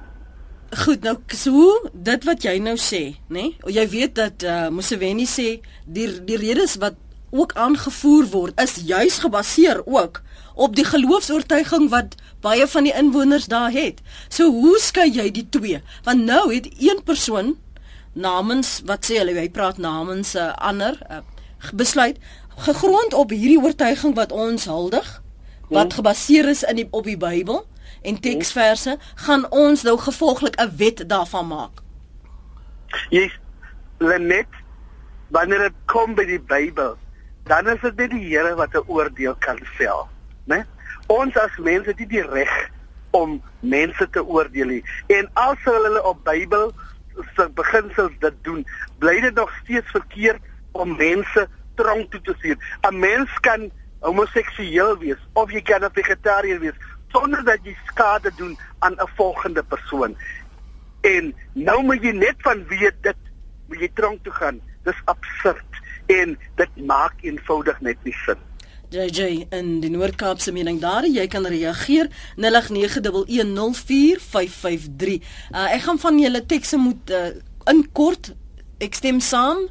Goed, 0.85 1.03
nou 1.05 1.19
so 1.29 1.91
dit 1.93 2.25
wat 2.25 2.45
jy 2.47 2.55
nou 2.59 2.79
sê, 2.81 3.03
nê? 3.29 3.43
Nee? 3.51 3.75
Jy 3.77 3.89
weet 3.93 4.15
dat 4.17 4.45
uh, 4.49 4.69
Museveni 4.73 5.27
sê 5.29 5.61
die 5.85 6.07
die 6.25 6.39
redes 6.41 6.79
wat 6.81 6.97
ook 7.33 7.53
aangevoer 7.57 8.27
word 8.31 8.61
is 8.61 8.77
juis 8.85 9.19
gebaseer 9.19 9.81
ook 9.87 10.21
op 10.55 10.77
die 10.77 10.85
geloofs-oortuiging 10.85 11.89
wat 11.89 12.15
baie 12.45 12.67
van 12.69 12.85
die 12.85 12.93
inwoners 12.93 13.47
daar 13.49 13.73
het. 13.73 14.01
So 14.29 14.51
hoe 14.53 14.77
skei 14.81 15.09
jy 15.11 15.31
die 15.33 15.49
twee? 15.49 15.81
Want 16.05 16.25
nou 16.29 16.53
het 16.55 16.69
een 16.79 17.01
persoon 17.05 17.57
namens 18.13 18.83
wat 18.85 19.09
sê 19.09 19.23
hulle 19.23 19.39
hy 19.39 19.49
praat 19.51 19.79
namens 19.81 20.35
'n 20.35 20.39
uh, 20.39 20.53
ander 20.57 20.99
uh, 21.11 21.25
besluit 21.73 22.19
gegrond 22.57 23.15
op 23.15 23.31
hierdie 23.31 23.61
oortuiging 23.61 24.15
wat 24.15 24.33
ons 24.33 24.65
huldig 24.65 25.23
wat 25.69 25.83
hmm. 25.83 25.93
gebaseer 25.93 26.49
is 26.49 26.63
in 26.63 26.77
die 26.77 26.89
op 26.91 27.05
die 27.05 27.17
Bybel 27.17 27.65
en 28.03 28.21
teksverse 28.21 28.99
gaan 29.15 29.51
ons 29.51 29.83
nou 29.83 29.99
gevolglik 29.99 30.61
'n 30.61 30.77
wet 30.77 31.09
daarvan 31.09 31.47
maak. 31.47 31.81
Jy 33.11 33.33
Lenet 33.99 34.53
wanneer 35.29 35.59
dit 35.59 35.79
kom 35.87 36.15
by 36.15 36.25
die 36.25 36.41
Bybel 36.41 36.97
dan 37.45 37.69
is 37.69 37.81
dit 37.81 37.97
net 37.97 38.11
die 38.11 38.29
Here 38.29 38.55
wat 38.55 38.75
'n 38.75 38.85
oordeel 38.87 39.35
kan 39.39 39.59
vel 39.79 40.09
né? 40.47 40.65
Ons 41.07 41.37
as 41.37 41.57
mense 41.59 41.91
het 41.91 42.01
nie 42.03 42.11
die 42.17 42.25
reg 42.27 42.53
om 43.17 43.37
mense 43.61 44.09
te 44.15 44.23
oordeel 44.25 44.71
nie. 44.77 44.83
En 45.13 45.29
as 45.41 45.61
hulle 45.67 46.01
op 46.09 46.23
Bybel 46.25 46.73
se 47.37 47.49
beginsels 47.55 48.15
dit 48.23 48.39
doen, 48.47 48.63
bly 49.03 49.19
dit 49.21 49.35
nog 49.37 49.53
steeds 49.63 49.91
verkeerd 49.93 50.41
om 50.73 50.97
mense 50.97 51.47
tronk 51.77 52.11
toe 52.11 52.21
te 52.21 52.35
stuur. 52.39 52.57
'n 52.89 52.99
Mens 52.99 53.31
kan 53.41 53.71
homoseksueel 54.01 54.99
wees 54.99 55.21
of 55.33 55.53
jy 55.53 55.63
kan 55.63 55.85
'n 55.85 55.93
vegetariër 55.93 56.61
wees 56.61 56.79
sonder 57.13 57.45
dat 57.45 57.59
jy 57.63 57.77
skade 57.87 58.31
doen 58.37 58.59
aan 58.79 58.97
'n 58.97 59.11
volgende 59.17 59.63
persoon. 59.63 60.17
En 61.01 61.35
nou 61.53 61.83
moet 61.83 62.03
jy 62.03 62.13
net 62.13 62.37
van 62.39 62.67
weet 62.67 62.97
dit 63.03 63.17
moet 63.69 63.81
jy 63.81 63.91
tronk 63.95 64.25
toe 64.25 64.33
gaan. 64.33 64.61
Dis 64.83 65.03
absurd 65.05 65.82
en 66.07 66.39
dit 66.57 66.87
maak 66.87 67.15
eenvoudig 67.21 67.81
net 67.81 67.97
nie 68.05 68.15
sin. 68.25 68.37
JJ 68.93 69.47
in 69.57 69.81
die 69.81 69.89
Noord-Kaapse 69.91 70.53
mening 70.53 70.77
daar 70.81 71.07
jy 71.09 71.27
kan 71.33 71.47
reageer 71.49 72.11
0891104553. 72.37 72.45
Uh, 72.45 72.53
ek 75.73 75.83
gaan 75.87 75.99
van 75.99 76.19
julle 76.21 76.47
tekste 76.47 76.77
moet 76.77 77.11
uh, 77.11 77.17
in 77.73 77.89
kort 77.97 78.35
ek 78.83 78.95
stem 78.99 79.21
saam 79.25 79.59
uh, 79.65 79.71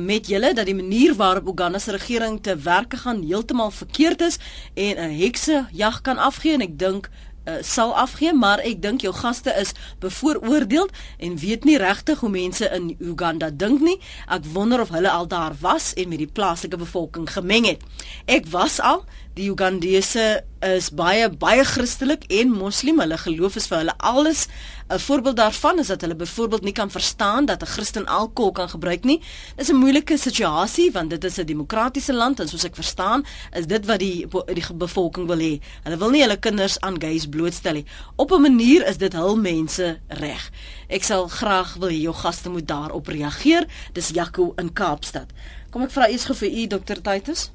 met 0.00 0.26
julle 0.30 0.54
dat 0.56 0.66
die 0.68 0.78
manier 0.78 1.14
waarop 1.18 1.48
Uganda 1.52 1.78
se 1.78 1.92
regering 1.92 2.42
te 2.42 2.56
werk 2.56 2.92
gaan 3.04 3.22
heeltemal 3.22 3.70
verkeerd 3.70 4.20
is 4.20 4.38
en 4.74 4.96
'n 4.96 5.18
hekse 5.18 5.66
jag 5.72 6.00
kan 6.00 6.18
afgee 6.18 6.52
en 6.52 6.60
ek 6.60 6.78
dink 6.78 7.10
uh, 7.48 7.58
sal 7.64 7.94
afgee, 7.96 8.34
maar 8.36 8.60
ek 8.60 8.82
dink 8.84 9.02
jou 9.06 9.14
gaste 9.16 9.54
is 9.56 9.72
bevooroordeel 10.02 10.88
en 11.18 11.38
weet 11.40 11.64
nie 11.64 11.78
regtig 11.80 12.20
hoe 12.20 12.30
mense 12.30 12.68
in 12.76 12.90
Uganda 13.00 13.50
dink 13.50 13.80
nie. 13.80 13.96
Ek 14.28 14.44
wonder 14.52 14.84
of 14.84 14.92
hulle 14.94 15.10
al 15.10 15.26
daar 15.28 15.56
was 15.60 15.94
en 15.96 16.12
met 16.12 16.20
die 16.20 16.30
plaaslike 16.30 16.76
bevolking 16.76 17.28
gemeng 17.32 17.66
het. 17.66 17.82
Ek 18.26 18.46
was 18.52 18.80
al 18.80 19.04
die 19.38 19.48
Ugandese 19.52 20.42
is 20.66 20.88
baie 20.90 21.28
baie 21.30 21.62
Christelik 21.62 22.24
en 22.34 22.50
moslim. 22.50 22.98
Hulle 22.98 23.18
geloof 23.22 23.58
is 23.60 23.68
vir 23.70 23.78
hulle 23.78 23.94
alles. 23.98 24.48
'n 24.90 24.98
Voorbeeld 24.98 25.36
daarvan 25.36 25.78
is 25.78 25.86
dat 25.86 26.00
hulle 26.00 26.16
byvoorbeeld 26.16 26.62
nie 26.62 26.72
kan 26.72 26.90
verstaan 26.90 27.46
dat 27.46 27.62
'n 27.62 27.66
Christen 27.66 28.06
alkohol 28.06 28.52
kan 28.52 28.68
gebruik 28.68 29.04
nie. 29.04 29.20
Dis 29.56 29.68
'n 29.68 29.76
moeilike 29.76 30.16
situasie 30.16 30.90
want 30.92 31.10
dit 31.10 31.24
is 31.24 31.38
'n 31.38 31.44
demokratiese 31.44 32.14
land 32.14 32.40
en 32.40 32.48
soos 32.48 32.64
ek 32.64 32.74
verstaan, 32.74 33.24
is 33.52 33.66
dit 33.66 33.86
wat 33.86 33.98
die 33.98 34.26
die 34.54 34.64
bevolking 34.74 35.26
wil 35.26 35.38
hê. 35.38 35.60
Hulle 35.82 35.96
wil 35.96 36.10
nie 36.10 36.22
hulle 36.22 36.38
kinders 36.38 36.80
aan 36.80 37.00
gays 37.00 37.28
blootstel 37.28 37.72
nie. 37.72 37.84
Op 38.16 38.32
'n 38.32 38.40
manier 38.40 38.86
is 38.86 38.96
dit 38.96 39.12
hul 39.12 39.36
mense 39.36 40.00
reg. 40.08 40.50
Ek 40.88 41.04
sal 41.04 41.28
graag 41.28 41.74
wil 41.74 41.88
hê 41.88 42.00
jou 42.00 42.14
gaste 42.14 42.48
moet 42.48 42.68
daarop 42.68 43.06
reageer. 43.06 43.66
Dis 43.92 44.08
Jaco 44.08 44.52
in 44.56 44.72
Kaapstad. 44.72 45.30
Kom 45.70 45.82
ek 45.82 45.90
vra 45.90 46.08
eers 46.08 46.24
gou 46.24 46.34
vir 46.34 46.50
u 46.50 46.66
Dr. 46.66 47.00
Titus. 47.02 47.50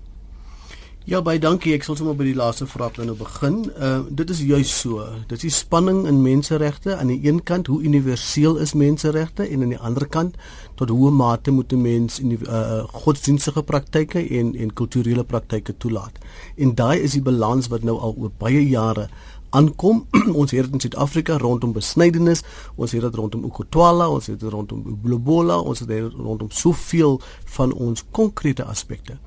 Ja, 1.03 1.19
baie 1.19 1.35
dankie. 1.35 1.73
Ek 1.75 1.83
sal 1.83 1.97
sommer 1.99 2.13
by 2.15 2.23
die 2.29 2.35
laaste 2.37 2.63
vraag 2.63 2.95
nou 3.03 3.11
begin. 3.19 3.57
Uh 3.75 4.05
dit 4.07 4.29
is 4.31 4.39
juis 4.47 4.69
so. 4.71 5.03
Dit 5.27 5.41
is 5.43 5.57
spanning 5.59 6.05
in 6.07 6.21
menseregte 6.23 6.93
aan 6.95 7.09
die 7.11 7.17
een 7.25 7.41
kant 7.43 7.67
hoe 7.67 7.81
universeel 7.83 8.55
is 8.63 8.71
menseregte 8.71 9.43
en 9.43 9.65
aan 9.65 9.73
die 9.73 9.79
ander 9.83 10.05
kant 10.07 10.37
tot 10.79 10.93
hoe 10.95 11.11
mate 11.11 11.51
moet 11.51 11.73
'n 11.73 11.81
mens 11.81 12.21
in 12.23 12.29
die 12.31 12.39
uh 12.47 12.85
godsdienstige 13.03 13.63
praktyke 13.63 14.23
en 14.39 14.55
en 14.55 14.73
kulturele 14.73 15.23
praktyke 15.23 15.75
toelaat. 15.77 16.23
En 16.55 16.71
daai 16.75 16.99
is 16.99 17.11
die 17.11 17.21
balans 17.21 17.67
wat 17.67 17.83
nou 17.83 17.99
al 17.99 18.15
oor 18.17 18.31
baie 18.37 18.63
jare 18.69 19.09
aankom. 19.49 20.07
ons 20.39 20.51
het 20.51 20.63
dit 20.63 20.73
in 20.73 20.79
Suid-Afrika 20.79 21.37
rondom 21.37 21.73
besnydenis, 21.73 22.43
ons 22.75 22.91
het 22.91 23.01
dit 23.01 23.15
rondom 23.15 23.43
Ukotwala, 23.43 24.07
ons 24.09 24.27
het 24.27 24.39
dit 24.39 24.49
rondom 24.49 24.99
Blobola, 25.01 25.59
ons 25.59 25.79
het 25.79 25.87
dit 25.87 26.13
rondom 26.13 26.51
soveel 26.51 27.19
van 27.43 27.73
ons 27.73 28.03
konkrete 28.11 28.63
aspekte. 28.63 29.19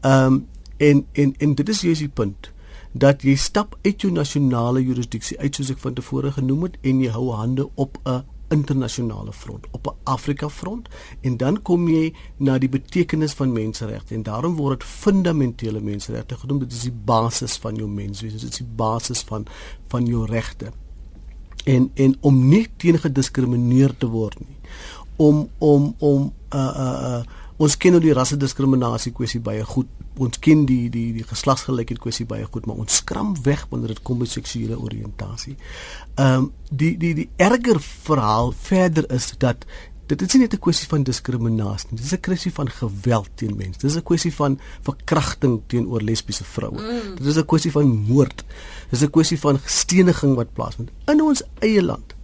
Ehm 0.00 0.32
um, 0.32 0.46
En 0.76 1.06
en 1.12 1.34
en 1.38 1.54
dit 1.54 1.68
is 1.68 1.80
juist 1.80 2.04
die 2.04 2.12
punt 2.12 2.52
dat 2.92 3.22
jy 3.22 3.34
stap 3.36 3.76
uit 3.84 4.00
jou 4.00 4.12
nasionale 4.12 4.80
jurisdiksie 4.84 5.38
uit 5.40 5.54
soos 5.54 5.70
ek 5.74 5.82
van 5.82 5.96
tevore 5.96 6.32
genoem 6.32 6.62
het 6.68 6.78
en 6.82 7.02
jy 7.04 7.10
hou 7.12 7.28
hande 7.36 7.68
op 7.74 7.98
'n 8.04 8.24
internasionale 8.48 9.32
front, 9.32 9.66
op 9.70 9.86
'n 9.86 9.96
Afrika 10.04 10.48
front 10.48 10.88
en 11.20 11.36
dan 11.36 11.62
kom 11.62 11.88
jy 11.88 12.14
na 12.36 12.58
die 12.58 12.68
betekenis 12.68 13.32
van 13.32 13.52
menseregte 13.52 14.14
en 14.14 14.22
daarom 14.22 14.56
word 14.56 14.80
dit 14.80 14.88
fundamentele 14.88 15.80
menseregte 15.80 16.36
genoem. 16.36 16.58
Dit 16.58 16.72
is 16.72 16.82
die 16.82 16.98
basis 17.04 17.56
van 17.56 17.74
jou 17.74 17.88
menswees, 17.88 18.32
dit 18.32 18.42
is 18.42 18.56
die 18.56 18.74
basis 18.76 19.20
van 19.20 19.46
van 19.88 20.06
jou 20.06 20.26
regte. 20.26 20.72
En 21.64 21.90
en 21.94 22.16
om 22.20 22.48
nie 22.48 22.68
teen 22.76 22.98
gediskrimineer 22.98 23.96
te 23.96 24.06
word 24.06 24.40
nie. 24.40 24.56
Om 25.16 25.48
om 25.58 25.94
om 25.98 26.32
uh 26.54 26.60
uh, 26.60 27.16
uh 27.16 27.22
ons 27.56 27.76
ken 27.76 27.90
nou 27.90 28.02
die 28.02 28.12
rasse 28.12 28.36
diskriminasie 28.36 29.12
kwessie 29.12 29.40
baie 29.40 29.64
goed. 29.64 29.86
Ons 30.16 30.38
ken 30.38 30.64
die 30.66 30.88
die 30.90 31.12
die 31.12 31.24
geslagsgelykheid 31.24 32.00
kwessie 32.00 32.26
baie 32.26 32.44
goed, 32.44 32.66
maar 32.66 32.76
ons 32.76 32.96
skram 33.02 33.34
weg 33.42 33.66
wanneer 33.70 33.94
dit 33.94 34.02
kom 34.02 34.18
by 34.18 34.28
seksuele 34.30 34.78
oriëntasie. 34.78 35.56
Ehm 36.14 36.46
um, 36.46 36.52
die 36.70 36.96
die 36.98 37.14
die 37.14 37.28
erger 37.36 37.80
verhaal 37.80 38.52
verder 38.52 39.10
is 39.12 39.32
dat 39.38 39.66
dit 40.06 40.22
is 40.22 40.32
nie 40.34 40.42
net 40.42 40.54
'n 40.54 40.58
kwessie 40.58 40.88
van 40.88 41.02
diskriminasie 41.02 41.88
nie. 41.90 41.98
Dit 41.98 42.06
is 42.06 42.12
'n 42.12 42.20
kwessie 42.20 42.52
van 42.52 42.68
geweld 42.68 43.30
teen 43.34 43.56
mense. 43.56 43.78
Dit 43.80 43.90
is 43.90 43.96
'n 43.96 44.02
kwessie 44.02 44.34
van 44.34 44.58
verkrachting 44.82 45.60
teenoor 45.66 46.00
lesbiese 46.00 46.44
vroue. 46.44 46.80
Mm. 46.80 47.14
Dit 47.16 47.26
is 47.26 47.36
'n 47.36 47.44
kwessie 47.44 47.70
van 47.70 47.86
moord. 47.86 48.44
Dit 48.90 49.00
is 49.00 49.02
'n 49.02 49.10
kwessie 49.10 49.38
van 49.38 49.58
gesteniging 49.58 50.34
wat 50.34 50.52
plaasvind 50.52 50.90
in 51.06 51.22
ons 51.22 51.42
eie 51.58 51.82
land. 51.82 52.14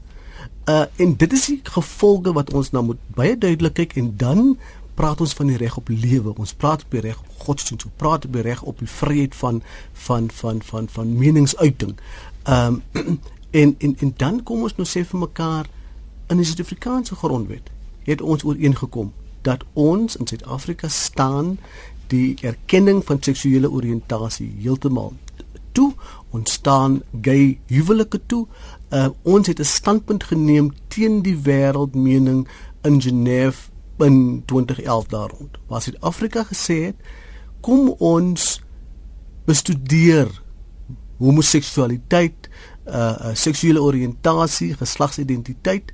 Uh 0.69 0.85
en 0.97 1.17
dit 1.17 1.33
is 1.33 1.47
die 1.47 1.61
gevolge 1.63 2.33
wat 2.33 2.53
ons 2.53 2.71
nou 2.71 2.85
moet 2.85 2.99
baie 3.15 3.39
duidelik 3.39 3.75
kyk 3.75 3.97
en 3.97 4.17
dan 4.17 4.59
praat 4.95 5.21
ons 5.21 5.33
van 5.33 5.47
die 5.47 5.57
reg 5.57 5.77
op 5.77 5.89
lewe. 5.89 6.35
Ons 6.37 6.53
praat 6.53 6.83
op 6.83 6.91
die 6.91 7.01
reg 7.01 7.21
op 7.21 7.45
godsdienst. 7.47 7.85
Ons 7.85 7.95
praat 7.97 8.25
op 8.25 8.33
die 8.33 8.43
reg 8.43 8.63
op 8.63 8.79
die 8.79 8.89
vryheid 8.89 9.35
van 9.35 9.63
van 9.93 10.31
van 10.31 10.63
van 10.63 10.89
van 10.89 11.17
meningsuiting. 11.19 11.97
Ehm 12.43 12.81
um, 12.93 13.19
en 13.53 13.75
en 13.79 13.97
en 13.99 14.13
dan 14.17 14.43
kom 14.43 14.63
ons 14.63 14.77
nou 14.77 14.89
sê 14.89 15.05
vir 15.05 15.21
mekaar 15.21 15.69
in 16.33 16.41
die 16.41 16.47
Suid-Afrikaanse 16.49 17.17
grondwet 17.21 17.69
het 18.09 18.23
ons 18.23 18.45
ooreengekom 18.45 19.13
dat 19.43 19.65
ons 19.73 20.17
in 20.17 20.27
Suid-Afrika 20.27 20.89
staan 20.89 21.59
die 22.13 22.37
erkenning 22.41 23.03
van 23.05 23.21
seksuele 23.21 23.71
oriëntasie 23.71 24.49
heeltemal 24.63 25.13
toe 25.77 25.91
ons 26.31 26.53
staan 26.53 27.01
gay 27.23 27.59
huwelike 27.69 28.21
toe 28.27 28.47
uh, 28.93 29.09
ons 29.23 29.47
het 29.47 29.61
'n 29.61 29.69
standpunt 29.69 30.25
geneem 30.25 30.73
teen 30.89 31.23
die 31.23 31.37
wêreldmening 31.37 32.49
in 32.83 33.01
Genève 33.01 33.69
in 34.05 34.43
2011 34.47 35.07
daar 35.07 35.31
rond. 35.31 35.59
Waar 35.67 35.83
Suid-Afrika 35.83 36.45
gesê 36.45 36.79
het 36.91 36.97
kom 37.61 37.89
ons 37.99 38.61
bestudeer 39.47 40.31
homoseksualiteit, 41.19 42.49
uh, 42.87 42.95
uh 42.95 43.35
seksuele 43.35 43.83
oriëntasie, 43.83 44.75
geslagsidentiteit 44.75 45.93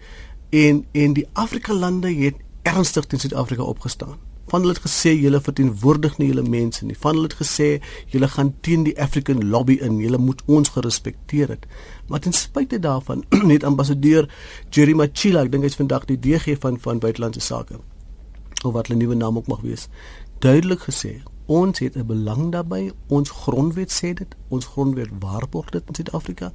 en 0.51 0.85
en 0.93 1.13
die 1.13 1.29
Afrika 1.33 1.75
lande 1.75 2.15
het 2.15 2.41
ernstig 2.63 3.07
teen 3.07 3.21
Suid-Afrika 3.21 3.63
opgestaan 3.63 4.17
Van 4.49 4.61
hulle 4.61 4.73
het 4.73 4.81
gesê 4.81 5.13
julle 5.13 5.41
verteenwoordig 5.45 6.15
nie 6.19 6.31
julle 6.31 6.43
mense 6.49 6.87
nie. 6.89 6.97
Van 6.97 7.19
hulle 7.19 7.29
het 7.29 7.37
gesê 7.37 7.69
julle 8.13 8.29
gaan 8.33 8.55
teen 8.65 8.87
die 8.87 8.95
African 9.01 9.45
lobby 9.53 9.77
in. 9.85 9.99
Julle 10.01 10.19
moet 10.19 10.41
ons 10.47 10.73
gerespekteer 10.73 11.53
het. 11.53 11.67
Maar 12.09 12.25
ten 12.25 12.33
spyte 12.33 12.79
daarvan 12.79 13.25
het 13.53 13.65
ambassadeur 13.65 14.31
Jerry 14.71 14.97
Machila, 14.97 15.45
ek 15.45 15.53
dink 15.53 15.69
hy's 15.69 15.77
vandag 15.77 16.09
die 16.09 16.17
DG 16.17 16.57
van 16.65 16.81
van 16.81 17.05
buitelandse 17.05 17.45
sake 17.45 17.81
of 18.65 18.73
wat 18.73 18.87
hulle 18.87 18.99
nuwe 18.99 19.15
naam 19.15 19.37
ook 19.37 19.47
mag 19.47 19.61
wees, 19.61 19.89
duidelik 20.39 20.81
gesê 20.81 21.21
ons 21.49 21.79
het 21.79 21.97
'n 21.97 22.07
belang 22.07 22.53
daarbey. 22.53 22.93
Ons 23.07 23.31
grondwet 23.31 23.91
sê 23.93 24.13
dit. 24.13 24.37
Ons 24.49 24.67
grondwet 24.67 25.09
waarborg 25.19 25.71
dit 25.71 25.83
in 25.87 25.95
Suid-Afrika 25.95 26.53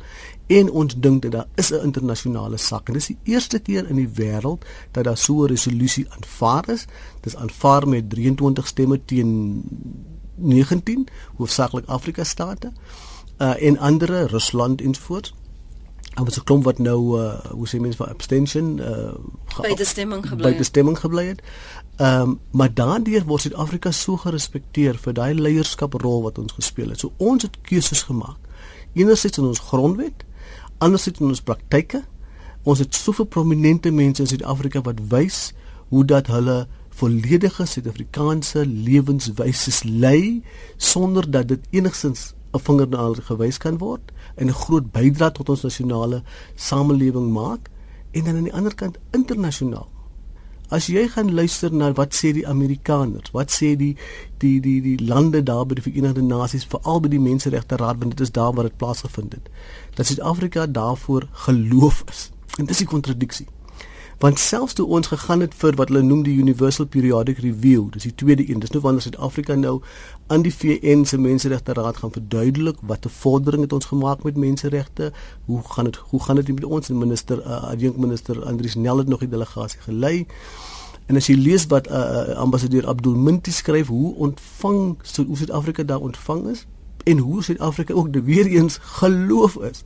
en 0.47 0.71
ons 0.71 0.95
dink 0.99 1.21
dat 1.21 1.31
daar 1.31 1.47
is 1.55 1.71
'n 1.71 1.83
internasionale 1.83 2.57
sak 2.57 2.87
en 2.87 2.93
dis 2.93 3.07
die 3.07 3.17
eerste 3.23 3.59
keer 3.59 3.89
in 3.89 3.95
die 3.95 4.09
wêreld 4.09 4.65
dat 4.91 5.03
daar 5.03 5.17
so 5.17 5.43
'n 5.43 5.47
resolusie 5.47 6.05
aanvaar 6.09 6.69
is. 6.69 6.85
Dit 7.21 7.33
is 7.33 7.35
aanvaar 7.35 7.87
met 7.87 8.09
23 8.09 8.67
stemme 8.67 9.05
teen 9.05 9.63
19 10.35 11.07
hoofsaaklik 11.35 11.85
Afrika 11.85 12.23
state 12.23 12.71
uh, 13.37 13.63
en 13.63 13.77
ander 13.77 14.25
Rusland 14.25 14.81
ensovoorts. 14.81 15.33
En 16.13 16.23
wat 16.23 16.33
se 16.33 16.43
klomp 16.43 16.63
wat 16.63 16.77
nou 16.77 17.21
uh, 17.21 17.39
hoe 17.51 17.67
sê 17.67 17.79
mense 17.81 17.97
vir 17.97 18.07
abstention 18.07 18.77
uh, 18.77 19.13
by 19.61 19.71
die 19.77 19.85
stemming 19.85 20.21
gebly 20.27 20.51
by 20.51 20.57
die 20.59 20.67
stemming 20.67 20.99
gebly 20.99 21.25
het. 21.31 21.41
Ehm 21.95 22.21
um, 22.21 22.39
maar 22.51 22.73
daardeur 22.73 23.25
word 23.25 23.41
Suid-Afrika 23.41 23.91
so 23.91 24.17
gerespekteer 24.17 24.97
vir 24.97 25.13
daai 25.13 25.34
leierskaprol 25.38 26.23
wat 26.23 26.39
ons 26.41 26.56
gespeel 26.58 26.89
het. 26.89 26.99
So 26.99 27.13
ons 27.17 27.45
het 27.45 27.60
keuses 27.62 28.01
gemaak. 28.08 28.39
Enerzijds 28.93 29.38
in 29.38 29.45
ons 29.45 29.60
grondwet, 29.60 30.25
anderzijds 30.77 31.19
in 31.19 31.27
ons 31.27 31.41
praktyke. 31.41 32.01
Ons 32.63 32.79
het 32.79 32.95
soveel 32.95 33.25
prominente 33.25 33.91
mense 33.91 34.21
in 34.21 34.27
Suid-Afrika 34.27 34.82
wat 34.82 35.06
wys 35.13 35.53
hoe 35.93 36.06
dat 36.06 36.34
hulle 36.34 36.67
volledige 36.89 37.65
Suid-Afrikaanse 37.65 38.65
lewenswyse 38.65 39.88
lei 39.88 40.41
sonder 40.77 41.29
dat 41.29 41.47
dit 41.47 41.62
enigsins 41.69 42.34
'n 42.53 42.60
vinger 42.60 42.89
na 42.89 43.06
hulle 43.06 43.21
gewys 43.21 43.58
kan 43.58 43.77
word 43.77 44.12
en 44.36 44.47
'n 44.47 44.62
groot 44.65 44.91
bydrae 44.91 45.32
tot 45.32 45.49
ons 45.49 45.62
nasionale 45.62 46.23
samelewing 46.56 47.32
maak 47.32 47.69
en 48.12 48.23
dan 48.23 48.36
aan 48.36 48.49
die 48.49 48.53
ander 48.53 48.75
kant 48.75 48.97
internasionaal 49.12 49.92
As 50.73 50.88
jy 50.89 51.03
gaan 51.13 51.29
luister 51.38 51.69
na 51.69 51.91
wat 51.93 52.15
sê 52.17 52.31
die 52.33 52.47
Amerikaners, 52.49 53.29
wat 53.36 53.51
sê 53.53 53.75
die 53.77 53.91
die 54.41 54.55
die 54.63 54.79
die 54.81 54.95
lande 54.97 55.43
daar 55.45 55.67
by 55.69 55.77
die 55.77 55.86
Verenigde 55.86 56.23
Nasies, 56.25 56.65
veral 56.65 57.03
by 57.03 57.12
die 57.13 57.21
Menseregte 57.21 57.77
Raad, 57.77 57.99
want 58.01 58.15
dit 58.15 58.23
is 58.25 58.33
daar 58.33 58.55
waar 58.57 58.65
dit 58.71 58.77
plaasgevind 58.81 59.36
het. 59.38 59.51
Dat 59.93 60.09
Suid-Afrika 60.09 60.65
daarvoor 60.65 61.27
geloof 61.45 62.03
is. 62.09 62.31
En 62.57 62.65
dis 62.65 62.81
die 62.81 62.89
kontradiksie. 62.89 63.45
Want 64.23 64.39
selfs 64.39 64.73
toe 64.73 64.86
ons 64.88 65.07
gegaan 65.12 65.41
het 65.43 65.55
vir 65.59 65.75
wat 65.75 65.89
hulle 65.91 66.01
noem 66.01 66.21
die 66.23 66.38
Universal 66.39 66.86
Periodic 66.88 67.41
Review, 67.43 67.89
dis 67.91 68.05
die 68.07 68.13
tweede 68.15 68.45
een, 68.47 68.62
dis 68.63 68.71
nou 68.71 68.79
wanneer 68.86 69.03
Suid-Afrika 69.03 69.57
nou 69.59 69.73
aan 70.31 70.45
die 70.45 70.53
VN 70.55 71.03
se 71.03 71.19
Menseregte 71.19 71.75
Raad 71.75 71.99
gaan 71.99 72.13
verduidelik 72.15 72.79
wat 72.91 73.03
'n 73.05 73.12
vordering 73.17 73.65
het 73.65 73.73
ons 73.73 73.89
gemaak 73.91 74.23
met 74.23 74.38
menseregte, 74.38 75.12
hoe 75.45 75.59
gaan 75.63 75.91
dit 75.91 75.95
hoe 75.95 76.23
gaan 76.23 76.36
dit 76.36 76.47
met 76.47 76.63
ons 76.63 76.88
minister 76.88 77.38
uh, 77.39 77.63
adjunk 77.73 77.97
minister 77.97 78.45
Andries 78.45 78.75
Nel 78.75 78.97
het 78.97 79.07
nog 79.07 79.19
die 79.19 79.29
delegasie 79.29 79.79
gelei. 79.79 80.25
En 81.05 81.15
as 81.15 81.27
jy 81.27 81.36
lees 81.36 81.67
wat 81.67 81.91
uh, 81.91 81.93
uh, 81.93 82.36
ambassadeur 82.36 82.88
Abdul 82.88 83.15
Minti 83.15 83.51
skryf 83.51 83.88
hoe 83.88 84.15
ontvang 84.15 84.97
Suid-Afrika 85.01 85.83
daar 85.83 85.99
ontvang 85.99 86.47
is 86.47 86.65
en 87.03 87.17
hoe 87.17 87.43
Suid-Afrika 87.43 87.93
ook 87.93 88.15
weer 88.15 88.45
eens 88.45 88.79
geloof 88.81 89.55
is 89.55 89.83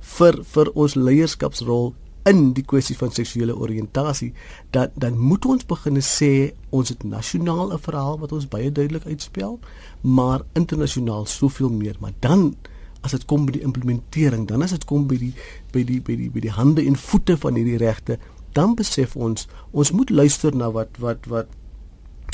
vir 0.00 0.38
vir 0.42 0.70
ons 0.72 0.94
leierskapsrol 0.94 1.94
in 2.26 2.52
die 2.56 2.64
kwessie 2.66 2.96
van 2.98 3.12
seksuele 3.14 3.54
oriëntasie 3.54 4.32
dat 4.74 4.94
dan 4.98 5.18
moet 5.18 5.46
ons 5.46 5.66
begin 5.66 6.00
sê 6.02 6.30
ons 6.74 6.88
het 6.90 7.04
nasionaal 7.06 7.72
'n 7.72 7.78
verhaal 7.78 8.18
wat 8.18 8.32
ons 8.32 8.48
baie 8.48 8.72
duidelik 8.72 9.06
uitspel 9.06 9.58
maar 10.00 10.42
internasionaal 10.52 11.26
soveel 11.26 11.70
meer. 11.70 11.96
Maar 12.00 12.12
dan 12.20 12.56
as 13.00 13.10
dit 13.10 13.24
kom 13.24 13.46
by 13.46 13.52
die 13.52 13.62
implementering 13.62 14.48
dan 14.48 14.62
as 14.62 14.70
dit 14.70 14.84
kom 14.84 15.06
by 15.06 15.18
die 15.18 15.34
by 15.72 15.84
die 15.84 16.00
by 16.00 16.16
die 16.16 16.30
by 16.30 16.40
die 16.40 16.50
hande 16.50 16.82
en 16.82 16.96
voete 16.96 17.36
van 17.36 17.54
hierdie 17.54 17.78
regte 17.78 18.18
dan 18.52 18.74
besef 18.74 19.16
ons 19.16 19.46
ons 19.70 19.92
moet 19.92 20.10
luister 20.10 20.56
na 20.56 20.70
wat 20.70 20.98
wat 20.98 21.26
wat 21.26 21.46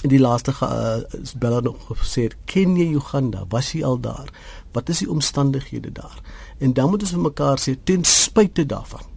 in 0.03 0.09
die 0.09 0.19
laaste 0.23 0.51
uh, 0.63 1.05
bella 1.39 1.61
nog 1.61 1.77
gesê 2.01 2.23
het 2.23 2.37
Kenia 2.45 2.89
Uganda 2.91 3.45
was 3.49 3.71
hy 3.73 3.85
al 3.85 4.01
daar? 4.01 4.33
Wat 4.73 4.89
is 4.89 4.99
die 4.99 5.11
omstandighede 5.11 5.93
daar? 5.93 6.19
En 6.59 6.73
dan 6.73 6.91
moet 6.91 7.03
ons 7.03 7.13
vir 7.13 7.21
mekaar 7.21 7.59
sê 7.59 7.77
ten 7.85 8.05
spyte 8.05 8.67
daarvan 8.67 9.12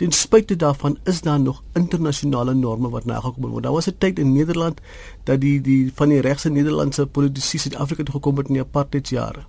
ten 0.00 0.12
spyte 0.16 0.56
daarvan 0.56 0.98
is 1.04 1.20
daar 1.20 1.40
nog 1.40 1.62
internasionale 1.72 2.54
norme 2.54 2.88
wat 2.88 3.04
nagekom 3.04 3.50
word. 3.50 3.62
Daar 3.62 3.72
was 3.72 3.88
'n 3.88 3.98
tyd 3.98 4.18
in 4.18 4.32
Nederland 4.32 4.80
dat 5.24 5.40
die 5.40 5.60
die 5.60 5.90
van 5.94 6.08
die 6.08 6.20
regse 6.20 6.50
Nederlandse 6.50 7.06
politici 7.06 7.58
Suid-Afrika 7.58 8.02
toe 8.02 8.14
gekom 8.14 8.36
het 8.36 8.46
in 8.46 8.52
die 8.52 8.62
apartheidsjare. 8.62 9.44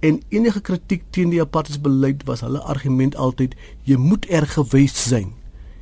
En 0.00 0.22
enige 0.28 0.60
kritiek 0.60 1.02
teen 1.10 1.28
die 1.28 1.40
apartheidsbeleid 1.40 2.24
was 2.24 2.40
hulle 2.40 2.60
argument 2.60 3.16
altyd 3.16 3.54
jy 3.82 3.96
moet 3.96 4.26
erg 4.26 4.52
gewees 4.52 5.08
sein. 5.08 5.32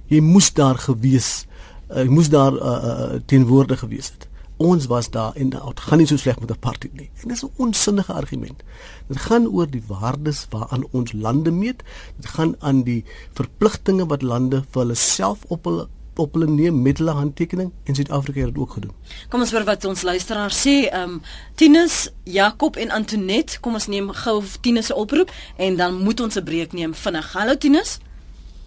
Jy 0.07 0.21
moes 0.21 0.53
daar 0.53 0.79
gewees, 0.79 1.47
uh, 1.91 2.03
jy 2.03 2.09
moes 2.09 2.29
daar 2.29 2.53
uh, 2.53 2.61
uh, 2.63 3.21
teenwoordig 3.27 3.79
gewees 3.79 4.07
het 4.07 4.30
ons 4.61 4.87
was 4.87 5.09
daar 5.11 5.37
en 5.41 5.51
dit 5.51 5.81
gaan 5.81 5.99
nie 6.03 6.07
so 6.09 6.21
sleg 6.21 6.41
met 6.41 6.53
party 6.61 6.91
nie. 6.93 7.09
En 7.23 7.29
dis 7.29 7.45
'n 7.45 7.53
onsinnige 7.57 8.13
argument. 8.13 8.63
Dit 9.09 9.19
gaan 9.19 9.49
oor 9.49 9.71
die 9.71 9.83
waardes 9.87 10.47
waaraan 10.51 10.85
ons 10.91 11.13
lande 11.13 11.51
meet. 11.51 11.83
Dit 12.17 12.27
gaan 12.27 12.55
aan 12.59 12.83
die 12.83 13.05
verpligtinge 13.33 14.07
wat 14.07 14.23
lande 14.23 14.63
vir 14.71 14.83
hulle 14.83 14.95
self 14.95 15.39
op 15.49 15.65
hulle 15.65 15.89
op 16.17 16.35
hulle 16.35 16.47
neem 16.47 16.83
met 16.83 16.99
hulle 16.99 17.11
handtekening 17.11 17.73
en 17.85 17.95
Suid-Afrika 17.95 18.41
het 18.41 18.49
dit 18.49 18.59
ook 18.59 18.71
gedoen. 18.71 18.93
Kom 19.29 19.41
ons 19.41 19.51
hoor 19.51 19.65
wat 19.65 19.85
ons 19.85 20.03
luisteraar 20.03 20.53
sê. 20.53 20.89
Ehm 20.91 21.03
um, 21.03 21.23
Tinus, 21.55 22.11
Jakob 22.25 22.77
en 22.77 22.91
Antonet, 22.91 23.61
kom 23.61 23.75
ons 23.75 23.87
neem 23.87 24.11
gou 24.13 24.43
Tinus 24.61 24.87
se 24.87 24.95
oproep 24.95 25.31
en 25.57 25.77
dan 25.77 25.95
moet 25.95 26.21
ons 26.21 26.37
'n 26.37 26.45
breek 26.45 26.73
neem 26.73 26.95
vinnig. 26.95 27.33
Hallo 27.33 27.57
Tinus. 27.57 27.99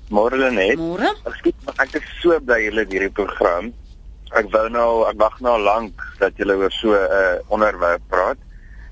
Môre 0.10 0.52
net. 0.52 0.78
Môre. 0.78 1.16
Ek, 1.26 1.54
ek 1.78 1.94
is 1.94 2.04
so 2.22 2.40
bly 2.40 2.64
julle 2.64 2.80
het 2.80 2.92
hierdie 2.92 3.12
program 3.12 3.74
ek 4.40 4.50
wou 4.54 4.66
nou 4.74 4.90
ek 5.10 5.20
wag 5.22 5.40
nou 5.46 5.58
lank 5.62 6.02
dat 6.20 6.38
julle 6.38 6.56
oor 6.58 6.74
so 6.74 6.94
'n 6.94 7.18
uh, 7.20 7.38
onderwerp 7.54 8.02
praat. 8.10 8.40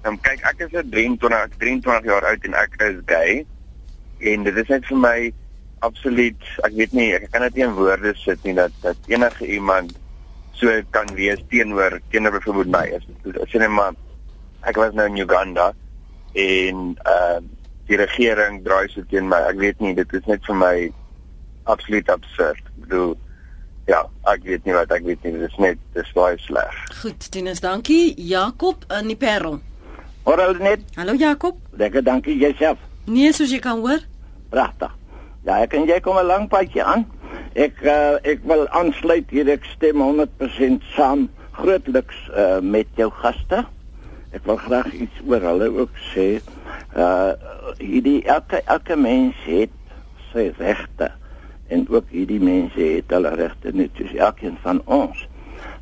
Nou 0.04 0.18
kyk, 0.18 0.42
ek 0.46 0.60
is 0.66 0.74
'n 0.74 0.90
23 0.90 1.34
ek 1.34 1.58
23 1.60 2.06
jaar 2.06 2.26
oud 2.26 2.46
en 2.46 2.54
ek 2.54 2.82
is 2.82 3.00
gay. 3.06 3.46
En 4.20 4.44
dit 4.44 4.58
is 4.58 4.68
net 4.68 4.86
vir 4.86 4.98
my 4.98 5.34
absoluut, 5.82 6.42
ek 6.64 6.74
weet 6.78 6.94
nie, 6.94 7.14
ek 7.14 7.32
kan 7.32 7.42
dit 7.42 7.56
nie 7.56 7.66
in 7.66 7.74
woorde 7.74 8.14
sit 8.16 8.44
nie 8.44 8.54
dat 8.54 8.72
dat 8.82 8.98
enige 9.10 9.46
iemand 9.46 9.98
so 10.54 10.70
kan 10.94 11.10
wees 11.18 11.42
teenoor 11.50 12.00
teenoor 12.12 12.38
byvoorbeeld 12.38 12.70
my. 12.70 12.86
As 13.42 13.52
jy 13.52 13.60
net 13.60 13.70
maar 13.70 13.98
ek 14.70 14.78
was 14.78 14.94
nou 14.94 15.08
in 15.10 15.18
Uganda 15.18 15.74
en 16.38 16.96
uh 17.06 17.42
die 17.90 17.98
regering 17.98 18.62
draai 18.64 18.88
so 18.90 19.04
teen 19.10 19.28
my. 19.28 19.42
Ek 19.50 19.58
weet 19.60 19.80
nie, 19.84 19.94
dit 19.98 20.14
is 20.14 20.26
net 20.30 20.46
vir 20.48 20.56
my 20.56 20.76
absoluut 21.68 22.10
absurd. 22.14 22.62
Ek 22.62 22.78
bedoel 22.86 23.18
ja, 23.88 24.06
ek 24.30 24.44
weet 24.44 24.66
nie 24.66 24.76
wat 24.76 24.92
ek 24.92 25.04
weet 25.08 25.24
nie, 25.24 25.34
dit 25.40 25.50
is 25.50 25.58
net 25.62 25.82
dis 25.96 26.14
baie 26.14 26.38
sleg. 26.38 26.78
Goed, 27.02 27.32
Tinus, 27.32 27.62
dankie. 27.64 28.14
Jakob 28.18 28.86
in 29.00 29.08
die 29.08 29.18
Parel. 29.18 29.60
Hoor 30.24 30.60
net. 30.60 30.84
Hallo 30.96 31.14
Jakob. 31.18 31.58
Lekker, 31.78 32.04
dankie 32.04 32.38
jouself. 32.38 32.78
Nee, 33.10 33.34
soos 33.34 33.52
jy 33.52 33.60
kan 33.60 33.80
hoor. 33.82 34.04
Pragtig. 34.54 34.94
Ja, 35.48 35.58
ek 35.64 35.74
en 35.74 35.88
jy 35.90 35.98
kom 36.06 36.20
'n 36.22 36.28
lang 36.30 36.48
padjie 36.50 36.84
aan. 36.84 37.08
Ek 37.58 37.82
uh, 37.84 38.22
ek 38.24 38.44
wil 38.46 38.68
aansluit 38.70 39.30
hier 39.34 39.50
ek 39.50 39.66
stem 39.74 39.98
100% 39.98 40.86
saam 40.96 41.30
grootliks 41.58 42.20
uh, 42.38 42.60
met 42.62 42.88
jou 42.96 43.10
gaste. 43.24 43.66
Ek 44.32 44.46
wil 44.46 44.60
graag 44.62 44.94
iets 44.94 45.18
oor 45.28 45.42
hulle 45.42 45.72
ook 45.74 45.98
sê. 46.14 46.42
Uh 46.96 47.34
hierdie 47.80 48.22
elke 48.28 48.62
elke 48.66 48.96
mens 48.96 49.36
het 49.46 49.72
sy 50.32 50.52
regte 50.58 51.12
en 51.72 51.86
ook 51.90 52.10
hierdie 52.14 52.42
mense 52.44 52.80
het 52.80 53.14
hulle 53.16 53.36
regte 53.40 53.72
net 53.74 53.96
soos 54.00 54.14
elkeen 54.16 54.58
van 54.64 54.82
ons. 54.86 55.28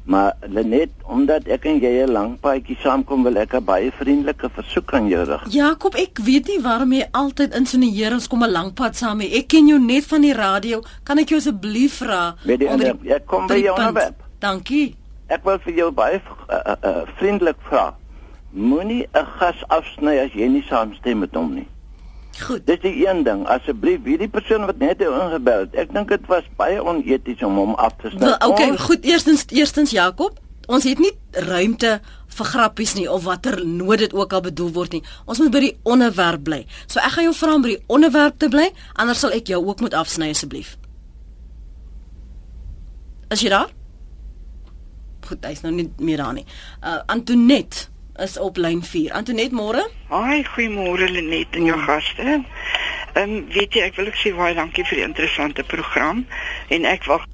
Maar 0.10 0.34
net 0.50 0.90
omdat 1.06 1.46
ek 1.54 1.66
en 1.70 1.80
jy 1.82 1.92
'n 2.04 2.12
lang 2.12 2.40
paadjie 2.42 2.78
saamkom 2.82 3.24
wil 3.24 3.38
ek 3.38 3.54
'n 3.54 3.64
baie 3.64 3.92
vriendelike 3.92 4.50
versoek 4.50 4.94
aan 4.94 5.08
jou 5.08 5.24
rig. 5.26 5.44
Jakob, 5.54 5.96
ek 5.96 6.18
weet 6.24 6.48
nie 6.48 6.62
waarom 6.62 6.92
jy 6.92 7.06
altyd 7.12 7.56
insinueer 7.56 8.14
ons 8.14 8.28
kom 8.28 8.44
'n 8.44 8.52
lang 8.52 8.74
pad 8.74 8.96
saam 8.96 9.18
nie. 9.18 9.34
Ek 9.34 9.48
ken 9.48 9.68
jou 9.68 9.80
net 9.80 10.06
van 10.06 10.22
die 10.22 10.34
radio. 10.34 10.82
Kan 11.04 11.18
ek 11.18 11.30
jou 11.30 11.40
asseblief 11.40 11.94
vra? 11.94 12.36
Ek 13.06 13.26
kom 13.26 13.48
by 13.48 13.62
jou 13.62 13.88
op 13.88 13.94
web. 13.94 14.16
Dankie. 14.40 14.96
Ek 15.28 15.44
wil 15.44 15.60
vir 15.60 15.74
jou 15.74 15.92
baie 15.92 16.22
uh, 16.50 16.76
uh, 16.84 17.02
vriendelik 17.18 17.58
vra. 17.70 17.96
Moenie 18.52 19.08
'n 19.14 19.26
gas 19.40 19.64
afsny 19.68 20.18
as 20.18 20.32
jy 20.34 20.48
nie 20.48 20.64
saamstem 20.64 21.20
met 21.20 21.36
hom 21.36 21.54
nie. 21.54 21.68
Goed. 22.40 22.66
Dis 22.68 22.80
die 22.84 23.08
een 23.08 23.24
ding. 23.24 23.46
Asseblief, 23.48 24.04
hierdie 24.08 24.30
persoon 24.32 24.66
wat 24.70 24.78
net 24.82 25.02
ingebel 25.04 25.66
het. 25.66 25.76
Ek 25.86 25.94
dink 25.94 26.12
dit 26.14 26.28
was 26.32 26.46
baie 26.60 26.80
oneties 26.84 27.44
om 27.46 27.58
hom 27.60 27.74
af 27.76 27.98
te 28.02 28.12
sny. 28.14 28.22
Wel, 28.26 28.38
okay, 28.48 28.70
ons... 28.74 28.86
goed. 28.88 29.08
Eerstens, 29.08 29.46
eerstens 29.52 29.92
Jakob, 29.96 30.40
ons 30.68 30.86
het 30.88 31.02
nie 31.02 31.12
ruimte 31.50 31.98
vir 32.40 32.52
grappies 32.52 32.94
nie 32.96 33.08
of 33.12 33.26
watter 33.26 33.58
nood 33.66 34.06
dit 34.06 34.14
ook 34.14 34.34
al 34.34 34.46
bedoel 34.46 34.70
word 34.76 35.00
nie. 35.00 35.04
Ons 35.26 35.42
moet 35.44 35.52
by 35.56 35.64
die 35.66 35.74
onderwerp 35.84 36.46
bly. 36.46 36.62
So 36.86 37.02
ek 37.04 37.18
gaan 37.18 37.30
jou 37.30 37.36
vra 37.40 37.58
om 37.58 37.66
by 37.66 37.74
die 37.74 37.84
onderwerp 37.88 38.38
te 38.40 38.52
bly, 38.54 38.70
anders 38.96 39.26
sal 39.26 39.36
ek 39.36 39.52
jou 39.52 39.60
ook 39.66 39.84
moet 39.84 39.98
afsny 39.98 40.30
asseblief. 40.36 40.78
As 43.30 43.44
jy 43.46 43.52
daar? 43.54 43.70
goed, 45.30 45.46
hy's 45.46 45.64
nou 45.66 45.72
nie 45.76 45.88
meer 46.02 46.22
daar 46.24 46.36
nie. 46.38 46.46
Uh 46.82 47.00
Antoinette 47.12 47.88
is 48.20 48.38
op 48.38 48.58
lyn 48.58 48.84
4. 48.84 49.14
Antoinette, 49.14 49.56
môre? 49.56 49.90
Haai, 50.08 50.44
goeiemôre 50.44 51.10
Lenet 51.12 51.56
en 51.56 51.66
jou 51.66 51.80
gaste. 51.80 52.24
Ehm 53.14 53.24
um, 53.24 53.48
weet 53.54 53.74
jy, 53.74 53.84
ek 53.88 53.96
wil 53.98 54.12
ook 54.12 54.20
sê 54.20 54.32
baie 54.36 54.56
dankie 54.56 54.86
vir 54.86 55.02
die 55.02 55.08
interessante 55.08 55.64
program 55.64 56.26
en 56.70 56.86
ek 56.86 57.08
wag 57.10 57.26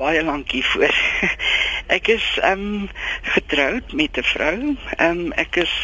baie 0.00 0.22
lank 0.24 0.52
hiervoor. 0.56 0.96
ek 1.96 2.08
is 2.16 2.26
ehm 2.40 2.64
um, 2.66 2.88
getroud 3.36 3.92
met 3.92 4.16
'n 4.16 4.26
vrou. 4.32 4.58
Ehm 4.96 5.24
um, 5.26 5.32
ek 5.32 5.60
is 5.64 5.74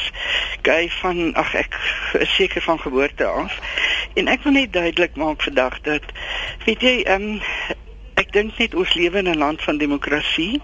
gay 0.63 0.89
van 1.01 1.35
ag 1.35 1.55
ek 1.55 1.77
is 2.21 2.35
seker 2.35 2.63
van 2.63 2.81
geboorte 2.81 3.25
af. 3.25 3.61
En 4.15 4.29
ek 4.29 4.43
wil 4.43 4.53
net 4.53 4.73
duidelik 4.73 5.17
maak 5.17 5.43
vandag 5.43 5.81
dat 5.81 6.05
weet 6.65 6.81
jy 6.81 6.97
ehm 7.05 7.37
um, 7.37 7.41
ek 8.17 8.33
dink 8.33 8.59
net 8.59 8.75
ons 8.75 8.95
lewe 8.95 9.19
in 9.19 9.31
'n 9.31 9.39
land 9.39 9.63
van 9.63 9.79
demokrasie 9.79 10.63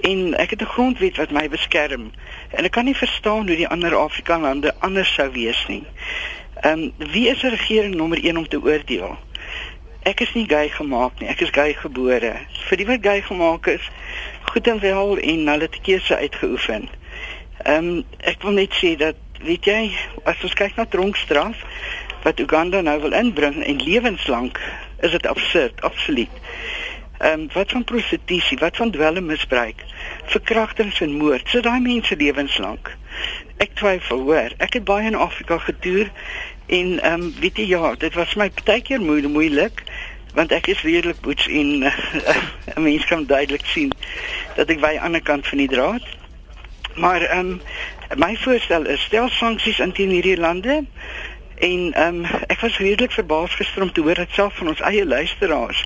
en 0.00 0.34
ek 0.34 0.50
het 0.50 0.62
'n 0.62 0.72
grondwet 0.74 1.16
wat 1.16 1.30
my 1.30 1.48
beskerm 1.48 2.10
en 2.50 2.66
ek 2.66 2.74
kan 2.74 2.84
nie 2.84 2.96
verstaan 2.96 3.48
hoe 3.48 3.56
die 3.56 3.68
ander 3.68 3.94
Afrika 3.96 4.38
lande 4.38 4.74
anders 4.78 5.14
sou 5.14 5.30
wees 5.34 5.60
nie. 5.68 5.84
Ehm 6.60 6.90
um, 6.90 7.10
wie 7.12 7.28
is 7.28 7.40
die 7.40 7.50
regering 7.50 7.94
nommer 7.94 8.18
1 8.22 8.36
om 8.36 8.48
te 8.48 8.60
oordeel? 8.62 9.16
Ek 10.02 10.20
is 10.20 10.32
nie 10.34 10.46
gay 10.48 10.68
gemaak 10.68 11.20
nie, 11.20 11.28
ek 11.28 11.40
is 11.44 11.52
gay 11.52 11.74
gebore. 11.76 12.34
Vir 12.68 12.80
die 12.80 12.86
wat 12.88 13.04
gay 13.04 13.22
gemaak 13.22 13.66
is, 13.66 13.90
goed 14.52 14.68
en 14.68 14.80
wel 14.80 15.18
en 15.18 15.48
hulle 15.52 15.68
het 15.68 15.80
keuse 15.86 16.16
uitgeoefen. 16.16 16.88
Ehm 17.64 17.90
um, 17.90 18.04
ek 18.18 18.42
wil 18.42 18.58
net 18.58 18.76
sê 18.76 18.96
dat 18.96 19.16
weet 19.44 19.64
jy, 19.64 19.80
as 20.28 20.42
ons 20.44 20.56
kyk 20.56 20.76
na 20.76 20.84
dronkstraf 20.84 21.64
wat 22.24 22.40
Uganda 22.40 22.80
nou 22.84 22.98
wil 23.00 23.16
inbring 23.16 23.62
en 23.64 23.80
lewenslank, 23.80 24.60
is 25.00 25.14
dit 25.16 25.26
absurd, 25.26 25.80
absoluut. 25.80 26.40
Ehm 27.20 27.40
um, 27.40 27.48
wat 27.52 27.70
van 27.70 27.84
prostitusie, 27.84 28.58
wat 28.58 28.76
van 28.76 28.90
dwelmmisbruik, 28.90 29.84
verkrachtings 30.24 31.00
en 31.00 31.16
moord, 31.20 31.48
sit 31.48 31.62
daai 31.62 31.80
mense 31.80 32.16
lewenslank. 32.16 32.94
Ek 33.60 33.74
twyfel 33.76 34.24
hoor. 34.24 34.54
Ek 34.56 34.78
het 34.78 34.84
baie 34.88 35.10
in 35.10 35.18
Afrika 35.18 35.58
getoer 35.58 36.08
en 36.66 36.96
ehm 37.00 37.26
um, 37.26 37.34
weet 37.40 37.60
jy 37.60 37.66
ja, 37.74 37.94
dit 37.94 38.14
was 38.16 38.34
my 38.40 38.48
baie 38.64 38.80
keer 38.82 39.04
moeilik, 39.04 39.32
moeilik 39.36 39.84
want 40.34 40.52
ek 40.54 40.70
is 40.70 40.82
redelik 40.86 41.20
boets 41.20 41.48
en 41.48 41.84
'n 42.76 42.82
mens 42.82 43.04
kan 43.04 43.26
duidelik 43.26 43.66
sien 43.66 43.92
dat 44.56 44.70
ek 44.70 44.80
by 44.80 44.94
die 44.96 45.04
ander 45.04 45.22
kant 45.22 45.46
van 45.46 45.58
die 45.58 45.68
draad. 45.68 46.06
Maar 46.94 47.22
ehm 47.22 47.38
um, 47.38 47.60
my 48.16 48.36
voorstel 48.36 48.86
is 48.86 49.02
stel 49.02 49.28
sanksies 49.28 49.78
in 49.78 49.92
teen 49.92 50.10
hierdie 50.10 50.38
lande 50.38 50.84
En 51.60 51.92
ehm 51.92 52.14
um, 52.14 52.24
ek 52.46 52.60
was 52.60 52.78
redelik 52.78 53.12
verbaas 53.12 53.54
gister 53.54 53.82
om 53.82 53.92
te 53.92 54.00
hoor 54.00 54.14
dat 54.14 54.32
self 54.32 54.56
van 54.56 54.68
ons 54.68 54.80
eie 54.80 55.06
luisteraars. 55.06 55.84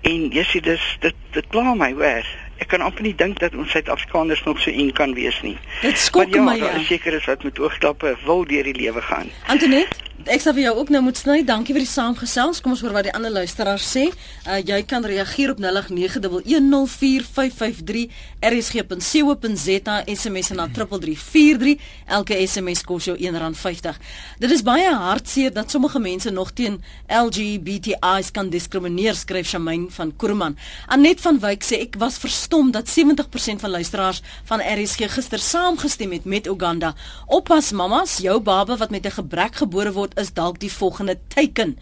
En 0.00 0.26
jy 0.34 0.44
sien 0.44 0.64
dis 0.66 0.86
dit 1.00 1.16
dit 1.36 1.48
pla 1.54 1.74
my 1.78 1.92
hoor. 1.94 2.26
Ek 2.60 2.68
kan 2.72 2.82
amper 2.84 3.06
nie 3.06 3.14
dink 3.14 3.38
dat 3.40 3.54
ons 3.54 3.70
Suid-Afrikaners 3.70 4.42
nog 4.44 4.60
so 4.60 4.74
een 4.74 4.92
kan 4.92 5.14
wees 5.14 5.38
nie. 5.46 5.56
Dit 5.80 5.98
skok 5.98 6.34
ja, 6.34 6.42
my 6.44 6.58
ja. 6.58 6.74
Seker 6.84 7.14
is 7.16 7.30
wat 7.30 7.46
met 7.46 7.62
oogklappe 7.62 8.16
wil 8.26 8.44
deur 8.44 8.66
die 8.68 8.76
lewe 8.76 9.02
gaan. 9.06 9.30
Antoinette 9.46 10.09
Ek 10.28 10.42
sê 10.44 10.52
vir 10.52 10.66
jou 10.66 10.74
ook 10.76 10.90
nou 10.92 11.00
moet 11.06 11.16
sny. 11.16 11.38
Dankie 11.48 11.72
vir 11.72 11.80
die 11.80 11.88
saamgesels. 11.88 12.58
Kom 12.60 12.74
ons 12.74 12.82
hoor 12.84 12.92
wat 12.92 13.06
die 13.06 13.12
ander 13.16 13.32
luisteraars 13.32 13.86
sê. 13.88 14.12
Uh 14.44 14.60
jy 14.60 14.84
kan 14.84 15.00
reageer 15.06 15.50
op 15.54 15.60
0891104553 15.64 18.10
rsg.co.za 18.44 20.04
SMS 20.04 20.52
na 20.52 20.68
3343. 20.68 21.80
Elke 22.18 22.36
SMS 22.44 22.84
kos 22.84 23.08
jou 23.08 23.16
R1.50. 23.16 23.96
Dit 24.44 24.50
is 24.52 24.60
baie 24.66 24.90
hartseer 24.92 25.54
dat 25.56 25.72
sommige 25.72 25.96
mense 26.04 26.30
nog 26.30 26.52
teen 26.52 26.84
LGBTI's 27.08 28.28
kan 28.36 28.52
diskrimineer, 28.52 29.16
skryf 29.16 29.48
Shamaine 29.48 29.88
van 29.96 30.12
Kurman. 30.20 30.52
Anet 30.92 31.24
van 31.24 31.40
Wyk 31.40 31.64
sê 31.64 31.80
ek 31.86 31.96
was 32.02 32.20
verstom 32.20 32.76
dat 32.76 32.92
70% 32.92 33.64
van 33.64 33.72
luisteraars 33.72 34.20
van 34.52 34.60
RSG 34.60 35.08
gister 35.16 35.40
saamgestem 35.40 36.12
het 36.12 36.28
met 36.28 36.44
Uganda. 36.46 36.92
Oppas 37.26 37.72
mamas, 37.72 38.20
jou 38.20 38.36
baba 38.40 38.76
wat 38.76 38.90
met 38.90 39.06
'n 39.06 39.10
gebrek 39.16 39.54
gebore 39.64 39.92
word 39.92 40.09
is 40.18 40.32
dalk 40.32 40.60
die 40.60 40.72
volgende 40.72 41.18
teken. 41.28 41.78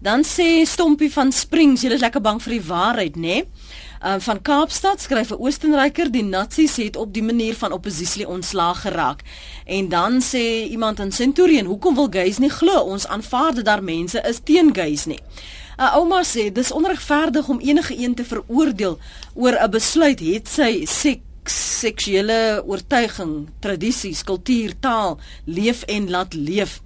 Dan 0.00 0.22
sê 0.22 0.64
Stompie 0.66 1.12
van 1.12 1.32
Springs, 1.32 1.82
jy 1.82 1.94
is 1.94 2.00
lekker 2.00 2.20
bang 2.20 2.42
vir 2.42 2.58
die 2.58 2.66
waarheid, 2.68 3.16
né? 3.16 3.20
Nee? 3.20 3.46
Uh, 4.04 4.18
van 4.20 4.42
Kaapstad 4.42 5.00
skryf 5.00 5.30
'n 5.32 5.40
Oostenryker 5.40 6.10
die 6.12 6.22
Nazis 6.22 6.76
het 6.76 6.96
op 6.96 7.14
die 7.14 7.22
manier 7.22 7.54
van 7.56 7.72
oppositie 7.72 8.28
ontslaag 8.28 8.80
geraak. 8.80 9.22
En 9.64 9.88
dan 9.88 10.20
sê 10.20 10.68
iemand 10.68 11.00
in 11.00 11.12
Centurion, 11.12 11.66
hoekom 11.66 11.94
wil 11.94 12.08
gays 12.10 12.38
nie 12.38 12.50
glo 12.50 12.80
ons 12.80 13.06
aanvaar 13.06 13.54
dat 13.54 13.64
daar 13.64 13.82
mense 13.82 14.20
is 14.20 14.40
teen 14.44 14.74
gays 14.74 15.04
nie? 15.04 15.20
'n 15.78 15.82
uh, 15.82 15.96
Ouma 15.96 16.22
sê 16.22 16.52
dis 16.52 16.72
onregverdig 16.72 17.48
om 17.48 17.60
enige 17.60 17.98
een 17.98 18.14
te 18.14 18.24
veroordeel 18.24 18.98
oor 19.34 19.56
'n 19.56 19.70
besluit 19.70 20.20
het 20.20 20.48
sy 20.48 20.84
sek 20.84 21.20
seksuele 21.50 22.62
oortuiging, 22.66 23.48
tradisies, 23.60 24.22
kultuur, 24.24 24.72
taal 24.80 25.18
leef 25.44 25.82
en 25.82 26.10
laat 26.10 26.34
leef. 26.34 26.80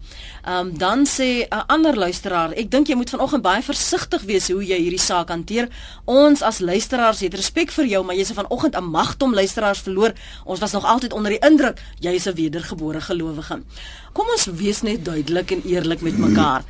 Um, 0.49 0.73
dan 0.79 1.07
sê 1.07 1.47
'n 1.49 1.65
ander 1.67 1.97
luisteraar, 1.97 2.53
ek 2.53 2.71
dink 2.71 2.87
jy 2.89 2.95
moet 2.95 3.11
vanoggend 3.11 3.43
baie 3.43 3.63
versigtig 3.63 4.23
wees 4.23 4.49
hoe 4.49 4.65
jy 4.65 4.79
hierdie 4.79 5.01
saak 5.01 5.29
hanteer. 5.29 5.69
Ons 6.05 6.43
as 6.43 6.59
luisteraars 6.59 7.21
het 7.21 7.35
respek 7.35 7.71
vir 7.71 7.87
jou, 7.87 8.05
maar 8.05 8.15
jy's 8.15 8.33
vanoggend 8.33 8.77
'n 8.77 8.91
magtom 8.91 9.35
luisteraars 9.35 9.79
verloor. 9.79 10.13
Ons 10.45 10.61
was 10.61 10.73
nog 10.73 10.85
altyd 10.85 11.13
onder 11.13 11.31
die 11.31 11.49
indruk 11.49 11.79
jy 12.01 12.11
is 12.15 12.27
'n 12.27 12.35
wedergebore 12.35 13.01
gelowige. 13.01 13.63
Kom 14.13 14.27
ons 14.35 14.49
wees 14.59 14.83
net 14.83 15.05
duidelik 15.05 15.51
en 15.51 15.63
eerlik 15.65 16.01
met 16.01 16.19
mekaar. 16.19 16.65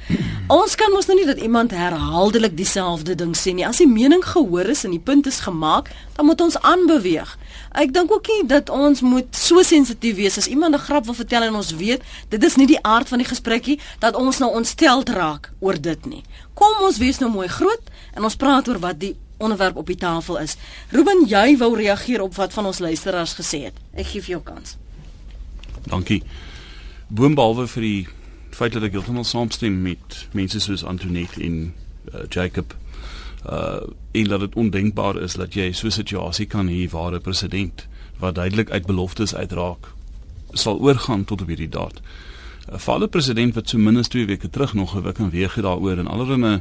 Ons 0.48 0.74
kan 0.74 0.92
mos 0.92 1.07
nou 1.07 1.16
nie 1.18 1.27
dat 1.27 1.38
iemand 1.38 1.70
herhaaldelik 1.70 2.57
dieselfde 2.57 3.14
ding 3.14 3.37
sê 3.37 3.55
nie. 3.55 3.66
As 3.66 3.77
die 3.77 3.88
mening 3.88 4.24
gehoor 4.24 4.68
is 4.68 4.85
en 4.85 4.90
die 4.90 5.01
punt 5.01 5.27
is 5.27 5.40
gemaak, 5.40 5.90
dan 6.16 6.27
moet 6.27 6.40
ons 6.40 6.59
aanbeweeg. 6.61 7.38
Ek 7.73 7.92
dink 7.94 8.12
ook 8.12 8.27
nie 8.27 8.47
dat 8.49 8.71
ons 8.71 9.01
moet 9.01 9.37
so 9.37 9.62
sensitief 9.62 10.16
wees 10.16 10.38
as 10.38 10.47
iemand 10.47 10.75
'n 10.75 10.79
grap 10.79 11.05
wil 11.05 11.14
vertel 11.14 11.42
en 11.42 11.55
ons 11.55 11.75
weet 11.77 12.03
dit 12.29 12.44
is 12.44 12.57
nie 12.57 12.66
die 12.66 12.83
aard 12.83 13.09
van 13.09 13.18
die 13.18 13.29
gesprekkie 13.29 13.81
dat 13.99 14.16
ons 14.16 14.38
nou 14.38 14.51
ontstel 14.55 15.03
raak 15.05 15.51
oor 15.59 15.81
dit 15.81 16.07
nie. 16.07 16.23
Kom 16.55 16.83
ons 16.83 16.99
wees 16.99 17.18
nou 17.18 17.31
mooi 17.31 17.49
groot 17.49 17.83
en 18.14 18.25
ons 18.25 18.37
praat 18.37 18.68
oor 18.68 18.79
wat 18.79 19.01
die 19.01 19.16
onderwerp 19.38 19.77
op 19.77 19.87
die 19.87 19.97
tafel 19.97 20.38
is. 20.38 20.57
Ruben, 20.90 21.25
jy 21.27 21.57
wou 21.57 21.77
reageer 21.77 22.21
op 22.23 22.35
wat 22.35 22.53
van 22.53 22.66
ons 22.66 22.79
luisteraars 22.79 23.35
gesê 23.38 23.62
het. 23.62 23.75
Ek 23.94 24.07
gee 24.07 24.23
vir 24.23 24.31
jou 24.31 24.42
kans. 24.42 24.77
Dankie. 25.87 26.23
Boonbehalwe 27.09 27.66
vir 27.66 27.83
die 27.83 28.09
feit 28.51 28.73
dat 28.73 28.83
ek 28.83 28.92
heeltemal 28.92 29.25
saamstem 29.25 29.83
met 29.83 30.27
mense 30.33 30.61
soos 30.61 30.85
Antoinette 30.85 31.40
en 31.42 31.73
uh, 32.12 32.27
Jacob 32.29 32.75
uh 33.46 33.81
en 34.11 34.24
dat 34.24 34.40
dit 34.40 34.55
ondenkbaar 34.55 35.20
is 35.22 35.35
dat 35.35 35.55
jy 35.55 35.72
so 35.72 35.87
'n 35.87 35.90
situasie 35.90 36.46
kan 36.46 36.68
hê 36.68 36.90
waar 36.90 37.12
'n 37.14 37.20
president 37.20 37.87
wat 38.18 38.35
duidelik 38.35 38.70
uit 38.70 38.87
beloftes 38.87 39.35
uitraak 39.35 39.92
sal 40.53 40.79
oorgaan 40.79 41.24
tot 41.24 41.40
op 41.40 41.46
hierdie 41.46 41.68
daad. 41.68 42.01
'n 42.72 42.79
Valle 42.79 43.09
president 43.09 43.55
wat 43.55 43.68
so 43.68 43.79
minstens 43.79 44.09
2 44.09 44.27
weke 44.27 44.51
terug 44.51 44.74
nog 44.74 44.90
gewik 44.90 45.18
en 45.18 45.31
weer 45.31 45.51
gedaaroor 45.51 45.98
en 45.98 46.07
allerlei 46.07 46.61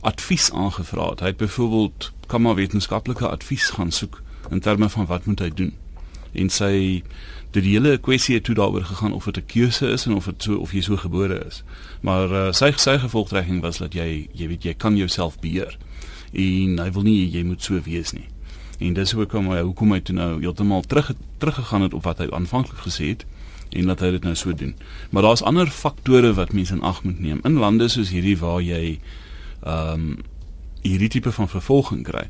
advies 0.00 0.52
aangevra 0.52 1.10
het. 1.10 1.20
Hy 1.20 1.26
het 1.26 1.36
byvoorbeeld 1.36 2.12
kan 2.26 2.42
maar 2.42 2.54
wetenskaplike 2.54 3.28
advies 3.28 3.70
gaan 3.70 3.92
soek 3.92 4.22
in 4.50 4.60
terme 4.60 4.88
van 4.88 5.06
wat 5.06 5.24
moet 5.24 5.38
hy 5.38 5.50
doen. 5.54 5.72
En 6.32 6.50
sy 6.50 7.02
die 7.50 7.62
hele 7.62 7.98
kwessie 7.98 8.34
het 8.34 8.44
toe 8.44 8.54
daaroor 8.54 8.84
gegaan 8.84 9.12
of 9.12 9.24
dit 9.24 9.36
'n 9.36 9.46
keuse 9.46 9.86
is 9.86 10.06
en 10.06 10.14
of 10.14 10.24
dit 10.24 10.42
so 10.42 10.56
of 10.56 10.72
jy 10.72 10.80
so 10.80 10.96
gebore 10.96 11.44
is. 11.46 11.62
Maar 12.00 12.30
uh, 12.30 12.52
sy 12.52 12.72
sy 12.76 12.98
gevolgtrekking 12.98 13.60
was 13.60 13.78
dat 13.78 13.92
jy 13.94 14.28
jy 14.32 14.48
weet 14.48 14.62
jy 14.62 14.74
kan 14.74 14.96
jouself 14.96 15.38
beheer 15.40 15.78
en 16.34 16.78
hy 16.82 16.90
wil 16.90 17.06
nie 17.06 17.30
jy 17.30 17.44
moet 17.46 17.62
so 17.62 17.80
wees 17.86 18.12
nie. 18.12 18.26
En 18.82 18.94
dis 18.96 19.14
hoekom 19.14 19.50
hy 19.52 19.60
hoekom 19.62 19.94
hy 19.94 20.00
toe 20.02 20.16
nou 20.16 20.30
heeltemal 20.40 20.82
terug 20.82 21.12
teruggegaan 21.38 21.86
het 21.86 21.94
op 21.94 22.04
wat 22.08 22.18
hy 22.18 22.28
aanvanklik 22.34 22.82
gesê 22.86 23.14
het 23.14 23.24
en 23.74 23.88
laat 23.90 24.02
hy 24.02 24.10
dit 24.14 24.26
nou 24.26 24.34
so 24.38 24.54
doen. 24.54 24.74
Maar 25.10 25.26
daar's 25.26 25.42
ander 25.42 25.70
faktore 25.70 26.34
wat 26.34 26.52
mense 26.52 26.74
in 26.74 26.82
ag 26.82 27.02
moet 27.02 27.20
neem. 27.20 27.40
In 27.44 27.58
lande 27.58 27.88
soos 27.88 28.12
hierdie 28.14 28.38
waar 28.38 28.62
jy 28.62 28.98
ehm 29.64 29.92
um, 29.94 30.14
hierdie 30.84 31.08
tipe 31.08 31.32
van 31.32 31.48
vervolging 31.48 32.02
kry, 32.04 32.26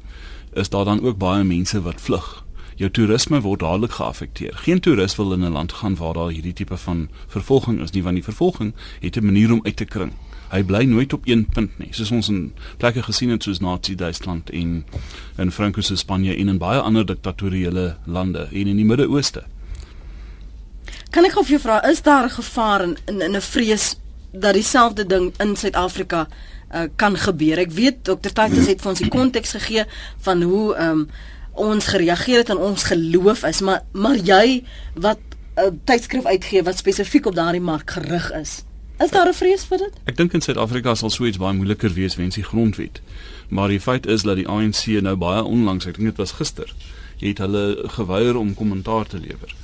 is 0.54 0.68
daar 0.70 0.84
dan 0.86 1.00
ook 1.02 1.16
baie 1.18 1.42
mense 1.44 1.80
wat 1.82 2.00
vlug. 2.00 2.44
Jou 2.78 2.90
toerisme 2.90 3.40
word 3.42 3.60
dadelik 3.60 3.96
geaffekteer. 3.98 4.54
Geen 4.62 4.80
toerist 4.80 5.16
wil 5.16 5.32
in 5.32 5.42
'n 5.42 5.52
land 5.52 5.72
gaan 5.72 5.96
waar 5.96 6.14
daar 6.14 6.30
hierdie 6.30 6.52
tipe 6.52 6.76
van 6.76 7.08
vervolging 7.26 7.80
is 7.80 7.90
nie, 7.90 8.02
want 8.02 8.14
die 8.14 8.24
vervolging 8.24 8.74
het 9.00 9.16
'n 9.16 9.24
manier 9.24 9.52
om 9.52 9.60
uit 9.64 9.76
te 9.76 9.84
kring 9.84 10.12
hy 10.50 10.62
bly 10.62 10.84
nooit 10.84 11.12
op 11.12 11.26
een 11.28 11.46
punt 11.46 11.78
nie. 11.78 11.88
Soos 11.90 12.10
ons 12.10 12.28
in 12.28 12.52
plekke 12.78 13.02
gesien 13.02 13.30
het 13.30 13.42
soos 13.42 13.60
Nazi-Duitsland 13.60 14.50
en 14.50 14.84
in 15.36 15.50
Frankryk, 15.50 15.96
Spanje 15.98 16.36
en 16.36 16.48
in 16.48 16.58
baie 16.58 16.80
ander 16.80 17.06
diktatoriële 17.06 17.96
lande 18.04 18.48
en 18.52 18.66
in 18.66 18.76
die 18.76 18.84
Midde-Ooste. 18.84 19.44
Kan 21.14 21.24
ek 21.24 21.36
gou 21.36 21.44
vir 21.44 21.56
jou 21.56 21.62
vra, 21.62 21.82
is 21.90 22.02
daar 22.02 22.24
'n 22.24 22.36
gevaar 22.40 22.82
in 22.82 22.96
in 23.06 23.36
'n 23.36 23.40
vrees 23.40 23.96
dat 24.32 24.54
dieselfde 24.54 25.06
ding 25.06 25.32
in 25.38 25.56
Suid-Afrika 25.56 26.26
uh, 26.74 26.82
kan 26.96 27.16
gebeur? 27.16 27.58
Ek 27.58 27.70
weet 27.70 28.04
Dr. 28.04 28.32
Titus 28.32 28.66
het 28.66 28.80
vir 28.80 28.90
ons 28.90 28.98
die 28.98 29.08
konteks 29.08 29.50
gegee 29.50 29.84
van 30.18 30.42
hoe 30.42 30.76
um, 30.76 31.08
ons 31.52 31.86
gereageer 31.86 32.38
het 32.38 32.48
en 32.50 32.58
ons 32.58 32.82
geloof 32.82 33.44
is, 33.44 33.60
maar 33.60 33.82
maar 33.92 34.16
jy 34.16 34.64
wat 34.94 35.18
'n 35.56 35.80
tydskrif 35.84 36.24
uitgee 36.24 36.62
wat 36.62 36.78
spesifiek 36.78 37.26
op 37.26 37.34
daardie 37.34 37.60
mark 37.60 37.90
gerig 37.90 38.32
is. 38.32 38.64
Is 39.04 39.10
daar 39.10 39.28
'n 39.28 39.34
vrees 39.34 39.64
vir 39.64 39.78
dit? 39.78 39.92
Ek 40.04 40.16
dink 40.16 40.32
in 40.32 40.40
Suid-Afrika 40.40 40.94
sal 40.94 41.10
so 41.10 41.24
iets 41.24 41.36
baie 41.36 41.52
moeiliker 41.52 41.92
wees 41.92 42.14
weens 42.16 42.34
die 42.34 42.44
grondwet. 42.44 43.02
Maar 43.48 43.68
die 43.68 43.80
feit 43.80 44.06
is 44.06 44.22
dat 44.22 44.36
die 44.36 44.48
ANC 44.48 44.86
nou 44.86 45.16
baie 45.16 45.42
onlangs, 45.42 45.86
ek 45.86 45.96
dink 45.96 46.08
dit 46.08 46.16
was 46.16 46.32
gister, 46.32 46.74
het 47.18 47.38
hulle 47.38 47.84
geweier 47.86 48.36
om 48.36 48.54
kommentaar 48.54 49.06
te 49.06 49.18
lewer. 49.18 49.54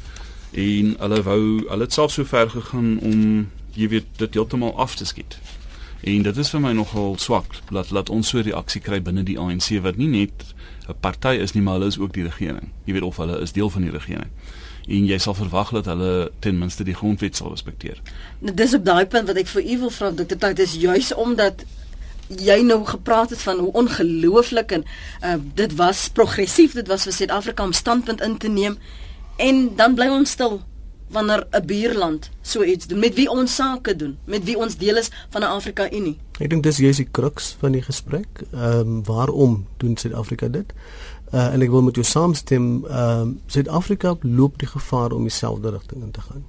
En 0.53 0.95
hulle 0.99 1.23
wou 1.23 1.69
hulle 1.69 1.83
het 1.83 1.93
self 1.93 2.13
so 2.13 2.25
ver 2.25 2.51
gegaan 2.51 2.99
om 2.99 3.49
jy 3.73 3.89
weet 3.89 4.07
dit 4.17 4.35
heeltemal 4.35 4.77
af 4.77 4.95
te 4.95 5.05
skiet. 5.05 5.39
En 6.01 6.23
dit 6.23 6.37
is 6.37 6.51
vir 6.51 6.61
my 6.61 6.73
nogal 6.73 7.19
swak 7.19 7.63
dat 7.71 7.91
laat 7.91 8.11
ons 8.11 8.29
so 8.29 8.39
'n 8.39 8.43
reaksie 8.43 8.81
kry 8.81 9.03
binne 9.03 9.23
die 9.23 9.39
ANC 9.39 9.81
wat 9.83 9.97
nie 9.97 10.09
net 10.09 10.55
'n 10.89 10.95
party 11.01 11.41
is 11.41 11.53
nie, 11.53 11.63
maar 11.63 11.75
hulle 11.75 11.87
is 11.87 11.99
ook 11.99 12.13
die 12.13 12.25
regering. 12.25 12.69
Jy 12.85 12.93
weet 12.93 13.03
of 13.03 13.17
hulle 13.17 13.41
is 13.41 13.53
deel 13.53 13.71
van 13.71 13.83
die 13.83 13.91
regering 13.91 14.31
en 14.91 15.07
jy 15.07 15.19
sal 15.23 15.37
verwag 15.39 15.71
dat 15.71 15.89
hulle 15.91 16.31
ten 16.45 16.59
minste 16.59 16.85
die 16.85 16.95
grondwet 16.95 17.37
sal 17.39 17.53
respekteer. 17.55 18.01
Nou 18.41 18.55
dis 18.55 18.75
op 18.75 18.85
daai 18.85 19.07
punt 19.07 19.31
wat 19.31 19.39
ek 19.41 19.51
vir 19.53 19.63
u 19.63 19.77
wil 19.85 19.93
vra 19.95 20.11
Dr. 20.11 20.39
Tyd 20.39 20.63
is 20.67 20.75
juis 20.81 21.13
omdat 21.15 21.65
jy 22.39 22.61
nou 22.63 22.85
gepraat 22.87 23.31
het 23.35 23.43
van 23.43 23.59
hoe 23.59 23.73
ongelooflik 23.73 24.73
en 24.79 24.85
uh, 24.87 25.35
dit 25.55 25.75
was 25.79 26.09
progressief, 26.15 26.75
dit 26.79 26.91
was 26.91 27.07
vir 27.09 27.17
Suid-Afrika 27.17 27.67
om 27.67 27.73
standpunt 27.75 28.23
in 28.23 28.37
te 28.39 28.49
neem 28.49 28.79
en 29.43 29.71
dan 29.77 29.97
bly 29.99 30.11
ons 30.15 30.31
stil 30.31 30.61
wanneer 31.11 31.47
'n 31.51 31.67
buurland 31.67 32.31
so 32.43 32.63
iets 32.63 32.87
doen 32.87 32.99
met 32.99 33.15
wie 33.15 33.31
ons 33.31 33.55
sake 33.55 33.97
doen, 33.97 34.19
met 34.25 34.45
wie 34.45 34.59
ons 34.59 34.77
deel 34.77 34.97
is 34.97 35.11
van 35.31 35.43
'n 35.43 35.45
Afrika 35.45 35.91
Unie. 35.93 36.19
Ek 36.39 36.51
dink 36.51 36.63
dis 36.63 36.77
juist 36.77 36.99
die 36.99 37.09
crux 37.11 37.57
van 37.59 37.73
die 37.73 37.83
gesprek. 37.83 38.29
Ehm 38.53 38.79
um, 38.79 39.05
waarom 39.05 39.67
doen 39.77 39.97
Suid-Afrika 39.97 40.49
dit? 40.49 40.73
Uh, 41.31 41.53
en 41.55 41.63
ek 41.63 41.71
wil 41.71 41.85
met 41.87 41.95
jou 41.95 42.07
saamstem, 42.07 42.85
ehm 42.87 43.21
um, 43.21 43.41
Suid-Afrika 43.47 44.17
loop 44.21 44.59
die 44.59 44.69
gevaar 44.69 45.13
om 45.15 45.23
dieselfde 45.29 45.71
rigting 45.71 46.03
in 46.03 46.11
te 46.11 46.21
gaan. 46.21 46.45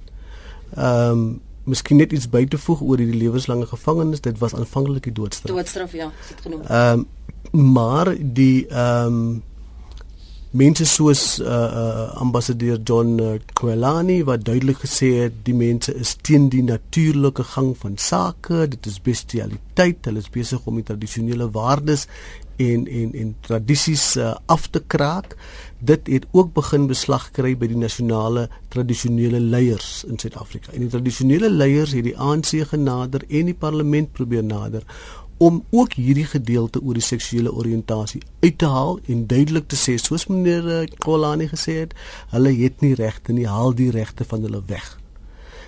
Ehm 0.74 1.10
um, 1.10 1.40
miskien 1.64 1.96
net 1.96 2.12
iets 2.12 2.26
by 2.26 2.42
te 2.50 2.58
voeg 2.58 2.80
oor 2.82 2.98
die 2.98 3.14
lewenslange 3.14 3.68
gevangenis, 3.70 4.20
dit 4.20 4.38
was 4.42 4.54
aanvanklik 4.58 5.04
die 5.06 5.14
doodstraf. 5.14 5.54
Doodstraf 5.54 5.92
ja, 5.94 6.10
dit 6.28 6.40
genoem. 6.42 6.66
Ehm 6.66 7.04
um, 7.52 7.72
maar 7.74 8.14
die 8.18 8.66
ehm 8.66 9.06
um, 9.06 9.42
mense 10.52 10.84
soos 10.84 11.38
uh, 11.40 11.48
uh 11.48 12.20
ambassadeur 12.20 12.80
John 12.84 13.20
uh, 13.20 13.38
Kwelani 13.56 14.18
wat 14.28 14.44
duidelik 14.44 14.82
gesê 14.84 15.08
het 15.22 15.38
die 15.46 15.54
mense 15.56 15.94
is 15.96 16.12
teen 16.20 16.50
die 16.52 16.62
natuurlike 16.62 17.44
gang 17.54 17.70
van 17.80 17.96
sake 17.96 18.66
dit 18.74 18.86
is 18.90 18.98
bestialiteit 19.00 20.04
hulle 20.04 20.20
is 20.20 20.28
besig 20.32 20.66
om 20.68 20.76
die 20.76 20.84
tradisionele 20.84 21.48
waardes 21.56 22.04
en 22.56 22.86
en 22.86 23.14
en 23.14 23.34
tradisies 23.40 24.16
uh, 24.16 24.34
af 24.46 24.66
te 24.66 24.82
kraak 24.86 25.36
dit 25.78 26.06
het 26.06 26.26
ook 26.30 26.52
begin 26.54 26.86
beslag 26.86 27.30
kry 27.30 27.56
by 27.58 27.66
die 27.66 27.76
nasionale 27.78 28.48
tradisionele 28.68 29.40
leiers 29.40 30.04
in 30.08 30.18
Suid-Afrika 30.18 30.72
en 30.72 30.84
die 30.84 30.92
tradisionele 30.92 31.50
leiers 31.50 31.92
het 31.96 32.04
die 32.04 32.18
ANC 32.18 32.54
genader 32.70 33.24
en 33.28 33.50
die 33.50 33.58
parlement 33.58 34.12
probeer 34.12 34.44
nader 34.44 34.86
om 35.42 35.64
ook 35.70 35.92
hierdie 35.98 36.26
gedeelte 36.26 36.80
oor 36.82 36.94
die 36.94 37.02
seksuele 37.02 37.50
oriëntasie 37.50 38.20
uit 38.44 38.58
te 38.58 38.68
haal 38.70 39.00
en 39.10 39.26
duidelik 39.26 39.66
te 39.72 39.78
sê 39.80 39.96
soos 39.98 40.28
meneer 40.30 40.68
eh, 40.70 40.82
Kolani 41.02 41.48
gesê 41.50 41.80
het, 41.80 41.96
hulle 42.30 42.52
het 42.60 42.84
nie 42.84 42.94
regte 42.98 43.34
nie, 43.34 43.48
haal 43.50 43.74
die 43.74 43.90
regte 43.90 44.26
van 44.28 44.46
hulle 44.46 44.62
weg. 44.68 44.86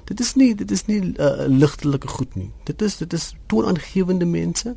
Dit 0.06 0.20
is 0.20 0.34
nie 0.38 0.52
dit 0.54 0.70
is 0.70 0.86
nie 0.86 1.00
uh, 1.00 1.26
eh, 1.26 1.46
ligtelike 1.50 2.08
goed 2.08 2.36
nie. 2.38 2.50
Dit 2.68 2.82
is 2.86 3.00
dit 3.02 3.18
is 3.18 3.32
toonaangewende 3.50 4.28
mense 4.30 4.76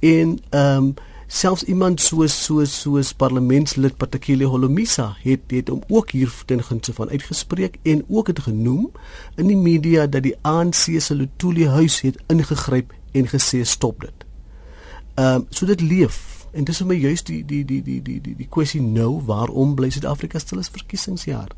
en 0.00 0.38
ehm 0.50 0.92
um, 0.92 0.94
selfs 1.32 1.62
iemand 1.64 2.00
soos 2.04 2.34
soos 2.44 2.72
soos 2.82 3.10
parlementslid 3.16 3.94
Patakile 3.96 4.44
Holomisa 4.52 5.14
het 5.22 5.48
het 5.54 5.70
hom 5.72 5.80
ook 5.88 6.10
hier 6.12 6.32
ten 6.46 6.60
gunste 6.60 6.92
van 6.92 7.08
uitgespreek 7.08 7.78
en 7.88 8.02
ook 8.08 8.26
het 8.26 8.42
genoem 8.44 8.90
in 9.40 9.48
die 9.48 9.56
media 9.56 10.04
dat 10.06 10.26
die 10.26 10.34
ANC 10.44 11.00
se 11.00 11.14
Lutuli 11.16 11.70
huis 11.72 12.02
het 12.04 12.20
ingegryp 12.28 12.92
en 13.16 13.30
gesê 13.32 13.62
stop 13.64 14.04
dit. 14.04 14.26
Ehm 15.14 15.40
um, 15.40 15.46
so 15.48 15.66
dit 15.66 15.80
leef 15.80 16.46
en 16.52 16.68
dis 16.68 16.82
vir 16.84 16.90
my 16.90 17.00
juist 17.00 17.26
die 17.26 17.40
die 17.48 17.64
die 17.64 17.80
die 17.82 18.02
die 18.02 18.20
die 18.20 18.36
die 18.36 18.48
kwessie 18.48 18.82
nou 18.84 19.22
waarom 19.24 19.72
bly 19.74 19.88
Suid-Afrika 19.90 20.38
stil 20.38 20.60
as 20.60 20.68
verkiesingsjaar. 20.68 21.54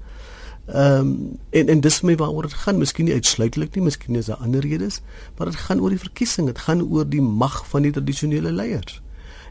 Ehm 0.71 1.01
um, 1.01 1.17
en 1.51 1.69
en 1.69 1.81
dis 1.81 2.01
my 2.03 2.15
waaroor 2.23 2.47
dit 2.47 2.61
gaan, 2.63 2.79
miskien 2.79 3.11
nie 3.11 3.19
uitsluitlik 3.19 3.75
nie, 3.75 3.89
miskien 3.91 4.23
is 4.23 4.31
daar 4.31 4.47
ander 4.47 4.63
redes, 4.63 5.01
maar 5.35 5.51
dit 5.51 5.67
gaan 5.67 5.83
oor 5.83 5.91
die 5.91 6.05
verkiesing, 6.07 6.47
dit 6.47 6.63
gaan 6.69 6.87
oor 6.87 7.09
die 7.09 7.23
mag 7.23 7.65
van 7.67 7.83
die 7.83 7.91
tradisionele 7.91 8.55
leiers 8.55 9.03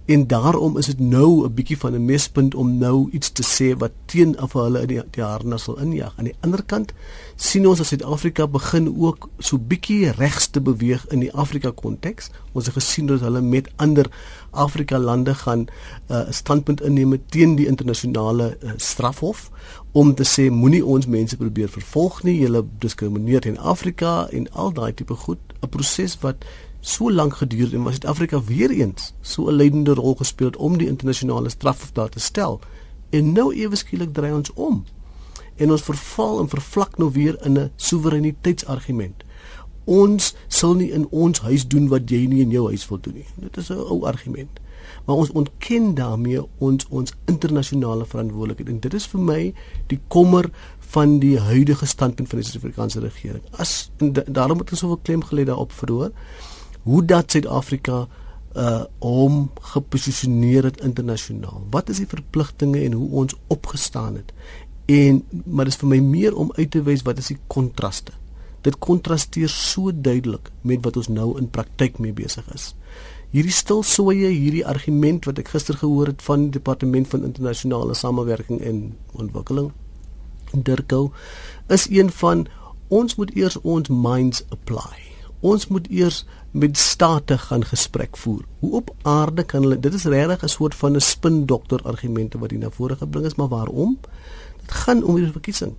en 0.06 0.28
daarom 0.28 0.78
is 0.78 0.86
dit 0.86 1.00
nou 1.00 1.46
'n 1.46 1.54
bietjie 1.54 1.78
van 1.78 1.94
'n 1.94 2.06
mespunt 2.06 2.56
om 2.56 2.78
nou 2.78 3.10
iets 3.12 3.32
te 3.32 3.44
sê 3.44 3.78
wat 3.78 3.92
teen 4.06 4.40
af 4.40 4.54
hulle 4.54 4.82
in 4.82 4.88
die, 4.88 5.02
die 5.12 5.24
harnas 5.24 5.64
sal 5.64 5.80
injag. 5.80 6.14
Aan 6.18 6.24
die 6.24 6.36
ander 6.40 6.64
kant 6.64 6.94
sien 7.36 7.68
ons 7.68 7.78
dat 7.78 7.88
Suid-Afrika 7.88 8.48
begin 8.48 8.96
ook 9.00 9.30
so 9.38 9.58
bietjie 9.58 10.12
regs 10.12 10.48
te 10.48 10.62
beweeg 10.62 11.06
in 11.08 11.20
die 11.20 11.34
Afrika 11.34 11.72
konteks. 11.72 12.30
Ons 12.52 12.66
het 12.66 12.74
gesien 12.74 13.06
dat 13.06 13.20
hulle 13.20 13.42
met 13.42 13.72
ander 13.76 14.10
Afrika 14.52 15.00
lande 15.00 15.36
gaan 15.36 15.60
'n 15.60 15.70
uh, 16.12 16.22
standpunt 16.30 16.82
inneem 16.82 17.22
teen 17.30 17.56
die 17.56 17.68
internasionale 17.68 18.58
uh, 18.64 18.72
strafhof 18.76 19.52
om 19.92 20.16
te 20.16 20.24
sê 20.24 20.52
moenie 20.52 20.86
ons 20.86 21.08
mense 21.08 21.38
probeer 21.38 21.70
vervolg 21.70 22.24
nie, 22.24 22.40
julle 22.40 22.66
diskrimineer 22.80 23.46
in 23.46 23.58
Afrika 23.58 24.28
en 24.32 24.52
al 24.52 24.74
daai 24.74 24.94
tipe 24.94 25.14
goed, 25.14 25.40
'n 25.62 25.70
proses 25.70 26.18
wat 26.20 26.46
so 26.84 27.12
lank 27.12 27.38
geduur 27.40 27.74
en 27.74 27.84
was 27.84 27.94
Suid-Afrika 27.96 28.44
weer 28.44 28.72
eens 28.72 29.14
so 29.22 29.48
'n 29.48 29.56
leidende 29.56 29.94
rol 29.94 30.16
gespeel 30.16 30.52
om 30.58 30.78
die 30.78 30.88
internasionale 30.88 31.50
strafhof 31.50 31.92
daar 31.92 32.10
te 32.10 32.20
stel. 32.20 32.60
En 33.10 33.32
nou 33.32 33.56
ewe 33.56 33.76
skielik 33.76 34.14
draai 34.14 34.34
ons 34.34 34.54
om. 34.54 34.86
En 35.56 35.72
ons 35.72 35.82
verval 35.82 36.40
en 36.40 36.50
vervlak 36.50 36.98
nou 36.98 37.12
weer 37.12 37.46
in 37.46 37.60
'n 37.60 37.72
soewereiniteitsargument. 37.76 39.24
Ons 39.84 40.36
sal 40.48 40.74
nie 40.74 40.92
in 40.92 41.08
ons 41.10 41.40
huis 41.40 41.68
doen 41.68 41.88
wat 41.88 42.10
jy 42.10 42.26
nie 42.26 42.42
in 42.42 42.50
jou 42.50 42.68
huis 42.68 42.88
wil 42.88 43.00
doen 43.02 43.14
nie. 43.14 43.26
Dit 43.36 43.58
is 43.58 43.70
'n 43.70 43.74
ou 43.74 44.06
argument. 44.06 44.60
Maar 45.06 45.16
ons 45.16 45.32
ontken 45.32 45.94
daarmee 45.96 46.42
ons 46.58 46.86
ons 46.90 47.14
internasionale 47.26 48.06
verantwoordelikheid 48.06 48.70
en 48.70 48.80
dit 48.80 48.94
is 48.94 49.08
vir 49.08 49.20
my 49.20 49.54
die 49.88 50.00
kommer 50.08 50.50
van 50.80 51.20
die 51.20 51.40
huidige 51.40 51.86
standpunt 51.86 52.30
van 52.30 52.40
die 52.40 52.48
Suid-Afrikaanse 52.48 53.00
regering. 53.00 53.44
As 53.52 53.92
daarom 54.26 54.58
het 54.58 54.72
ons 54.72 54.80
soveel 54.80 55.00
klem 55.02 55.24
gelê 55.24 55.44
daarop 55.44 55.72
verhoor 55.72 56.12
hoe 56.84 57.06
dat 57.06 57.32
Suid-Afrika 57.32 58.08
uh 58.54 58.84
hom 59.02 59.50
geposisioneer 59.74 60.68
het 60.68 60.82
internasionaal. 60.86 61.64
Wat 61.74 61.90
is 61.90 62.04
die 62.04 62.08
verpligtinge 62.08 62.84
en 62.84 62.94
hoe 62.94 63.10
ons 63.24 63.36
opgestaan 63.48 64.16
het? 64.16 64.34
En 64.86 65.24
maar 65.46 65.66
dit 65.66 65.74
is 65.74 65.80
vir 65.80 65.90
my 65.90 66.00
meer 66.00 66.36
om 66.38 66.52
uit 66.56 66.70
te 66.72 66.84
wys 66.86 67.02
wat 67.08 67.18
is 67.18 67.32
die 67.34 67.40
kontraste. 67.48 68.14
Dit 68.62 68.78
kontrasteer 68.78 69.50
so 69.50 69.92
duidelik 69.92 70.52
met 70.62 70.84
wat 70.86 70.98
ons 71.02 71.10
nou 71.10 71.34
in 71.40 71.50
praktyk 71.50 71.98
mee 72.00 72.14
besig 72.14 72.46
is. 72.54 72.76
Hierdie 73.34 73.52
stilsoeye, 73.52 74.30
hierdie 74.30 74.66
argument 74.68 75.26
wat 75.26 75.42
ek 75.42 75.50
gister 75.56 75.80
gehoor 75.82 76.14
het 76.14 76.22
van 76.22 76.46
die 76.46 76.60
departement 76.60 77.10
van 77.10 77.26
internasionale 77.26 77.98
samewerking 77.98 78.62
en 78.62 78.84
ontwikkeling 79.18 79.72
Dirko 80.54 81.12
is 81.68 81.90
een 81.90 82.12
van 82.12 82.48
ons 82.88 83.16
moet 83.16 83.36
eers 83.36 83.58
ons 83.62 83.90
minds 83.90 84.44
apply. 84.50 85.00
Ons 85.40 85.68
moet 85.68 85.88
eers 85.90 86.26
met 86.54 86.78
state 86.78 87.38
gaan 87.38 87.66
gesprek 87.66 88.18
voer. 88.18 88.44
Hoe 88.60 88.72
op 88.72 88.96
aarde 89.02 89.44
kan 89.44 89.62
hulle 89.62 89.80
dit 89.80 89.94
is 89.94 90.04
regtig 90.04 90.44
'n 90.44 90.48
soort 90.48 90.76
van 90.76 90.96
'n 90.96 91.02
spin 91.02 91.46
dokter 91.46 91.80
argumente 91.82 92.38
wat 92.38 92.52
hier 92.52 92.60
na 92.60 92.70
vore 92.70 92.96
gebring 92.96 93.26
is, 93.26 93.36
maar 93.36 93.48
waarom? 93.48 93.98
Dit 94.62 94.72
gaan 94.72 95.04
om 95.04 95.16
die 95.16 95.32
verkiesing. 95.32 95.74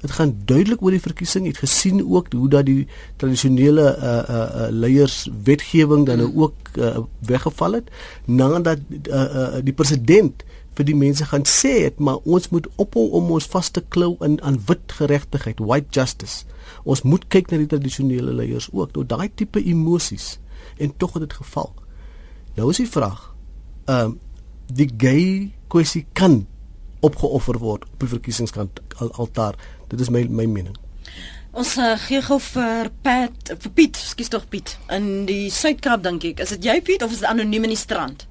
Dit 0.00 0.10
gaan 0.10 0.36
duidelik 0.44 0.82
oor 0.82 0.90
die 0.90 1.00
verkiesing. 1.00 1.44
Jy 1.44 1.50
het 1.50 1.58
gesien 1.58 2.10
ook 2.10 2.32
hoe 2.32 2.48
dat 2.48 2.66
die 2.66 2.86
tradisionele 3.16 3.96
uh 3.96 4.04
uh, 4.04 4.36
uh 4.36 4.66
leiers 4.70 5.28
wetgewing 5.44 6.06
dan 6.06 6.18
nou 6.18 6.36
ook 6.36 6.54
uh, 6.74 6.98
weggeval 7.18 7.72
het 7.72 7.90
nadat 8.24 8.78
uh, 8.88 9.14
uh 9.14 9.54
die 9.64 9.72
president 9.72 10.44
vir 10.80 10.88
die 10.88 10.96
mense 10.96 11.26
gaan 11.28 11.44
sê 11.44 11.74
het 11.84 11.98
maar 12.00 12.22
ons 12.24 12.48
moet 12.54 12.66
ophou 12.80 13.10
om 13.18 13.34
ons 13.36 13.48
vas 13.52 13.68
te 13.68 13.82
klou 13.92 14.14
in 14.24 14.38
aan 14.46 14.56
wit 14.68 14.94
geregtigheid, 14.96 15.60
white 15.60 15.92
justice. 15.92 16.46
Ons 16.88 17.04
moet 17.04 17.26
kyk 17.28 17.50
na 17.52 17.60
die 17.60 17.68
tradisionele 17.68 18.32
leiers 18.38 18.70
ook 18.72 18.94
nou 18.96 19.04
daai 19.04 19.28
tipe 19.28 19.60
emosies 19.60 20.38
en 20.80 20.94
tog 20.96 21.18
het 21.18 21.28
dit 21.28 21.36
geval. 21.42 21.72
Nou 22.56 22.70
is 22.72 22.80
die 22.82 22.88
vraag 22.88 23.28
ehm 23.86 24.16
uh, 24.16 24.18
die 24.70 24.86
gay 25.02 25.50
kwessie 25.66 26.04
kan 26.14 26.44
opgeoffer 27.02 27.56
word 27.58 27.88
op 27.88 28.04
die 28.04 28.08
verkiesingskant 28.12 28.78
al 29.02 29.10
altaar. 29.18 29.56
Dit 29.90 30.00
is 30.00 30.12
my 30.14 30.22
my 30.30 30.46
mening. 30.46 30.76
Ons 31.50 31.74
uh, 31.82 31.96
gee 31.98 32.22
gou 32.22 32.38
vir 32.38 32.92
Pat 33.02 33.50
vir 33.50 33.72
Piet, 33.74 33.98
skus 33.98 34.30
tog 34.30 34.46
Piet. 34.48 34.76
In 34.94 35.26
die 35.26 35.50
Suid-Kaap 35.50 36.04
dink 36.06 36.28
ek. 36.28 36.44
Is 36.44 36.54
dit 36.54 36.70
jy 36.70 36.76
Piet 36.86 37.02
of 37.02 37.10
is 37.10 37.24
dit 37.24 37.28
anoniem 37.28 37.66
in 37.66 37.74
die 37.74 37.80
strand? 37.80 38.28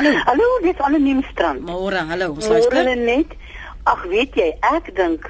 Hallo. 0.00 0.16
Hallo, 0.24 0.44
dis 0.64 0.78
anoniem 0.80 1.18
strand. 1.28 1.60
Môre, 1.60 2.00
hallo. 2.08 2.30
Ons 2.32 2.46
luister. 2.48 2.72
Môre 2.72 2.94
net. 2.96 3.34
Ag, 3.84 4.06
weet 4.08 4.36
jy, 4.38 4.46
ek 4.64 4.86
dink 4.96 5.26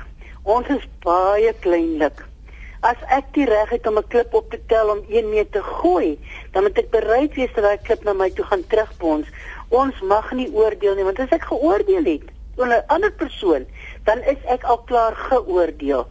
Ons 0.47 0.71
is 0.71 0.85
baie 1.03 1.51
kleinlik. 1.64 2.23
As 2.87 3.03
ek 3.16 3.33
die 3.35 3.49
reg 3.51 3.73
het 3.75 3.89
om 3.91 3.99
'n 3.99 4.07
klip 4.14 4.31
op 4.35 4.47
te 4.55 4.61
tel 4.71 4.93
om 4.95 5.03
1 5.09 5.29
meter 5.29 5.59
te 5.59 5.62
gooi, 5.62 6.18
dan 6.53 6.62
moet 6.62 6.79
ek 6.79 6.91
bereid 6.91 7.35
wees 7.35 7.51
dat 7.55 7.64
daai 7.64 7.83
klip 7.83 8.05
na 8.05 8.12
my 8.12 8.31
toe 8.31 8.45
gaan 8.45 8.62
terugbons. 8.66 9.27
Ons 9.68 10.01
mag 10.01 10.31
nie 10.33 10.49
oordeel 10.55 10.95
nie, 10.95 11.05
want 11.05 11.18
as 11.18 11.35
ek 11.35 11.51
geoordeel 11.51 12.05
het, 12.05 12.31
oor 12.57 12.66
'n 12.66 12.87
ander 12.87 13.12
persoon, 13.12 13.66
dan 14.05 14.23
is 14.23 14.39
ek 14.47 14.62
al 14.62 14.79
klaar 14.87 15.14
geoordeel. 15.14 16.07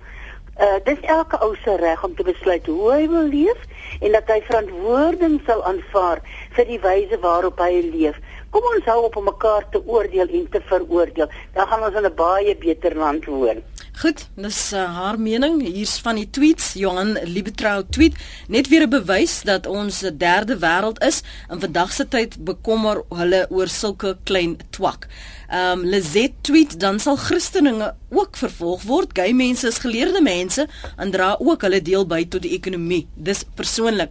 Uh 0.60 0.80
dis 0.84 1.00
elke 1.08 1.40
ou 1.40 1.56
se 1.56 1.76
reg 1.76 2.04
om 2.04 2.16
te 2.16 2.24
besluit 2.24 2.66
hoe 2.66 2.92
hy 2.92 3.08
wil 3.08 3.28
leef 3.32 3.60
en 4.02 4.12
dat 4.12 4.28
hy 4.28 4.42
verantwoording 4.42 5.40
sal 5.46 5.64
aanvaar 5.64 6.20
vir 6.56 6.66
die 6.66 6.80
wyse 6.84 7.20
waarop 7.24 7.60
hy 7.64 7.80
leef. 7.94 8.20
Kom 8.50 8.66
ons 8.76 8.86
hou 8.86 9.04
op 9.06 9.16
om 9.16 9.28
mekaar 9.30 9.66
te 9.70 9.82
oordeel 9.86 10.28
en 10.40 10.48
te 10.50 10.62
veroordeel. 10.70 11.30
Dan 11.54 11.68
gaan 11.68 11.84
ons 11.88 11.96
in 11.96 12.06
'n 12.06 12.16
baie 12.16 12.58
beter 12.58 12.96
land 12.96 13.26
woon. 13.26 13.62
Goed, 14.00 14.22
dis 14.40 14.58
uh, 14.72 14.86
haar 14.96 15.18
mening. 15.20 15.58
Hier's 15.60 15.98
van 16.00 16.16
die 16.16 16.30
tweets. 16.32 16.70
Johan 16.80 17.18
Liebetrou 17.28 17.84
tweet 17.92 18.16
net 18.48 18.70
weer 18.72 18.86
'n 18.88 18.90
bewys 18.90 19.42
dat 19.44 19.68
ons 19.68 20.04
'n 20.04 20.18
derde 20.18 20.56
wêreld 20.56 21.04
is. 21.04 21.22
In 21.52 21.60
vandag 21.60 21.92
se 21.92 22.08
tyd 22.08 22.38
bekommer 22.44 23.04
hulle 23.10 23.46
oor 23.50 23.68
sulke 23.68 24.18
klein 24.24 24.58
twak. 24.70 25.08
Ehm 25.50 25.80
um, 25.80 25.86
Lizet 25.86 26.32
tweet 26.42 26.80
dan 26.80 27.00
sal 27.00 27.16
Christeninge 27.18 27.96
ook 28.10 28.38
vervolg 28.38 28.84
word. 28.84 29.10
Gay 29.14 29.34
mense 29.34 29.68
is 29.68 29.78
geleerde 29.78 30.22
mense 30.22 30.68
en 30.98 31.12
dra 31.12 31.36
ook 31.40 31.62
hulle 31.62 31.82
deel 31.82 32.06
by 32.08 32.26
tot 32.28 32.42
die 32.42 32.56
ekonomie. 32.56 33.08
Dis 33.16 33.44
persoonlik. 33.44 34.10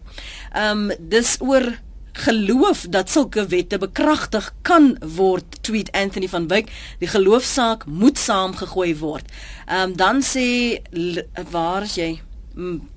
Ehm 0.53 0.91
um, 0.91 0.97
dis 0.99 1.37
oor 1.41 1.79
geloof 2.19 2.87
dat 2.91 3.11
sulke 3.11 3.47
wette 3.47 3.79
bekragtig 3.79 4.53
kan 4.63 4.97
word 5.17 5.63
tweet 5.63 5.93
Anthony 5.93 6.29
van 6.29 6.49
Wyk. 6.49 6.71
Die 6.99 7.09
geloofsaak 7.09 7.87
moet 7.87 8.19
saamgegooi 8.19 8.97
word. 8.99 9.29
Ehm 9.67 9.91
um, 9.91 9.97
dan 9.97 10.23
sê 10.23 10.79
waar 11.51 11.83
is 11.83 11.95
jy? 11.95 12.11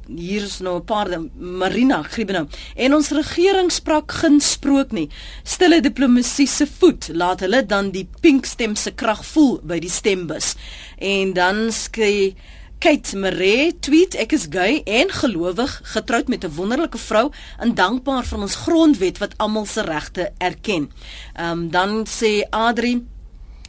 hier 0.08 0.42
is 0.42 0.60
nou 0.60 0.76
'n 0.78 0.86
paar 0.86 1.08
Marina 1.38 2.02
Griebenow 2.02 2.48
en 2.76 2.94
ons 2.94 3.10
regering 3.10 3.72
sprak 3.72 4.12
geen 4.12 4.40
sprook 4.42 4.92
nie. 4.92 5.10
Stille 5.44 5.82
diplomatie 5.82 6.48
se 6.48 6.68
voet 6.80 7.10
laat 7.14 7.40
hulle 7.40 7.66
dan 7.66 7.92
die 7.92 8.08
pink 8.22 8.46
stem 8.46 8.76
se 8.76 8.92
krag 8.92 9.26
voel 9.26 9.60
by 9.64 9.80
die 9.80 9.90
stembus. 9.90 10.56
En 10.98 11.34
dan 11.34 11.72
skree 11.72 12.36
Kate 12.82 13.14
Maree 13.18 13.76
tweet 13.78 14.16
ek 14.18 14.32
is 14.34 14.48
gay 14.50 14.80
en 14.90 15.12
gelowig 15.14 15.70
getroud 15.94 16.28
met 16.34 16.44
'n 16.44 16.56
wonderlike 16.56 16.98
vrou 16.98 17.30
en 17.60 17.76
dankbaar 17.76 18.26
vir 18.26 18.40
ons 18.40 18.56
grondwet 18.56 19.18
wat 19.18 19.38
almal 19.38 19.66
se 19.66 19.82
regte 19.82 20.32
erken. 20.38 20.90
Ehm 21.34 21.52
um, 21.52 21.70
dan 21.70 22.06
sê 22.10 22.42
Adrien 22.50 23.08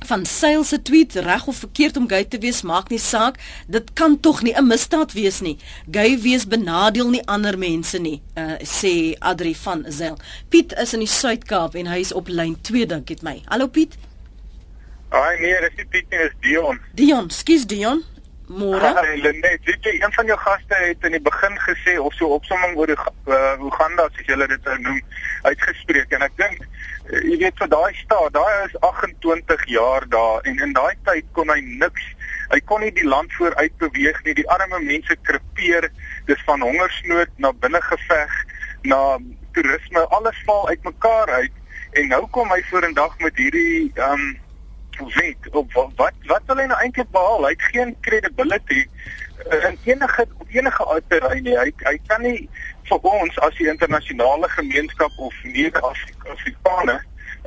van 0.06 0.24
Sail 0.24 0.64
se 0.64 0.82
tweet 0.82 1.14
reg 1.14 1.46
of 1.46 1.56
verkeerd 1.56 1.96
om 1.96 2.08
gay 2.08 2.24
te 2.24 2.38
wees 2.38 2.62
maak 2.62 2.88
nie 2.88 2.98
saak. 2.98 3.36
Dit 3.66 3.92
kan 3.92 4.20
tog 4.20 4.42
nie 4.42 4.54
'n 4.56 4.66
misdaad 4.66 5.12
wees 5.12 5.40
nie. 5.40 5.58
Gay 5.90 6.18
wees 6.18 6.46
benadeel 6.46 7.10
nie 7.10 7.26
ander 7.26 7.58
mense 7.58 7.98
nie 7.98 8.22
uh, 8.36 8.52
sê 8.62 9.14
Adri 9.18 9.54
van 9.54 9.84
Sail. 9.88 10.16
Piet 10.48 10.72
is 10.72 10.92
in 10.92 10.98
die 10.98 11.08
Suid-Kaap 11.08 11.74
en 11.74 11.86
hy 11.86 12.00
is 12.00 12.12
op 12.12 12.28
lyn 12.28 12.60
2 12.60 12.86
dink 12.86 13.06
dit 13.06 13.22
my. 13.22 13.42
Hallo 13.44 13.66
Piet. 13.66 13.96
Haai 15.08 15.40
nee 15.40 15.60
dis 15.60 15.76
nie 15.76 15.86
Piet 15.86 16.10
nie 16.10 16.18
is 16.18 16.32
Dion. 16.40 16.80
Dion 16.94 17.30
skus 17.30 17.66
Dion 17.66 18.04
Môre. 18.48 18.88
Hey, 18.98 19.20
net, 19.22 19.62
weet 19.64 19.86
jy, 19.86 19.92
een 20.00 20.12
van 20.12 20.26
jou 20.26 20.38
gaste 20.38 20.78
het 20.82 21.04
in 21.06 21.14
die 21.14 21.22
begin 21.22 21.54
gesê 21.62 21.94
of 21.98 22.14
so 22.18 22.34
opsomming 22.34 22.74
oor 22.76 22.90
die 22.90 22.98
uh, 22.98 23.54
Uganda, 23.62 24.08
soos 24.12 24.28
jy 24.28 24.36
dit 24.40 24.66
nou 24.66 24.78
noem, 24.82 24.98
uitgespreek 25.46 26.12
en 26.12 26.26
ek 26.26 26.34
dink 26.40 26.66
uh, 26.66 27.22
jy 27.22 27.38
weet 27.44 27.62
vir 27.62 27.70
daai 27.72 27.94
staat, 28.02 28.34
daai 28.34 28.66
is 28.66 28.74
28 28.82 29.64
jaar 29.72 30.08
daar 30.10 30.42
en 30.50 30.58
in 30.66 30.74
daai 30.76 30.92
tyd 31.06 31.30
kon 31.38 31.54
hy 31.54 31.60
niks 31.62 32.10
Hy 32.52 32.60
kon 32.68 32.82
nie 32.84 32.92
die 32.92 33.06
land 33.08 33.32
vooruit 33.32 33.72
beweeg 33.80 34.18
nie. 34.26 34.34
Die 34.36 34.48
arme 34.52 34.80
mense 34.84 35.16
krepeer. 35.24 35.88
Dis 36.28 36.42
van 36.44 36.60
hongersnood 36.60 37.32
na 37.40 37.52
binnengeveg 37.64 38.34
na 38.84 39.00
toerisme. 39.56 40.04
Alles 40.12 40.42
val 40.44 40.68
uitmekaar 40.68 41.32
uit. 41.40 41.60
En 41.96 42.08
nou 42.12 42.26
kom 42.36 42.52
hy 42.52 42.60
vorendag 42.68 43.16
met 43.24 43.40
hierdie 43.40 43.90
ehm 43.96 44.20
um, 44.20 44.32
wet 44.98 45.48
op 45.50 45.72
wat 45.72 46.14
wat 46.26 46.42
wil 46.46 46.56
hy 46.56 46.66
nou 46.66 46.78
eintlik 46.80 47.10
behaal? 47.10 47.44
Hy 47.46 47.54
het 47.54 47.62
geen 47.72 47.96
credibility 48.00 48.84
uh, 49.52 49.64
in 49.68 49.78
enige 49.84 50.26
enige 50.48 50.86
uitreik 50.86 51.42
nie. 51.42 51.56
Hy 51.58 51.72
hy 51.86 51.96
kan 52.06 52.22
nie 52.22 52.48
vir 52.90 53.08
ons 53.14 53.38
as 53.46 53.56
die 53.58 53.68
internasionale 53.70 54.48
gemeenskap 54.56 55.18
of 55.18 55.42
Neder-Afrikaane 55.42 57.00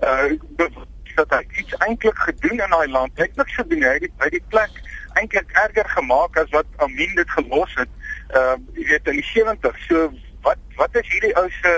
uh 0.04 0.84
dat 1.16 1.32
hy 1.32 1.62
iets 1.62 1.76
eintlik 1.86 2.18
gedoen 2.20 2.60
in 2.60 2.74
daai 2.74 2.90
land. 2.92 3.12
Hy 3.16 3.24
het 3.30 3.38
niks 3.40 3.56
gedoen. 3.56 3.86
Hy 3.88 3.94
het 4.04 4.16
by 4.20 4.28
die 4.34 4.44
plek 4.52 4.74
eintlik 5.16 5.54
erger 5.62 5.88
gemaak 5.96 6.36
as 6.42 6.50
wat 6.52 6.68
Amin 6.84 7.14
dit 7.16 7.30
gelos 7.38 7.76
het. 7.80 7.92
Uh 8.36 8.58
jy 8.76 8.90
weet 8.90 9.12
in 9.14 9.22
die 9.22 9.30
70. 9.30 9.80
So 9.88 10.10
wat 10.44 10.60
wat 10.76 10.98
is 11.00 11.08
hierdie 11.14 11.32
ou 11.40 11.48
se 11.62 11.78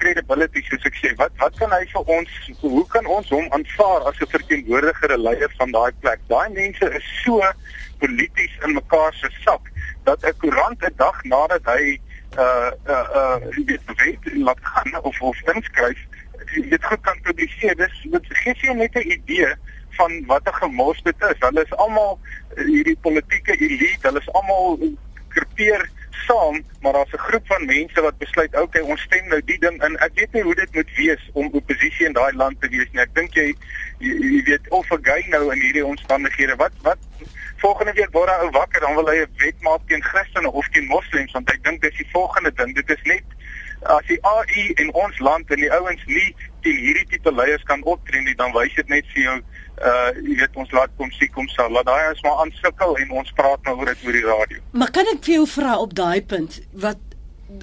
credibility 0.00 0.62
soos 0.66 0.84
ek 0.88 0.98
sê. 1.00 1.12
Wat 1.20 1.32
wat 1.42 1.56
kan 1.60 1.72
hy 1.74 1.84
vir 1.92 2.12
ons 2.16 2.36
hoe 2.60 2.84
kan 2.94 3.06
ons 3.06 3.30
hom 3.34 3.46
aanvaar 3.56 4.08
as 4.10 4.20
'n 4.22 4.32
verteenwoordiger 4.34 5.14
en 5.16 5.24
leier 5.26 5.52
van 5.58 5.72
daai 5.76 5.92
plek? 6.00 6.20
Daai 6.32 6.48
mense 6.60 6.90
is 6.98 7.08
so 7.24 7.40
polities 7.98 8.54
in 8.64 8.74
mekaar 8.74 9.14
se 9.14 9.30
sak 9.44 9.72
dat 10.04 10.24
'n 10.24 10.38
koerant 10.42 10.82
'n 10.82 10.94
dag 10.96 11.24
nadat 11.24 11.64
hy 11.64 12.00
uh 12.36 12.70
uh 12.86 13.06
uh 13.20 13.38
dit 13.66 13.80
weet 13.96 14.24
laat 14.34 14.60
gaan 14.62 15.02
of 15.02 15.20
of 15.20 15.36
inskryf 15.54 15.98
dit 16.54 16.84
goed 16.84 17.00
kan 17.00 17.18
publiseer. 17.22 17.76
Dis 17.76 17.96
dit 18.02 18.26
gee 18.42 18.54
jy 18.62 18.74
net 18.74 18.94
'n 18.94 19.10
idee 19.18 19.52
van 19.98 20.24
wat 20.26 20.48
'n 20.48 20.58
gemors 20.62 21.02
dit 21.02 21.22
is. 21.30 21.38
Hulle 21.38 21.62
is 21.64 21.76
almal 21.76 22.18
hierdie 22.56 22.98
politieke 23.00 23.56
elite, 23.58 24.06
hulle 24.06 24.18
is 24.18 24.32
almal 24.32 24.78
groepeer 25.28 25.90
saam, 26.26 26.64
maar 26.80 26.92
daar's 26.92 27.12
'n 27.12 27.26
groep 27.28 27.46
van 27.46 27.64
mense 27.64 28.00
wat 28.00 28.18
besluit, 28.18 28.54
"Oké, 28.54 28.62
okay, 28.62 28.82
ons 28.82 29.00
stem 29.00 29.28
nou 29.28 29.40
die 29.44 29.58
ding 29.58 29.82
in." 29.84 29.98
Ek 29.98 30.10
weet 30.14 30.32
nie 30.32 30.42
hoe 30.42 30.54
dit 30.54 30.74
moet 30.74 30.90
wees 30.96 31.30
om 31.32 31.48
oppositie 31.52 32.06
in 32.06 32.12
daai 32.12 32.32
land 32.32 32.60
te 32.60 32.68
wees 32.68 32.88
nie. 32.92 33.02
Ek 33.02 33.14
dink 33.14 33.34
jy, 33.34 33.54
jy 33.98 34.12
jy 34.12 34.42
weet 34.44 34.68
of 34.68 34.90
'n 34.90 35.02
gay 35.02 35.24
nou 35.28 35.52
in 35.52 35.60
hierdie 35.60 35.86
omstandighede. 35.86 36.56
Wat 36.56 36.72
wat 36.82 36.98
volgende 37.56 37.92
week 37.92 38.12
word 38.12 38.30
hy 38.30 38.50
wakker, 38.50 38.80
dan 38.80 38.94
wil 38.94 39.06
hy 39.06 39.16
'n 39.16 39.32
wet 39.36 39.60
maak 39.60 39.80
teen 39.86 40.02
Christene 40.02 40.50
of 40.50 40.68
teen 40.68 40.86
moslems, 40.86 41.32
want 41.32 41.50
ek 41.50 41.64
dink 41.64 41.82
dis 41.82 41.96
die 41.96 42.10
volgende 42.12 42.52
ding. 42.54 42.74
Dit 42.74 42.90
is 42.90 43.02
net 43.02 43.24
as 43.82 44.06
die 44.08 44.18
AI 44.26 44.64
in 44.82 44.92
ons 44.94 45.18
land 45.18 45.50
en 45.50 45.60
die 45.62 45.70
ouens 45.72 46.04
nie 46.06 46.34
teen 46.64 46.78
hierdie 46.82 47.06
tipe 47.12 47.32
leiers 47.32 47.62
kan 47.68 47.82
optree 47.86 48.22
nie, 48.24 48.34
dan 48.38 48.52
wys 48.56 48.74
dit 48.74 48.88
net 48.88 49.06
vir 49.14 49.22
jou 49.24 49.38
uh 49.78 50.08
jy 50.18 50.38
weet 50.40 50.56
ons 50.58 50.72
laat 50.74 50.90
kom 50.98 51.10
sien 51.14 51.30
kom 51.34 51.46
sal 51.54 51.70
laat 51.70 51.86
daai 51.86 52.08
ons 52.10 52.22
maar 52.26 52.40
aansukkel 52.44 52.96
en 52.98 53.12
ons 53.20 53.34
praat 53.38 53.68
nou 53.68 53.76
oor 53.78 53.92
dit 53.92 54.06
oor 54.06 54.16
die 54.18 54.24
radio. 54.26 54.62
Maar 54.72 54.90
kan 54.96 55.10
ek 55.12 55.22
vir 55.26 55.34
jou 55.36 55.44
vra 55.54 55.76
op 55.78 55.94
daai 55.94 56.22
punt 56.32 56.58
wat 56.86 57.07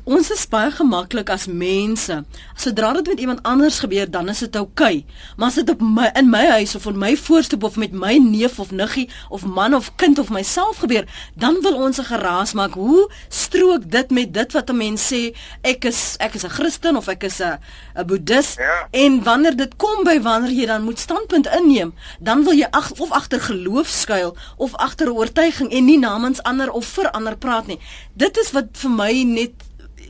ons 0.05 0.29
is 0.33 0.45
baie 0.49 0.71
gemaklik 0.73 1.29
as 1.33 1.45
mense. 1.45 2.17
Sodra 2.57 2.91
dit 2.97 3.07
met 3.11 3.19
iemand 3.19 3.43
anders 3.45 3.79
gebeur, 3.83 4.09
dan 4.11 4.29
is 4.29 4.41
dit 4.45 4.55
oukei. 4.55 5.01
Okay. 5.01 5.33
Maar 5.38 5.47
as 5.47 5.59
dit 5.59 5.69
op 5.69 5.81
my 5.81 6.09
in 6.17 6.29
my 6.29 6.45
huis 6.55 6.75
of 6.75 6.86
in 6.89 6.97
my 6.97 7.13
voorstoep 7.17 7.63
of 7.63 7.77
met 7.81 7.93
my 7.93 8.15
neef 8.17 8.59
of 8.59 8.71
niggie 8.71 9.09
of 9.29 9.45
man 9.45 9.75
of 9.77 9.91
kind 9.95 10.19
of 10.19 10.29
myself 10.29 10.81
gebeur, 10.81 11.05
dan 11.33 11.61
wil 11.61 11.77
ons 11.77 11.99
'n 11.99 12.03
geraas 12.03 12.53
maak. 12.53 12.73
Hoe 12.73 13.11
strook 13.29 13.91
dit 13.91 14.09
met 14.09 14.33
dit 14.33 14.51
wat 14.51 14.69
'n 14.69 14.77
mens 14.77 15.13
sê 15.13 15.36
ek 15.61 15.86
is 15.86 16.15
ek 16.19 16.33
is 16.33 16.43
'n 16.43 16.49
Christen 16.49 16.95
of 16.95 17.07
ek 17.07 17.23
is 17.23 17.39
'n 17.41 17.59
'n 17.95 18.05
Boeddhis 18.05 18.55
ja. 18.57 18.88
en 18.91 19.23
wanneer 19.23 19.55
dit 19.55 19.75
kom 19.75 20.03
by 20.03 20.21
wanneer 20.21 20.51
jy 20.51 20.65
dan 20.65 20.83
moet 20.83 20.99
standpunt 20.99 21.47
inneem, 21.47 21.93
dan 22.19 22.43
wil 22.43 22.53
jy 22.53 22.67
ag 22.71 22.91
of 22.97 23.11
agter 23.11 23.41
geloof 23.41 23.88
skuil 23.88 24.36
of 24.57 24.75
agter 24.75 25.13
oortuiging 25.13 25.71
en 25.71 25.86
nie 25.86 25.99
namens 25.99 26.43
ander 26.43 26.71
of 26.71 26.86
vir 26.86 27.11
ander 27.11 27.38
praat 27.38 27.67
nie. 27.67 27.79
Dit 28.13 28.38
is 28.38 28.51
wat 28.51 28.65
vir 28.71 28.89
my 28.89 29.23
net 29.23 29.51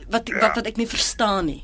wat 0.08 0.28
ja. 0.28 0.38
wat 0.38 0.54
wat 0.54 0.66
ek 0.66 0.76
nie 0.76 0.88
verstaan 0.88 1.44
nie. 1.50 1.62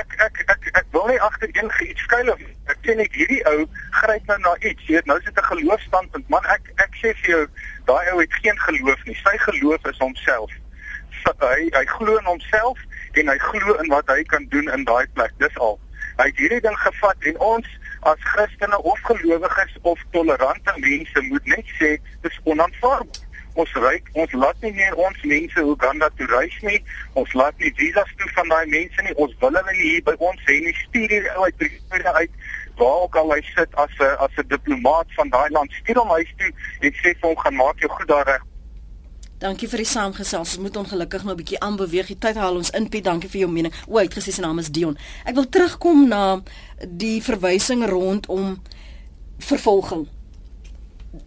Ek 0.00 0.14
ek 0.24 0.42
ek 0.46 0.68
ek 0.80 0.86
wil 0.96 1.06
nie 1.10 1.20
agter 1.20 1.50
enige 1.52 1.88
iets 1.90 2.04
skuil 2.06 2.32
of 2.32 2.40
ek 2.72 2.78
sê 2.86 2.96
net 2.96 3.12
hierdie 3.18 3.42
ou 3.50 3.66
gryp 3.98 4.30
nou 4.30 4.38
na 4.44 4.54
iets. 4.60 4.86
Jy 4.86 4.96
weet 4.98 5.10
nou 5.10 5.18
is 5.18 5.28
dit 5.28 5.38
'n 5.38 5.50
geloofstandpunt. 5.50 6.28
Man 6.28 6.48
ek 6.54 6.72
ek 6.76 6.96
sê 7.02 7.14
vir 7.20 7.30
jou 7.34 7.44
daai 7.90 8.12
ou 8.12 8.20
het 8.20 8.34
geen 8.40 8.58
geloof 8.58 9.04
nie. 9.04 9.18
Sy 9.24 9.36
geloof 9.46 9.86
is 9.92 9.98
homself. 9.98 10.50
Hy 11.40 11.70
hy 11.76 11.84
glo 11.86 12.16
in 12.18 12.24
homself 12.24 12.78
en 13.12 13.28
hy 13.28 13.38
glo 13.38 13.74
in 13.82 13.88
wat 13.88 14.08
hy 14.08 14.22
kan 14.22 14.46
doen 14.48 14.68
in 14.72 14.84
daai 14.84 15.06
plek. 15.14 15.32
Dis 15.38 15.58
al. 15.58 15.78
Hy 16.16 16.26
het 16.30 16.38
hierdie 16.38 16.60
ding 16.60 16.78
gevat 16.78 17.16
en 17.20 17.38
ons 17.38 17.68
as 18.02 18.18
Christene 18.32 18.82
of 18.82 18.98
gelowiges 19.00 19.76
of 19.82 20.00
tolerante 20.10 20.72
mense 20.78 21.20
moet 21.28 21.46
net 21.46 21.66
sê 21.78 21.98
dis 22.22 22.40
onaanvaarbaar 22.44 23.30
ons 23.54 23.72
ryk 23.84 24.08
ons 24.16 24.32
laat 24.32 24.62
nie 24.64 24.72
meer 24.76 24.94
ons 25.06 25.24
mense 25.28 25.64
Uganda 25.74 26.08
toe 26.16 26.28
reis 26.32 26.54
nie 26.62 26.78
ons 27.20 27.34
laat 27.38 27.58
nie 27.60 27.72
visas 27.80 28.12
toe 28.20 28.30
van 28.36 28.54
daai 28.54 28.66
mense 28.74 29.06
nie 29.06 29.16
ons 29.24 29.34
wil 29.40 29.58
hulle 29.60 29.74
hier 29.80 30.04
by 30.06 30.14
ons 30.18 30.46
hê 30.48 30.60
nie 30.66 30.76
stuur 30.84 31.16
hulle 31.16 31.48
uit 31.48 31.58
Pretoria 31.64 32.14
uit 32.20 32.38
waar 32.80 33.02
ook 33.04 33.18
al 33.20 33.34
hy 33.34 33.42
sit 33.50 33.76
as 33.84 33.98
'n 33.98 34.16
as 34.26 34.38
'n 34.38 34.48
diplomaat 34.54 35.08
van 35.18 35.28
daai 35.28 35.50
land 35.50 35.76
stuur 35.82 36.00
hom 36.00 36.16
huis 36.16 36.32
toe 36.38 36.52
en 36.80 36.92
sê 37.02 37.12
vir 37.18 37.28
hom 37.28 37.36
gaan 37.44 37.60
maak 37.60 37.78
jou 37.80 37.92
goed 37.98 38.08
daar 38.08 38.26
reg 38.26 38.48
Dankie 39.42 39.66
vir 39.66 39.80
die 39.82 39.90
saamgesels. 39.90 40.52
Ons 40.54 40.62
moet 40.62 40.76
ongelukkig 40.76 41.24
nou 41.24 41.34
'n 41.34 41.36
bietjie 41.36 41.58
aanbeweeg. 41.58 42.06
Die 42.06 42.18
tyd 42.18 42.36
haal 42.36 42.56
ons 42.56 42.70
in. 42.70 42.88
Piet, 42.88 43.04
dankie 43.04 43.28
vir 43.28 43.40
jou 43.40 43.50
mening. 43.50 43.74
O, 43.88 43.98
hy 43.98 44.04
het 44.04 44.14
gesê 44.14 44.30
sy 44.30 44.40
naam 44.40 44.58
is 44.58 44.70
Dion. 44.70 44.96
Ek 45.24 45.34
wil 45.34 45.48
terugkom 45.48 46.08
na 46.08 46.42
die 46.86 47.22
verwysing 47.22 47.84
rondom 47.88 48.62
vervolging 49.38 50.06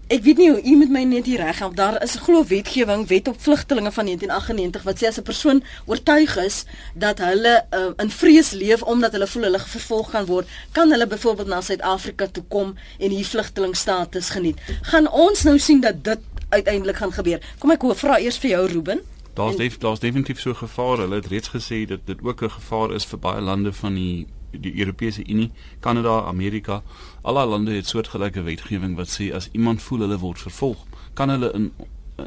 ek 0.07 0.21
weet 0.21 0.37
nie 0.37 0.49
hoe 0.51 0.61
u 0.61 0.75
met 0.77 0.91
my 0.93 1.01
net 1.09 1.25
hier 1.25 1.41
reg 1.41 1.59
help. 1.59 1.75
Daar 1.75 2.03
is 2.03 2.15
'n 2.15 2.23
glo 2.25 2.43
wetgewing, 2.45 3.07
wet 3.07 3.27
op 3.27 3.41
vlugtelinge 3.41 3.91
van 3.91 4.05
1998 4.05 4.83
wat 4.83 4.97
sê 5.01 5.07
as 5.07 5.17
'n 5.17 5.23
persoon 5.23 5.63
oortuig 5.85 6.37
is 6.37 6.65
dat 6.93 7.17
hulle 7.17 7.65
uh, 7.73 7.91
in 7.97 8.09
vrees 8.09 8.51
leef 8.51 8.81
omdat 8.81 9.11
hulle 9.11 9.27
voel 9.27 9.43
hulle 9.43 9.59
vervolg 9.59 10.09
gaan 10.09 10.25
word, 10.25 10.47
kan 10.71 10.91
hulle 10.91 11.07
byvoorbeeld 11.07 11.47
na 11.47 11.61
Suid-Afrika 11.61 12.27
toe 12.27 12.43
kom 12.47 12.77
en 12.99 13.09
hier 13.09 13.25
vlugtelingstatus 13.25 14.29
geniet. 14.29 14.59
Gaan 14.81 15.11
ons 15.11 15.43
nou 15.43 15.59
sien 15.59 15.81
dat 15.81 16.03
dit 16.03 16.19
uiteindelik 16.49 16.95
gaan 16.95 17.13
gebeur? 17.13 17.39
Kom 17.57 17.71
ek 17.71 17.81
hoor 17.81 17.95
vra 17.95 18.19
eers 18.19 18.37
vir 18.37 18.49
jou 18.49 18.67
Ruben. 18.67 19.01
Daar's 19.33 19.55
def, 19.55 19.77
daar's 19.77 19.99
definitief 19.99 20.39
so 20.39 20.53
gevaar. 20.53 20.97
Hulle 20.97 21.15
het 21.15 21.25
reeds 21.27 21.49
gesê 21.49 21.85
dat 21.87 21.99
dit 22.05 22.17
ook 22.21 22.41
'n 22.41 22.49
gevaar 22.49 22.93
is 22.93 23.05
vir 23.05 23.19
baie 23.19 23.41
lande 23.41 23.73
van 23.73 23.93
die 23.93 24.27
die 24.59 24.79
Europese 24.79 25.23
Unie, 25.27 25.51
Kanada, 25.79 26.21
Amerika, 26.27 26.81
al 27.21 27.33
die 27.33 27.45
lande 27.45 27.75
het 27.75 27.87
soortgelyke 27.87 28.43
wetgewing 28.43 28.95
wat 28.95 29.07
sê 29.07 29.33
as 29.33 29.49
iemand 29.51 29.81
voel 29.81 29.99
hulle 29.99 30.17
word 30.17 30.39
vervolg, 30.39 30.85
kan 31.13 31.29
hulle 31.29 31.51
in 31.53 31.71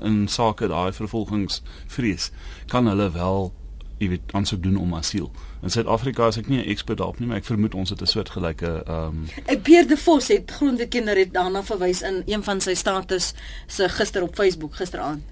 in 0.05 0.29
sake 0.29 0.67
daai 0.69 0.93
vervolgingsvrees 0.93 2.31
kan 2.67 2.87
hulle 2.87 3.07
wel 3.15 3.53
jy 3.99 4.09
weet 4.13 4.35
aansoek 4.37 4.63
doen 4.63 4.77
om 4.79 4.95
asiel. 4.95 5.31
In 5.63 5.73
Suid-Afrika 5.75 6.29
is 6.31 6.37
ek 6.39 6.49
nie 6.49 6.61
'n 6.61 6.71
ekspert 6.71 6.99
daarop 6.99 7.19
nie, 7.19 7.27
maar 7.29 7.37
ek 7.37 7.45
vermoed 7.45 7.75
ons 7.75 7.91
het 7.91 8.03
'n 8.03 8.07
soortgelyke 8.07 8.83
ehm 8.87 9.27
um... 9.47 9.63
Pierre 9.63 9.89
de 9.89 9.97
Vos 9.97 10.29
het 10.29 10.51
grondwetkenner 10.51 11.17
het 11.17 11.33
daarna 11.33 11.63
verwys 11.63 12.03
in 12.03 12.23
een 12.27 12.45
van 12.45 12.61
sy 12.61 12.75
status 12.75 13.35
se 13.67 13.89
gister 13.89 14.23
op 14.23 14.35
Facebook 14.35 14.75
gisteraand. 14.75 15.23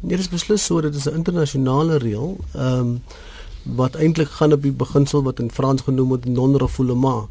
Nee, 0.00 0.16
dit 0.16 0.18
is 0.18 0.28
beslis 0.28 0.64
so, 0.64 0.80
dit 0.80 0.94
is 0.94 1.08
'n 1.08 1.14
internasionale 1.14 1.98
reël. 1.98 2.38
Ehm 2.54 2.78
um, 2.78 3.02
wat 3.64 3.96
eintlik 3.96 4.28
gaan 4.28 4.52
op 4.52 4.62
die 4.62 4.72
beginsel 4.72 5.22
wat 5.22 5.40
in 5.40 5.50
Frans 5.50 5.82
genoem 5.82 6.08
word 6.08 6.24
non-refoulement 6.28 7.28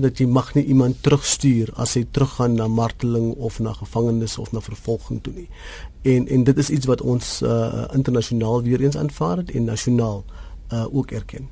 dat 0.00 0.20
jy 0.20 0.26
mag 0.26 0.54
nie 0.54 0.64
iemand 0.64 1.02
terugstuur 1.04 1.72
as 1.80 1.94
hy 1.98 2.04
teruggaan 2.12 2.54
na 2.56 2.68
marteling 2.68 3.32
of 3.36 3.58
na 3.60 3.72
gevangenis 3.76 4.38
of 4.38 4.52
na 4.52 4.60
vervolging 4.64 5.20
toe 5.22 5.32
nie. 5.34 5.48
En 6.02 6.28
en 6.28 6.44
dit 6.44 6.58
is 6.58 6.70
iets 6.70 6.86
wat 6.86 7.00
ons 7.00 7.40
uh, 7.42 7.84
internasionaal 7.92 8.62
weer 8.62 8.80
eens 8.80 8.96
aanvaar 8.96 9.42
het 9.42 9.50
en 9.50 9.64
nasionaal 9.64 10.24
uh, 10.72 10.86
ook 10.94 11.10
erken. 11.10 11.48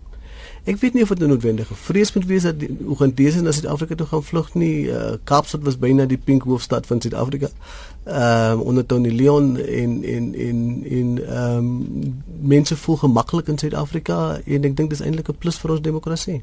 Ek 0.68 0.76
weet 0.82 0.94
nie 0.94 1.02
of 1.02 1.08
dit 1.08 1.22
'n 1.24 1.28
noodwendige 1.28 1.74
vrees 1.74 2.12
moet 2.12 2.26
wees 2.26 2.42
dat 2.42 2.54
Ugandese 2.92 3.40
na 3.42 3.52
Suid-Afrika 3.52 3.94
toe 3.94 4.06
gaan 4.06 4.24
vlug 4.24 4.54
nie. 4.54 4.84
Uh, 4.84 5.12
Kaapstad 5.24 5.62
was 5.62 5.78
byna 5.78 6.04
die 6.06 6.20
pink 6.24 6.42
hoofstad 6.42 6.86
van 6.86 7.00
Suid-Afrika. 7.00 7.48
Ehm 8.04 8.58
uh, 8.58 8.66
onder 8.66 8.86
Tony 8.86 9.10
Leon 9.10 9.56
en 9.56 10.04
en 10.04 10.34
en 10.34 10.84
en 10.90 11.26
ehm 11.26 11.56
um, 11.56 12.22
mense 12.40 12.76
voel 12.76 12.96
gemaklik 12.96 13.48
in 13.48 13.58
Suid-Afrika 13.58 14.40
en 14.44 14.64
ek 14.64 14.76
dink 14.76 14.90
dis 14.90 15.00
eintlik 15.00 15.28
'n 15.28 15.38
plus 15.38 15.58
vir 15.58 15.70
ons 15.70 15.80
demokrasie. 15.80 16.42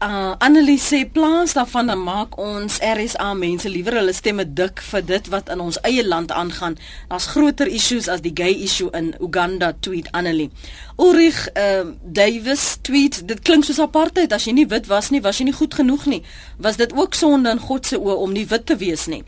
Uh 0.00 0.32
Annelie 0.38 0.78
sê 0.80 1.04
plaas 1.04 1.52
daarvan 1.52 1.86
dan 1.86 2.00
maak 2.00 2.38
ons 2.40 2.78
RSA 2.80 3.34
mense 3.36 3.68
liewer 3.68 3.98
hulle 3.98 4.14
stemme 4.16 4.46
dik 4.48 4.80
vir 4.80 5.02
dit 5.04 5.26
wat 5.28 5.50
in 5.52 5.60
ons 5.60 5.76
eie 5.84 6.00
land 6.06 6.32
aangaan. 6.32 6.78
Daar's 7.10 7.26
groter 7.34 7.68
issues 7.68 8.08
as 8.08 8.22
die 8.24 8.32
gay 8.34 8.54
issue 8.64 8.88
in 8.96 9.12
Uganda 9.20 9.74
tweet 9.80 10.08
Annelie. 10.16 10.48
Ulrich 10.96 11.42
uh 11.52 11.92
Davis 12.00 12.78
tweet 12.80 13.20
dit 13.28 13.44
klink 13.44 13.68
soos 13.68 13.82
apartheid 13.84 14.32
as 14.32 14.48
jy 14.48 14.56
nie 14.56 14.68
wit 14.72 14.88
was 14.88 15.10
nie, 15.12 15.20
was 15.20 15.36
jy 15.36 15.50
nie 15.50 15.58
goed 15.60 15.76
genoeg 15.76 16.08
nie. 16.08 16.22
Was 16.56 16.80
dit 16.80 16.96
ook 16.96 17.14
sonde 17.14 17.52
in 17.52 17.60
God 17.60 17.84
se 17.86 18.00
oë 18.00 18.16
om 18.24 18.32
nie 18.32 18.46
wit 18.48 18.66
te 18.72 18.80
wees 18.80 19.04
nie? 19.04 19.20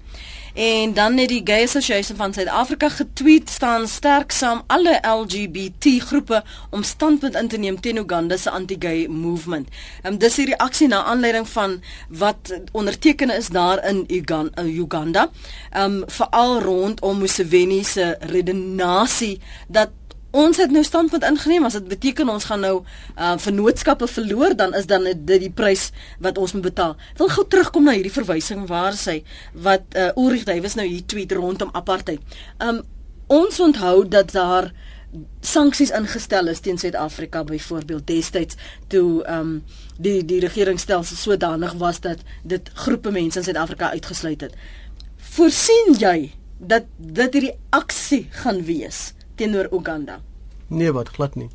En 0.53 0.93
dan 0.95 1.17
het 1.17 1.29
die 1.29 1.41
Gay 1.45 1.63
Association 1.63 2.17
van 2.17 2.33
Suid-Afrika 2.33 2.89
getweet 2.89 3.51
staan 3.51 3.89
sterk 3.89 4.31
saam 4.31 4.63
alle 4.67 4.99
LGBT 5.01 5.87
groepe 5.99 6.43
om 6.71 6.83
standpunt 6.83 7.35
in 7.35 7.49
te 7.49 7.57
neem 7.57 7.81
teen 7.81 7.97
Uganda 7.97 8.37
se 8.37 8.51
anti-gay 8.51 9.07
movement. 9.09 9.69
Ehm 10.03 10.13
um, 10.13 10.19
dis 10.19 10.35
die 10.35 10.47
reaksie 10.47 10.89
na 10.89 11.05
aanleiding 11.05 11.49
van 11.49 11.81
wat 12.09 12.61
onderteken 12.73 13.31
is 13.31 13.49
daar 13.49 13.87
in 13.89 14.05
uh, 14.09 14.77
Uganda. 14.77 15.31
Ehm 15.71 15.85
um, 15.85 16.03
veral 16.07 16.61
rondom 16.61 17.19
Museveni 17.19 17.85
se 17.85 18.17
redenasie 18.21 19.41
dat 19.69 19.91
ons 20.33 20.57
het 20.57 20.73
nou 20.73 20.83
standpunt 20.85 21.25
ingeneem 21.29 21.65
as 21.69 21.77
dit 21.77 21.89
beteken 21.89 22.29
ons 22.33 22.47
gaan 22.49 22.63
nou 22.65 22.77
uh 23.17 23.35
vennootskappe 23.41 24.09
verloor 24.09 24.57
dan 24.57 24.75
is 24.75 24.89
dan 24.89 25.05
dit 25.05 25.45
die 25.45 25.53
prys 25.53 25.91
wat 26.25 26.39
ons 26.39 26.55
moet 26.57 26.65
betaal. 26.71 26.97
Wil 27.21 27.29
gou 27.29 27.45
terugkom 27.49 27.85
na 27.85 27.97
hierdie 27.97 28.15
verwysing 28.15 28.65
waar 28.71 28.97
sy 28.97 29.21
wat 29.53 29.85
uh 29.97 30.11
Ulrich 30.17 30.47
Davies 30.49 30.79
nou 30.79 30.87
hier 30.89 31.05
tweet 31.07 31.33
rondom 31.37 31.71
apartheid. 31.77 32.21
Um 32.59 32.83
ons 33.33 33.61
onthou 33.61 34.09
dat 34.09 34.33
daar 34.33 34.73
sanksies 35.45 35.93
ingestel 35.93 36.49
is 36.49 36.61
teen 36.65 36.79
Suid-Afrika 36.81 37.45
byvoorbeeld 37.45 38.07
destyds 38.09 38.57
toe 38.89 39.21
um 39.29 39.59
die 40.01 40.25
die 40.25 40.41
regeringsstelsel 40.41 41.17
sodanig 41.17 41.77
was 41.81 42.01
dat 42.01 42.25
dit 42.43 42.71
groepe 42.75 43.13
mense 43.13 43.39
in 43.39 43.45
Suid-Afrika 43.45 43.93
uitgesluit 43.93 44.41
het. 44.41 44.57
Voorsien 45.37 45.97
jy 45.99 46.33
dat 46.59 46.89
dit 46.97 47.35
hierdie 47.37 47.59
aksie 47.71 48.27
gaan 48.45 48.65
wees? 48.65 49.13
Teenoor 49.35 49.69
Uganda? 49.73 50.21
Nee, 50.67 50.93
wat 50.93 51.09
glad 51.09 51.35
nie. 51.35 51.51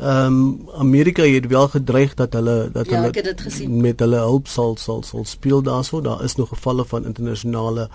Ehm 0.00 0.26
um, 0.26 0.68
Amerika 0.74 1.22
het 1.22 1.46
wel 1.46 1.68
gedreig 1.68 2.14
dat 2.14 2.32
hulle 2.32 2.70
dat 2.72 2.88
ja, 2.88 3.00
hulle 3.00 3.68
met 3.68 4.00
hulle 4.00 4.16
hulp 4.16 4.48
sal 4.48 4.76
sal 4.76 5.02
sal 5.02 5.24
speel 5.24 5.62
daarso. 5.62 6.00
Daar 6.00 6.24
is 6.24 6.34
nog 6.34 6.48
gevalle 6.48 6.84
van 6.84 7.04
internasionale 7.04 7.88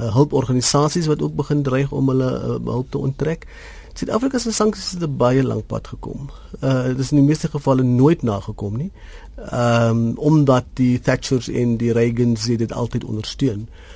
uh, 0.00 0.14
hulporganisasies 0.14 1.06
wat 1.06 1.22
ook 1.22 1.34
begin 1.34 1.62
dreig 1.62 1.92
om 1.92 2.08
hulle 2.08 2.30
uh, 2.40 2.56
hulp 2.64 2.90
te 2.90 2.98
onttrek. 2.98 3.46
Suid-Afrika 3.92 4.38
se 4.38 4.52
sanksies 4.52 4.90
het 4.90 5.02
'n 5.02 5.16
baie 5.16 5.44
lank 5.44 5.66
pad 5.66 5.86
gekom. 5.86 6.30
Uh 6.60 6.84
dit 6.84 6.98
is 6.98 7.10
in 7.10 7.16
die 7.16 7.26
meeste 7.26 7.48
gevalle 7.48 7.82
nooit 7.82 8.22
nagekom 8.22 8.76
nie. 8.76 8.90
Ehm 9.36 9.88
um, 9.88 10.12
omdat 10.16 10.64
die 10.72 11.00
Thatchers 11.00 11.48
en 11.48 11.76
die 11.76 11.92
Reagans 11.92 12.44
dit 12.44 12.72
altyd 12.72 13.04
ondersteun. 13.04 13.68
Uh 13.70 13.93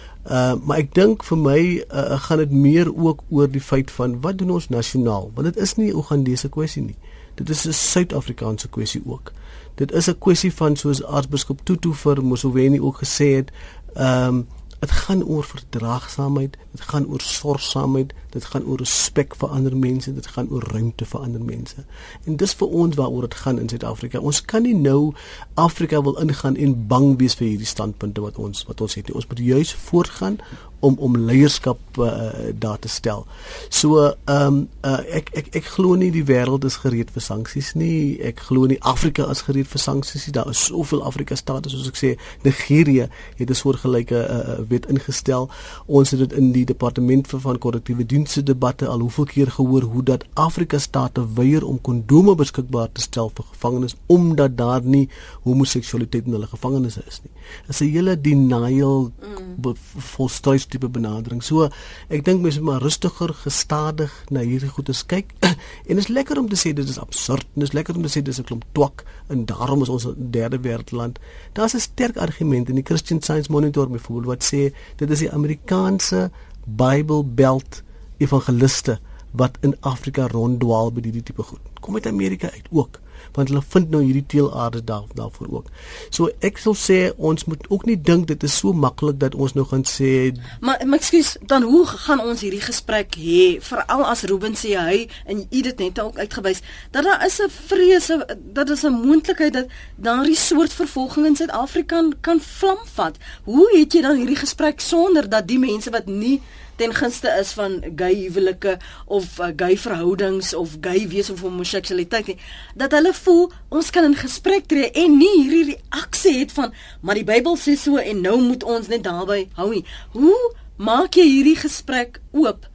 maar 0.65 0.79
ek 0.79 0.95
dink 0.95 1.25
vir 1.25 1.39
my 1.41 1.61
uh, 1.89 2.21
gaan 2.21 2.39
dit 2.43 2.51
meer 2.53 2.91
ook 2.93 3.23
oor 3.31 3.49
die 3.49 3.63
feit 3.65 3.91
van 3.91 4.21
wat 4.21 4.39
doen 4.39 4.51
ons 4.51 4.69
nasionaal 4.69 5.31
want 5.35 5.49
dit 5.49 5.57
is 5.57 5.75
nie 5.77 5.89
'n 5.93 5.99
Ugandese 5.99 6.49
kwessie 6.49 6.83
nie. 6.83 6.97
Dit 7.35 7.49
is 7.51 7.67
'n 7.67 7.73
Suid-Afrikaanse 7.73 8.69
kwessie 8.69 9.03
ook. 9.07 9.33
Dit 9.75 9.93
is 9.93 10.09
'n 10.09 10.19
kwessie 10.19 10.53
van 10.53 10.77
soos 10.77 11.05
aartsbiskop 11.05 11.61
Tutu 11.65 11.95
vir 11.95 12.25
Museveni 12.25 12.81
ook 12.81 12.99
gesê 13.05 13.35
het, 13.37 13.51
ehm 13.95 14.35
um, 14.35 14.47
dit 14.79 14.91
gaan 14.91 15.25
oor 15.25 15.45
verdraagsaamheid, 15.45 16.57
dit 16.71 16.81
gaan 16.81 17.07
oor 17.07 17.21
sorgsaamheid, 17.21 18.13
dit 18.31 18.45
gaan 18.45 18.65
oor 18.65 18.79
respek 18.79 19.35
vir 19.37 19.49
ander 19.49 19.77
mense, 19.77 20.13
dit 20.15 20.27
gaan 20.27 20.51
oor 20.51 20.63
ruimte 20.73 21.05
vir 21.05 21.21
ander 21.21 21.43
mense. 21.45 21.85
En 22.25 22.37
dis 22.37 22.55
vir 22.61 22.69
ons 22.69 22.97
waaroor 22.97 23.27
dit 23.27 23.35
gaan 23.35 23.59
in 23.59 23.69
Suid-Afrika. 23.69 24.21
Ons 24.21 24.43
kan 24.45 24.63
nie 24.63 24.77
nou 24.77 25.15
Afrika 25.55 26.03
wil 26.03 26.19
ingaan 26.23 26.57
en 26.57 26.77
bang 26.87 27.17
wees 27.19 27.35
vir 27.41 27.49
hierdie 27.49 27.67
standpunte 27.67 28.23
wat 28.23 28.39
ons 28.39 28.65
wat 28.69 28.81
ons 28.81 28.95
het 28.95 29.09
nie. 29.09 29.17
Ons 29.19 29.27
moet 29.27 29.43
juis 29.43 29.75
voortgaan 29.89 30.39
om 30.81 30.97
om 30.99 31.17
leierskap 31.17 31.79
uh, 31.99 32.31
daar 32.55 32.79
te 32.79 32.89
stel. 32.89 33.27
So 33.69 34.15
ehm 34.25 34.47
um, 34.47 34.69
uh, 34.83 34.99
ek 35.19 35.31
ek 35.35 35.49
ek 35.61 35.65
glo 35.65 35.95
nie 35.95 36.11
die 36.15 36.25
wêreld 36.25 36.65
is 36.65 36.79
gereed 36.85 37.11
vir 37.11 37.23
sanksies 37.23 37.73
nie. 37.75 38.19
Ek 38.23 38.41
glo 38.49 38.67
nie 38.67 38.79
Afrika 38.81 39.27
is 39.31 39.43
gereed 39.47 39.67
vir 39.67 39.83
sanksies 39.83 40.27
nie. 40.27 40.35
Daar 40.37 40.51
is 40.51 40.65
soveel 40.65 41.03
Afrika 41.03 41.37
state 41.37 41.71
soos 41.73 41.89
ek 41.91 41.99
sê. 41.99 42.15
Nigerië 42.45 43.09
het 43.39 43.51
'n 43.51 43.55
soortgelyke 43.55 44.19
uh, 44.19 44.59
wet 44.69 44.87
ingestel. 44.87 45.49
Ons 45.87 46.11
het 46.11 46.21
dit 46.21 46.33
in 46.33 46.53
die 46.53 46.65
departement 46.65 47.27
vir 47.27 47.41
van 47.41 47.59
korrektiewe 47.59 48.07
dienste 48.07 48.43
debatte 48.43 48.87
al 48.87 49.01
hoeveel 49.01 49.25
keer 49.25 49.51
gehoor 49.51 49.83
hoe 49.83 50.03
dat 50.03 50.25
Afrika 50.35 50.79
state 50.79 51.27
weier 51.35 51.67
om 51.67 51.81
kondome 51.81 52.35
beskikbaar 52.35 52.93
te 52.93 53.01
stel 53.01 53.31
vir 53.35 53.45
gevangenes 53.53 53.97
omdat 54.07 54.57
daar 54.57 54.83
nie 54.83 55.09
homoseksualiteit 55.43 56.27
in 56.27 56.33
hulle 56.33 56.47
gevangenes 56.47 56.99
is 57.07 57.21
nie. 57.25 57.33
Dit 57.67 57.75
is 57.75 57.81
'n 57.81 57.93
hele 57.93 58.21
denial 58.21 59.11
mm. 59.11 59.48
Volstruis 59.59 60.67
tipe 60.67 60.89
benadering. 60.89 61.43
So 61.43 61.69
ek 62.09 62.25
dink 62.25 62.43
mense 62.43 62.61
moet 62.61 62.73
maar 62.73 62.85
rustiger, 62.85 63.33
gestadig 63.35 64.13
na 64.31 64.45
hierdie 64.47 64.71
goeie 64.71 64.95
kyk. 65.11 65.35
en 65.89 65.99
dit 65.99 66.03
is 66.03 66.11
lekker 66.13 66.39
om 66.39 66.49
te 66.49 66.59
sê 66.59 66.73
dit 66.73 66.89
is 66.89 66.99
absurd. 66.99 67.47
Dit 67.55 67.69
is 67.69 67.75
lekker 67.77 67.97
om 67.97 68.05
te 68.07 68.13
sê 68.13 68.23
dis 68.23 68.39
'n 68.39 68.45
klomp 68.45 68.65
twak 68.73 69.05
en 69.29 69.45
daarom 69.45 69.83
is 69.83 69.89
ons 69.89 70.07
'n 70.07 70.31
derde 70.31 70.59
wêreldland. 70.63 71.19
Daar's 71.55 71.75
'n 71.75 71.81
sterk 71.81 72.17
argument 72.17 72.69
in 72.69 72.75
die 72.75 72.87
Christian 72.87 73.21
Science 73.23 73.51
Monitor 73.51 73.89
byvoorbeeld 73.89 74.27
wat 74.27 74.45
sê 74.45 74.73
dit 74.97 75.11
is 75.11 75.19
die 75.19 75.33
Amerikaanse 75.33 76.31
Bible 76.65 77.25
Belt 77.25 77.83
evangeliste 78.19 78.99
wat 79.33 79.59
in 79.61 79.77
Afrika 79.81 80.27
ronddwaal 80.27 80.93
by 80.93 81.03
hierdie 81.03 81.23
tipe 81.23 81.43
goed. 81.43 81.61
Kom 81.81 81.95
uit 81.95 82.07
Amerika 82.07 82.51
uit 82.51 82.67
ook 82.71 83.01
want 83.33 83.49
hulle 83.49 83.63
vind 83.69 83.91
nou 83.91 84.03
hierdie 84.03 84.27
teelaarde 84.27 84.85
daar 84.85 85.05
daarvoor 85.15 85.49
ook. 85.51 85.71
So 86.11 86.31
ek 86.41 86.59
sal 86.59 86.77
sê 86.79 86.99
ons 87.17 87.45
moet 87.45 87.67
ook 87.69 87.87
nie 87.87 87.97
dink 88.01 88.29
dit 88.29 88.43
is 88.43 88.59
so 88.59 88.73
maklik 88.73 89.19
dat 89.21 89.35
ons 89.35 89.55
nou 89.55 89.67
gaan 89.67 89.85
sê 89.85 90.33
Maar 90.61 90.87
maar 90.87 90.99
ekskuus, 90.99 91.37
dan 91.47 91.63
hoe 91.63 91.87
gaan 91.87 92.21
ons 92.21 92.41
hierdie 92.41 92.63
gesprek 92.65 93.17
hê 93.19 93.59
veral 93.61 94.05
as 94.07 94.23
Ruben 94.23 94.57
sê 94.59 94.75
hy 94.79 95.09
en 95.27 95.45
u 95.51 95.63
dit 95.63 95.79
net 95.79 96.01
ook 96.01 96.19
uitgewys 96.19 96.63
dat 96.91 97.05
daar 97.05 97.25
is 97.27 97.41
'n 97.41 97.51
vrese 97.51 98.27
dat 98.53 98.71
is 98.71 98.85
'n 98.85 98.93
moontlikheid 98.93 99.53
dat 99.53 99.67
daardie 99.97 100.37
soort 100.37 100.73
vervolging 100.73 101.27
in 101.27 101.37
Suid-Afrika 101.37 102.09
kan 102.21 102.41
vlam 102.41 102.79
vat. 102.95 103.17
Hoe 103.45 103.69
het 103.79 103.93
jy 103.93 104.01
dan 104.01 104.17
hierdie 104.17 104.37
gesprek 104.37 104.81
sonder 104.81 105.29
dat 105.29 105.49
die 105.49 105.59
mense 105.59 105.91
wat 105.91 106.07
nie 106.07 106.43
ten 106.79 106.95
gunste 106.95 107.33
is 107.41 107.53
van 107.59 107.79
gay 107.99 108.15
huwelike 108.25 108.77
of 109.07 109.39
uh, 109.39 109.51
gay 109.57 109.77
verhoudings 109.79 110.53
of 110.55 110.77
gay 110.85 111.05
wees 111.11 111.31
of 111.31 111.43
homoseksualiteit 111.45 112.33
nie 112.33 112.39
dat 112.79 112.95
hulle 112.97 113.13
voel 113.21 113.45
ons 113.75 113.91
kan 113.95 114.09
in 114.09 114.17
gesprek 114.19 114.71
tree 114.71 114.91
en 115.03 115.19
nie 115.19 115.35
hierdie 115.41 115.75
reaksie 115.75 116.39
het 116.39 116.55
van 116.57 116.73
maar 117.01 117.19
die 117.19 117.27
Bybel 117.29 117.59
sê 117.61 117.77
so 117.79 118.01
en 118.01 118.23
nou 118.25 118.39
moet 118.45 118.65
ons 118.65 118.89
net 118.93 119.05
daarby 119.07 119.45
hou 119.59 119.71
nie 119.75 119.85
hoe 120.17 120.39
maak 120.79 121.19
jy 121.19 121.27
hierdie 121.27 121.59
gesprek 121.59 122.23
oop 122.33 122.71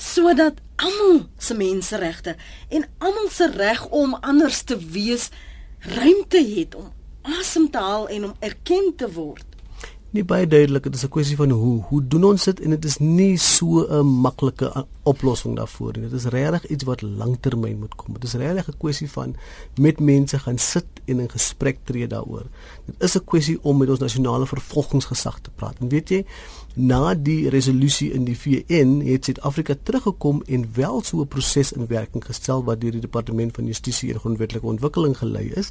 sodat 0.00 0.58
almal 0.82 1.24
se 1.38 1.54
menseregte 1.54 2.34
en 2.68 2.86
almal 2.98 3.30
se 3.30 3.48
reg 3.54 3.86
om 3.94 4.18
anders 4.20 4.62
te 4.66 4.78
wees 4.78 5.30
ruimte 5.94 6.42
het 6.42 6.74
om 6.74 6.90
asem 7.40 7.70
te 7.70 7.78
haal 7.78 8.08
en 8.08 8.24
om 8.24 8.36
erken 8.40 8.92
te 8.96 9.08
word. 9.12 9.53
Nie 10.14 10.22
baie 10.22 10.46
duidelik, 10.46 10.84
dit 10.86 10.94
is 10.94 11.04
'n 11.04 11.10
kwessie 11.10 11.36
van 11.36 11.50
hoe 11.50 11.82
hoe 11.82 12.06
doen 12.08 12.24
ons 12.24 12.44
dit 12.44 12.60
en 12.60 12.70
dit 12.70 12.84
is 12.84 12.98
nie 12.98 13.36
so 13.36 13.82
'n 13.82 14.06
maklike 14.06 14.86
oplossing 15.02 15.56
daarvoor 15.56 15.92
nie. 15.92 16.08
Dit 16.08 16.12
is 16.12 16.24
regtig 16.24 16.66
iets 16.66 16.84
wat 16.84 17.02
lanktermyn 17.02 17.78
moet 17.78 17.94
kom. 17.94 18.14
Dit 18.14 18.24
is 18.24 18.34
regtig 18.34 18.68
'n 18.68 18.78
kwessie 18.78 19.10
van 19.10 19.36
met 19.74 20.00
mense 20.00 20.38
gaan 20.38 20.58
sit 20.58 20.86
en 21.04 21.20
in 21.20 21.30
gesprek 21.30 21.78
tree 21.84 22.06
daaroor. 22.06 22.46
Dit 22.86 22.94
is 22.98 23.16
'n 23.16 23.24
kwessie 23.24 23.58
om 23.62 23.76
met 23.76 23.88
ons 23.88 23.98
nasionale 23.98 24.46
vervolgingsgesag 24.46 25.40
te 25.40 25.50
praat. 25.50 25.76
En 25.80 25.88
weet 25.88 26.08
jy, 26.08 26.24
na 26.74 27.14
die 27.14 27.48
resolusie 27.48 28.12
in 28.12 28.24
die 28.24 28.38
VN 28.38 29.00
het 29.04 29.24
Suid-Afrika 29.24 29.74
teruggekom 29.82 30.42
en 30.46 30.68
wel 30.74 31.02
so 31.02 31.20
'n 31.20 31.28
proses 31.28 31.72
in 31.72 31.86
werking 31.86 32.24
gestel 32.24 32.64
wat 32.64 32.80
deur 32.80 32.90
die 32.90 33.00
departement 33.00 33.54
van 33.54 33.66
justisie 33.66 34.12
en 34.12 34.18
grondwetlike 34.18 34.66
ontwikkeling 34.66 35.18
gelei 35.18 35.50
is 35.54 35.70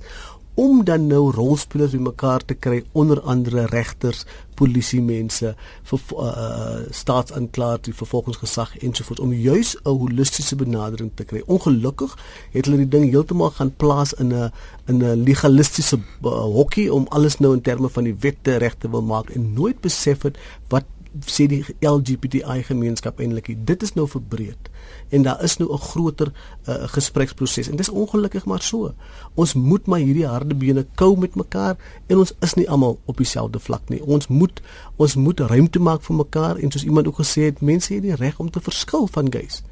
om 0.55 0.83
dan 0.85 1.07
nou 1.07 1.31
rolspelers 1.33 1.95
bymekaar 1.95 2.45
te 2.45 2.53
kry 2.53 2.83
onder 2.91 3.21
andere 3.21 3.65
regters, 3.71 4.23
polisie 4.55 5.01
mense, 5.01 5.55
vir 5.89 6.01
uh, 6.13 6.83
staatsaanklaer, 6.93 7.81
die 7.87 7.95
vervolgingsgesag 7.97 8.75
ensovoorts 8.85 9.23
om 9.23 9.33
juis 9.33 9.75
'n 9.81 9.89
holistiese 9.89 10.55
benadering 10.55 11.11
te 11.15 11.23
kry. 11.23 11.41
Ongelukkig 11.45 12.17
het 12.51 12.65
hulle 12.65 12.77
die 12.85 12.87
ding 12.87 13.09
heeltemal 13.09 13.49
gaan 13.49 13.73
plaas 13.75 14.13
in 14.13 14.33
'n 14.33 14.51
in 14.87 15.03
'n 15.03 15.23
legalistiese 15.23 15.97
uh, 15.97 16.29
hokkie 16.29 16.93
om 16.93 17.05
alles 17.09 17.39
nou 17.39 17.53
in 17.53 17.61
terme 17.61 17.89
van 17.89 18.03
die 18.03 18.15
wette 18.19 18.57
reg 18.57 18.75
te 18.77 18.89
wil 18.89 19.01
maak 19.01 19.29
en 19.29 19.53
nooit 19.53 19.81
besef 19.81 20.21
het 20.21 20.37
wat 20.69 20.85
sê 21.25 21.45
die 21.47 21.63
LGBTI 21.79 22.63
gemeenskap 22.63 23.19
eintlik 23.19 23.53
dit 23.65 23.83
is 23.83 23.93
nou 23.93 24.07
verbreed 24.07 24.69
en 25.13 25.25
daar 25.27 25.43
is 25.43 25.57
nou 25.57 25.69
'n 25.73 25.77
groter 25.77 26.31
uh, 26.31 26.87
gespreksproses 26.95 27.69
en 27.69 27.75
dis 27.75 27.89
ongelukkig 27.89 28.45
maar 28.45 28.61
so 28.61 28.93
ons 29.33 29.53
moet 29.53 29.85
maar 29.85 29.99
hierdie 29.99 30.25
harde 30.27 30.55
bene 30.55 30.85
kou 30.95 31.17
met 31.19 31.35
mekaar 31.35 31.75
en 32.07 32.17
ons 32.17 32.33
is 32.39 32.53
nie 32.53 32.69
almal 32.69 32.99
op 33.05 33.17
dieselfde 33.17 33.59
vlak 33.59 33.89
nie 33.89 34.01
ons 34.03 34.27
moet 34.27 34.61
ons 34.95 35.15
moet 35.15 35.39
ruimte 35.39 35.79
maak 35.79 36.01
vir 36.01 36.15
mekaar 36.15 36.57
en 36.57 36.71
soos 36.71 36.83
iemand 36.83 37.07
ook 37.07 37.19
gesê 37.21 37.41
het 37.49 37.61
mense 37.61 37.93
het 37.93 38.01
die 38.01 38.15
reg 38.15 38.39
om 38.39 38.49
te 38.49 38.61
verskil 38.61 39.07
van 39.07 39.31
gays 39.33 39.63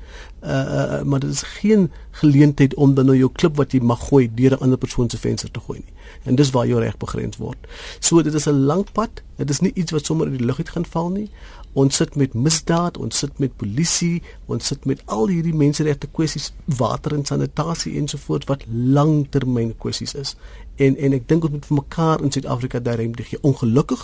uh, 0.44 0.50
uh, 0.52 1.02
maar 1.02 1.20
dit 1.20 1.30
is 1.30 1.42
geen 1.42 1.92
geleentheid 2.12 2.74
om 2.76 2.94
dan 2.94 3.06
nou 3.06 3.18
jou 3.18 3.32
klip 3.32 3.56
wat 3.56 3.72
jy 3.72 3.80
mag 3.80 4.08
gooi 4.08 4.30
deur 4.34 4.52
'n 4.52 4.64
ander 4.64 4.78
persoon 4.78 5.10
se 5.10 5.18
venster 5.18 5.52
te 5.52 5.60
gooi 5.60 5.80
nie 5.80 5.94
en 6.24 6.36
dis 6.36 6.52
waar 6.52 6.68
jou 6.68 6.80
reg 6.80 6.98
begrens 6.98 7.38
word. 7.42 7.68
So 8.00 8.22
dit 8.22 8.34
is 8.34 8.48
'n 8.48 8.66
lang 8.66 8.86
pad. 8.92 9.22
Dit 9.36 9.50
is 9.50 9.60
nie 9.60 9.72
iets 9.74 9.92
wat 9.92 10.06
sommer 10.06 10.28
in 10.28 10.38
die 10.38 10.46
lug 10.46 10.58
uit 10.58 10.70
gaan 10.70 10.86
val 10.86 11.10
nie. 11.10 11.30
Ons 11.74 11.96
sit 12.02 12.16
met 12.20 12.34
misdaad, 12.36 12.98
ons 13.00 13.18
sit 13.24 13.38
met 13.40 13.54
polisie, 13.56 14.22
ons 14.52 14.66
sit 14.74 14.86
met 14.90 15.00
al 15.06 15.30
hierdie 15.32 15.56
menseregte 15.56 16.10
kwessies, 16.12 16.50
water 16.66 17.16
en 17.16 17.24
sanitasie 17.26 17.94
ensovoorts 18.00 18.50
wat 18.50 18.66
langtermyn 18.68 19.72
kwessies 19.80 20.14
is. 20.20 20.36
En 20.76 20.98
en 21.00 21.16
ek 21.16 21.30
dink 21.30 21.48
ons 21.48 21.54
moet 21.56 21.68
vir 21.70 21.80
mekaar 21.80 22.24
in 22.26 22.34
Suid-Afrika 22.34 22.82
daai 22.84 22.98
ruimte 23.04 23.24
gee. 23.24 23.40
Ongelukkig 23.48 24.04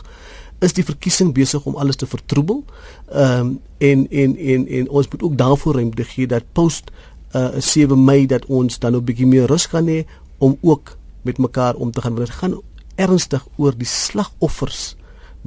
is 0.63 0.78
die 0.78 0.86
verkiesing 0.88 1.34
besig 1.36 1.65
om 1.68 1.76
alles 1.76 1.99
te 1.99 2.07
vertroebel. 2.07 2.63
Ehm 3.11 3.39
um, 3.39 3.59
en 3.78 4.07
en 4.09 4.38
en 4.38 4.68
en 4.68 4.88
ons 4.89 5.09
moet 5.11 5.24
ook 5.24 5.36
daarvoor 5.38 5.76
ruimte 5.76 6.03
gee 6.03 6.28
dat 6.28 6.47
post 6.53 6.89
uh, 7.36 7.59
7 7.59 8.03
Mei 8.03 8.26
dat 8.26 8.45
ons 8.45 8.80
dan 8.80 8.95
'n 8.95 9.03
bietjie 9.03 9.28
meer 9.28 9.45
rus 9.45 9.65
gaan 9.65 9.88
hê 9.88 10.05
om 10.38 10.57
ook 10.61 10.97
met 11.22 11.38
mekaar 11.38 11.76
om 11.76 11.91
te 11.91 12.01
gaan. 12.01 12.15
Dit 12.15 12.30
gaan 12.30 12.61
ernstig 12.95 13.47
oor 13.57 13.78
die 13.78 13.88
slagoffers 13.88 14.95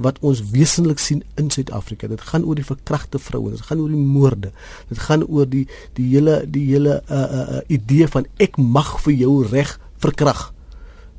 wat 0.01 0.19
ons 0.25 0.41
wesenlik 0.51 0.99
sien 0.99 1.23
in 1.39 1.49
Suid-Afrika. 1.49 2.07
Dit 2.07 2.21
gaan 2.21 2.45
oor 2.45 2.55
die 2.55 2.65
verkragte 2.65 3.19
vroue, 3.19 3.51
dit 3.51 3.61
gaan 3.61 3.79
oor 3.79 3.89
die 3.89 4.01
moorde. 4.01 4.51
Dit 4.89 4.99
gaan 5.07 5.25
oor 5.27 5.49
die 5.49 5.67
die 5.97 6.07
hele 6.13 6.41
die 6.47 6.65
hele 6.71 7.01
uh 7.09 7.21
uh, 7.21 7.43
uh 7.57 7.61
idee 7.67 8.07
van 8.07 8.27
ek 8.37 8.57
mag 8.57 8.97
vir 9.05 9.13
jou 9.13 9.35
reg 9.51 9.77
verkrag. 10.01 10.49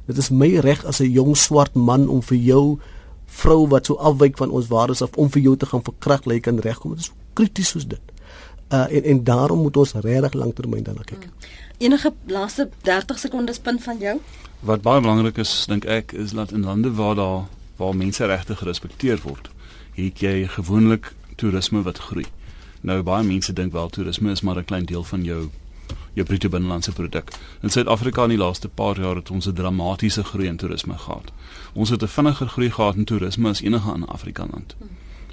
Dit 0.07 0.19
is 0.19 0.31
my 0.31 0.51
reg 0.61 0.85
as 0.85 1.01
'n 1.01 1.13
jong 1.13 1.37
swart 1.37 1.75
man 1.75 2.09
om 2.09 2.23
vir 2.23 2.39
jou 2.39 2.79
vrou 3.27 3.69
wat 3.69 3.87
so 3.87 3.97
afwyk 3.97 4.37
van 4.37 4.51
ons 4.51 4.69
waardes 4.69 5.03
af 5.03 5.17
om 5.17 5.31
vir 5.31 5.43
jou 5.43 5.57
te 5.57 5.67
gaan 5.67 5.83
verkrag, 5.83 6.25
lê 6.25 6.41
kan 6.41 6.59
regkom. 6.59 6.95
Dit 6.95 7.01
is 7.01 7.13
krities 7.35 7.69
soos 7.69 7.87
dit. 7.87 8.01
Uh 8.73 8.87
en 8.91 9.05
en 9.05 9.25
daarom 9.25 9.63
moet 9.63 9.77
ons 9.77 9.93
regtig 9.93 10.33
lanktermyn 10.33 10.83
daarna 10.83 11.03
kyk. 11.05 11.25
Hmm. 11.25 11.33
Enige 11.79 12.13
laaste 12.27 12.69
30 12.83 13.19
sekondes 13.19 13.59
punt 13.59 13.83
van 13.83 13.99
jou? 13.99 14.21
Wat 14.61 14.83
baie 14.83 15.01
belangrik 15.01 15.39
is, 15.43 15.65
dink 15.67 15.85
ek, 15.85 16.13
is 16.13 16.31
dat 16.31 16.53
in 16.53 16.63
lande 16.65 16.93
waar 16.95 17.15
daar 17.15 17.41
waar 17.83 17.97
menseregte 17.97 18.57
gerespekteer 18.57 19.19
word, 19.27 19.51
het 19.99 20.23
jy 20.23 20.47
gewoonlik 20.55 21.13
toerisme 21.37 21.83
wat 21.83 21.99
groei. 21.99 22.27
Nou 22.87 23.03
baie 23.03 23.27
mense 23.27 23.53
dink 23.53 23.75
wel 23.75 23.91
toerisme 23.91 24.31
is 24.31 24.43
maar 24.47 24.59
'n 24.59 24.71
klein 24.71 24.87
deel 24.87 25.05
van 25.05 25.25
jou 25.25 25.51
jou 26.15 26.27
bruto 26.27 26.49
binnelandse 26.49 26.93
produk. 26.93 27.31
In 27.63 27.71
Suid-Afrika 27.71 28.23
in 28.23 28.29
die 28.29 28.39
laaste 28.39 28.69
paar 28.69 29.01
jaar 29.01 29.17
het 29.17 29.31
ons 29.31 29.47
'n 29.47 29.55
dramatiese 29.55 30.25
groei 30.25 30.47
in 30.47 30.57
toerisme 30.57 30.99
gehad. 30.99 31.33
Ons 31.73 31.91
het 31.91 32.03
'n 32.03 32.09
vinniger 32.09 32.49
groei 32.49 32.71
gehad 32.71 32.97
in 32.97 33.05
toerisme 33.05 33.49
as 33.49 33.61
enige 33.61 33.91
ander 33.91 34.09
Afrika 34.09 34.47
land. 34.51 34.77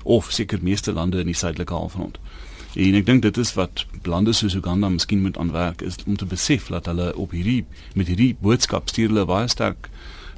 Of 0.04 0.32
seker 0.32 0.60
meeste 0.62 0.94
lande 0.94 1.20
in 1.20 1.26
die 1.26 1.36
suidelike 1.36 1.74
halfrond. 1.74 2.20
En 2.74 2.94
ek 2.94 3.06
dink 3.06 3.22
dit 3.22 3.38
is 3.38 3.54
wat 3.54 3.86
lande 4.04 4.34
soos 4.34 4.54
Uganda 4.54 4.90
miskien 4.90 5.22
moet 5.22 5.38
aanwerk 5.38 5.82
is 5.82 5.96
om 6.06 6.16
te 6.16 6.26
besef 6.26 6.68
dat 6.68 6.86
hulle 6.86 7.16
op 7.16 7.32
hierdie 7.32 7.66
met 7.94 8.08
hierdie 8.08 8.36
boodskap 8.40 8.90
stuur 8.90 9.08
hulle 9.08 9.26
baie 9.26 9.48
sterk 9.48 9.90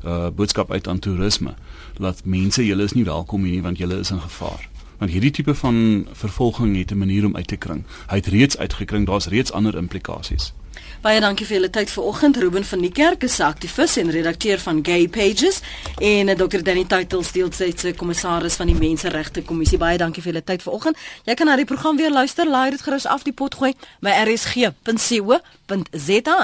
uh 0.05 0.27
boodskap 0.35 0.71
uit 0.71 0.87
aan 0.87 0.99
toerisme 0.99 1.53
dat 1.97 2.21
mense 2.25 2.65
julle 2.65 2.83
is 2.83 2.93
nie 2.93 3.05
welkom 3.05 3.43
hier 3.43 3.51
nie 3.51 3.61
want 3.61 3.77
julle 3.77 3.99
is 3.99 4.11
in 4.11 4.21
gevaar. 4.21 4.69
Want 4.97 5.11
hierdie 5.11 5.31
tipe 5.31 5.55
van 5.55 6.07
vervolging 6.11 6.77
het 6.77 6.91
'n 6.91 6.97
manier 6.97 7.25
om 7.25 7.35
uit 7.35 7.47
te 7.47 7.55
kring. 7.55 7.83
Hy 8.07 8.15
het 8.15 8.27
reeds 8.27 8.57
uitgekring, 8.57 9.05
daar's 9.05 9.27
reeds 9.27 9.51
ander 9.51 9.75
implikasies. 9.75 10.53
Baie 11.01 11.17
dankie 11.17 11.45
vir 11.49 11.55
julle 11.55 11.69
tyd 11.73 11.89
vanoggend. 11.89 12.37
Ruben 12.37 12.65
van 12.65 12.81
die 12.85 12.91
Kerk 12.91 13.23
is 13.23 13.39
aktivis 13.39 13.95
en 13.97 14.11
redakteur 14.13 14.59
van 14.59 14.79
Gay 14.85 15.07
Pages 15.07 15.61
en 15.97 16.29
eh, 16.29 16.35
Dr. 16.37 16.61
Danny 16.61 16.85
Titles 16.85 17.31
deel 17.31 17.51
sy 17.51 17.71
se 17.75 17.93
kommissaris 17.97 18.55
van 18.59 18.67
die 18.69 18.77
Menseregte 18.77 19.41
Kommissie. 19.41 19.79
Baie 19.81 19.97
dankie 19.97 20.21
vir 20.21 20.31
julle 20.33 20.43
tyd 20.45 20.61
vanoggend. 20.61 20.97
Jy 21.25 21.33
kan 21.33 21.45
na 21.49 21.55
die 21.57 21.65
program 21.65 21.97
weer 21.97 22.11
luister. 22.13 22.45
Laai 22.45 22.69
dit 22.69 22.81
gerus 22.81 23.05
af 23.09 23.23
die 23.23 23.33
pot 23.33 23.55
gooi 23.55 23.73
by 24.05 24.09
rsg.co.za 24.27 25.75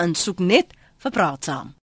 en 0.02 0.16
soek 0.16 0.40
net 0.40 0.74
vir 1.06 1.12
praat 1.12 1.44
saam. 1.46 1.76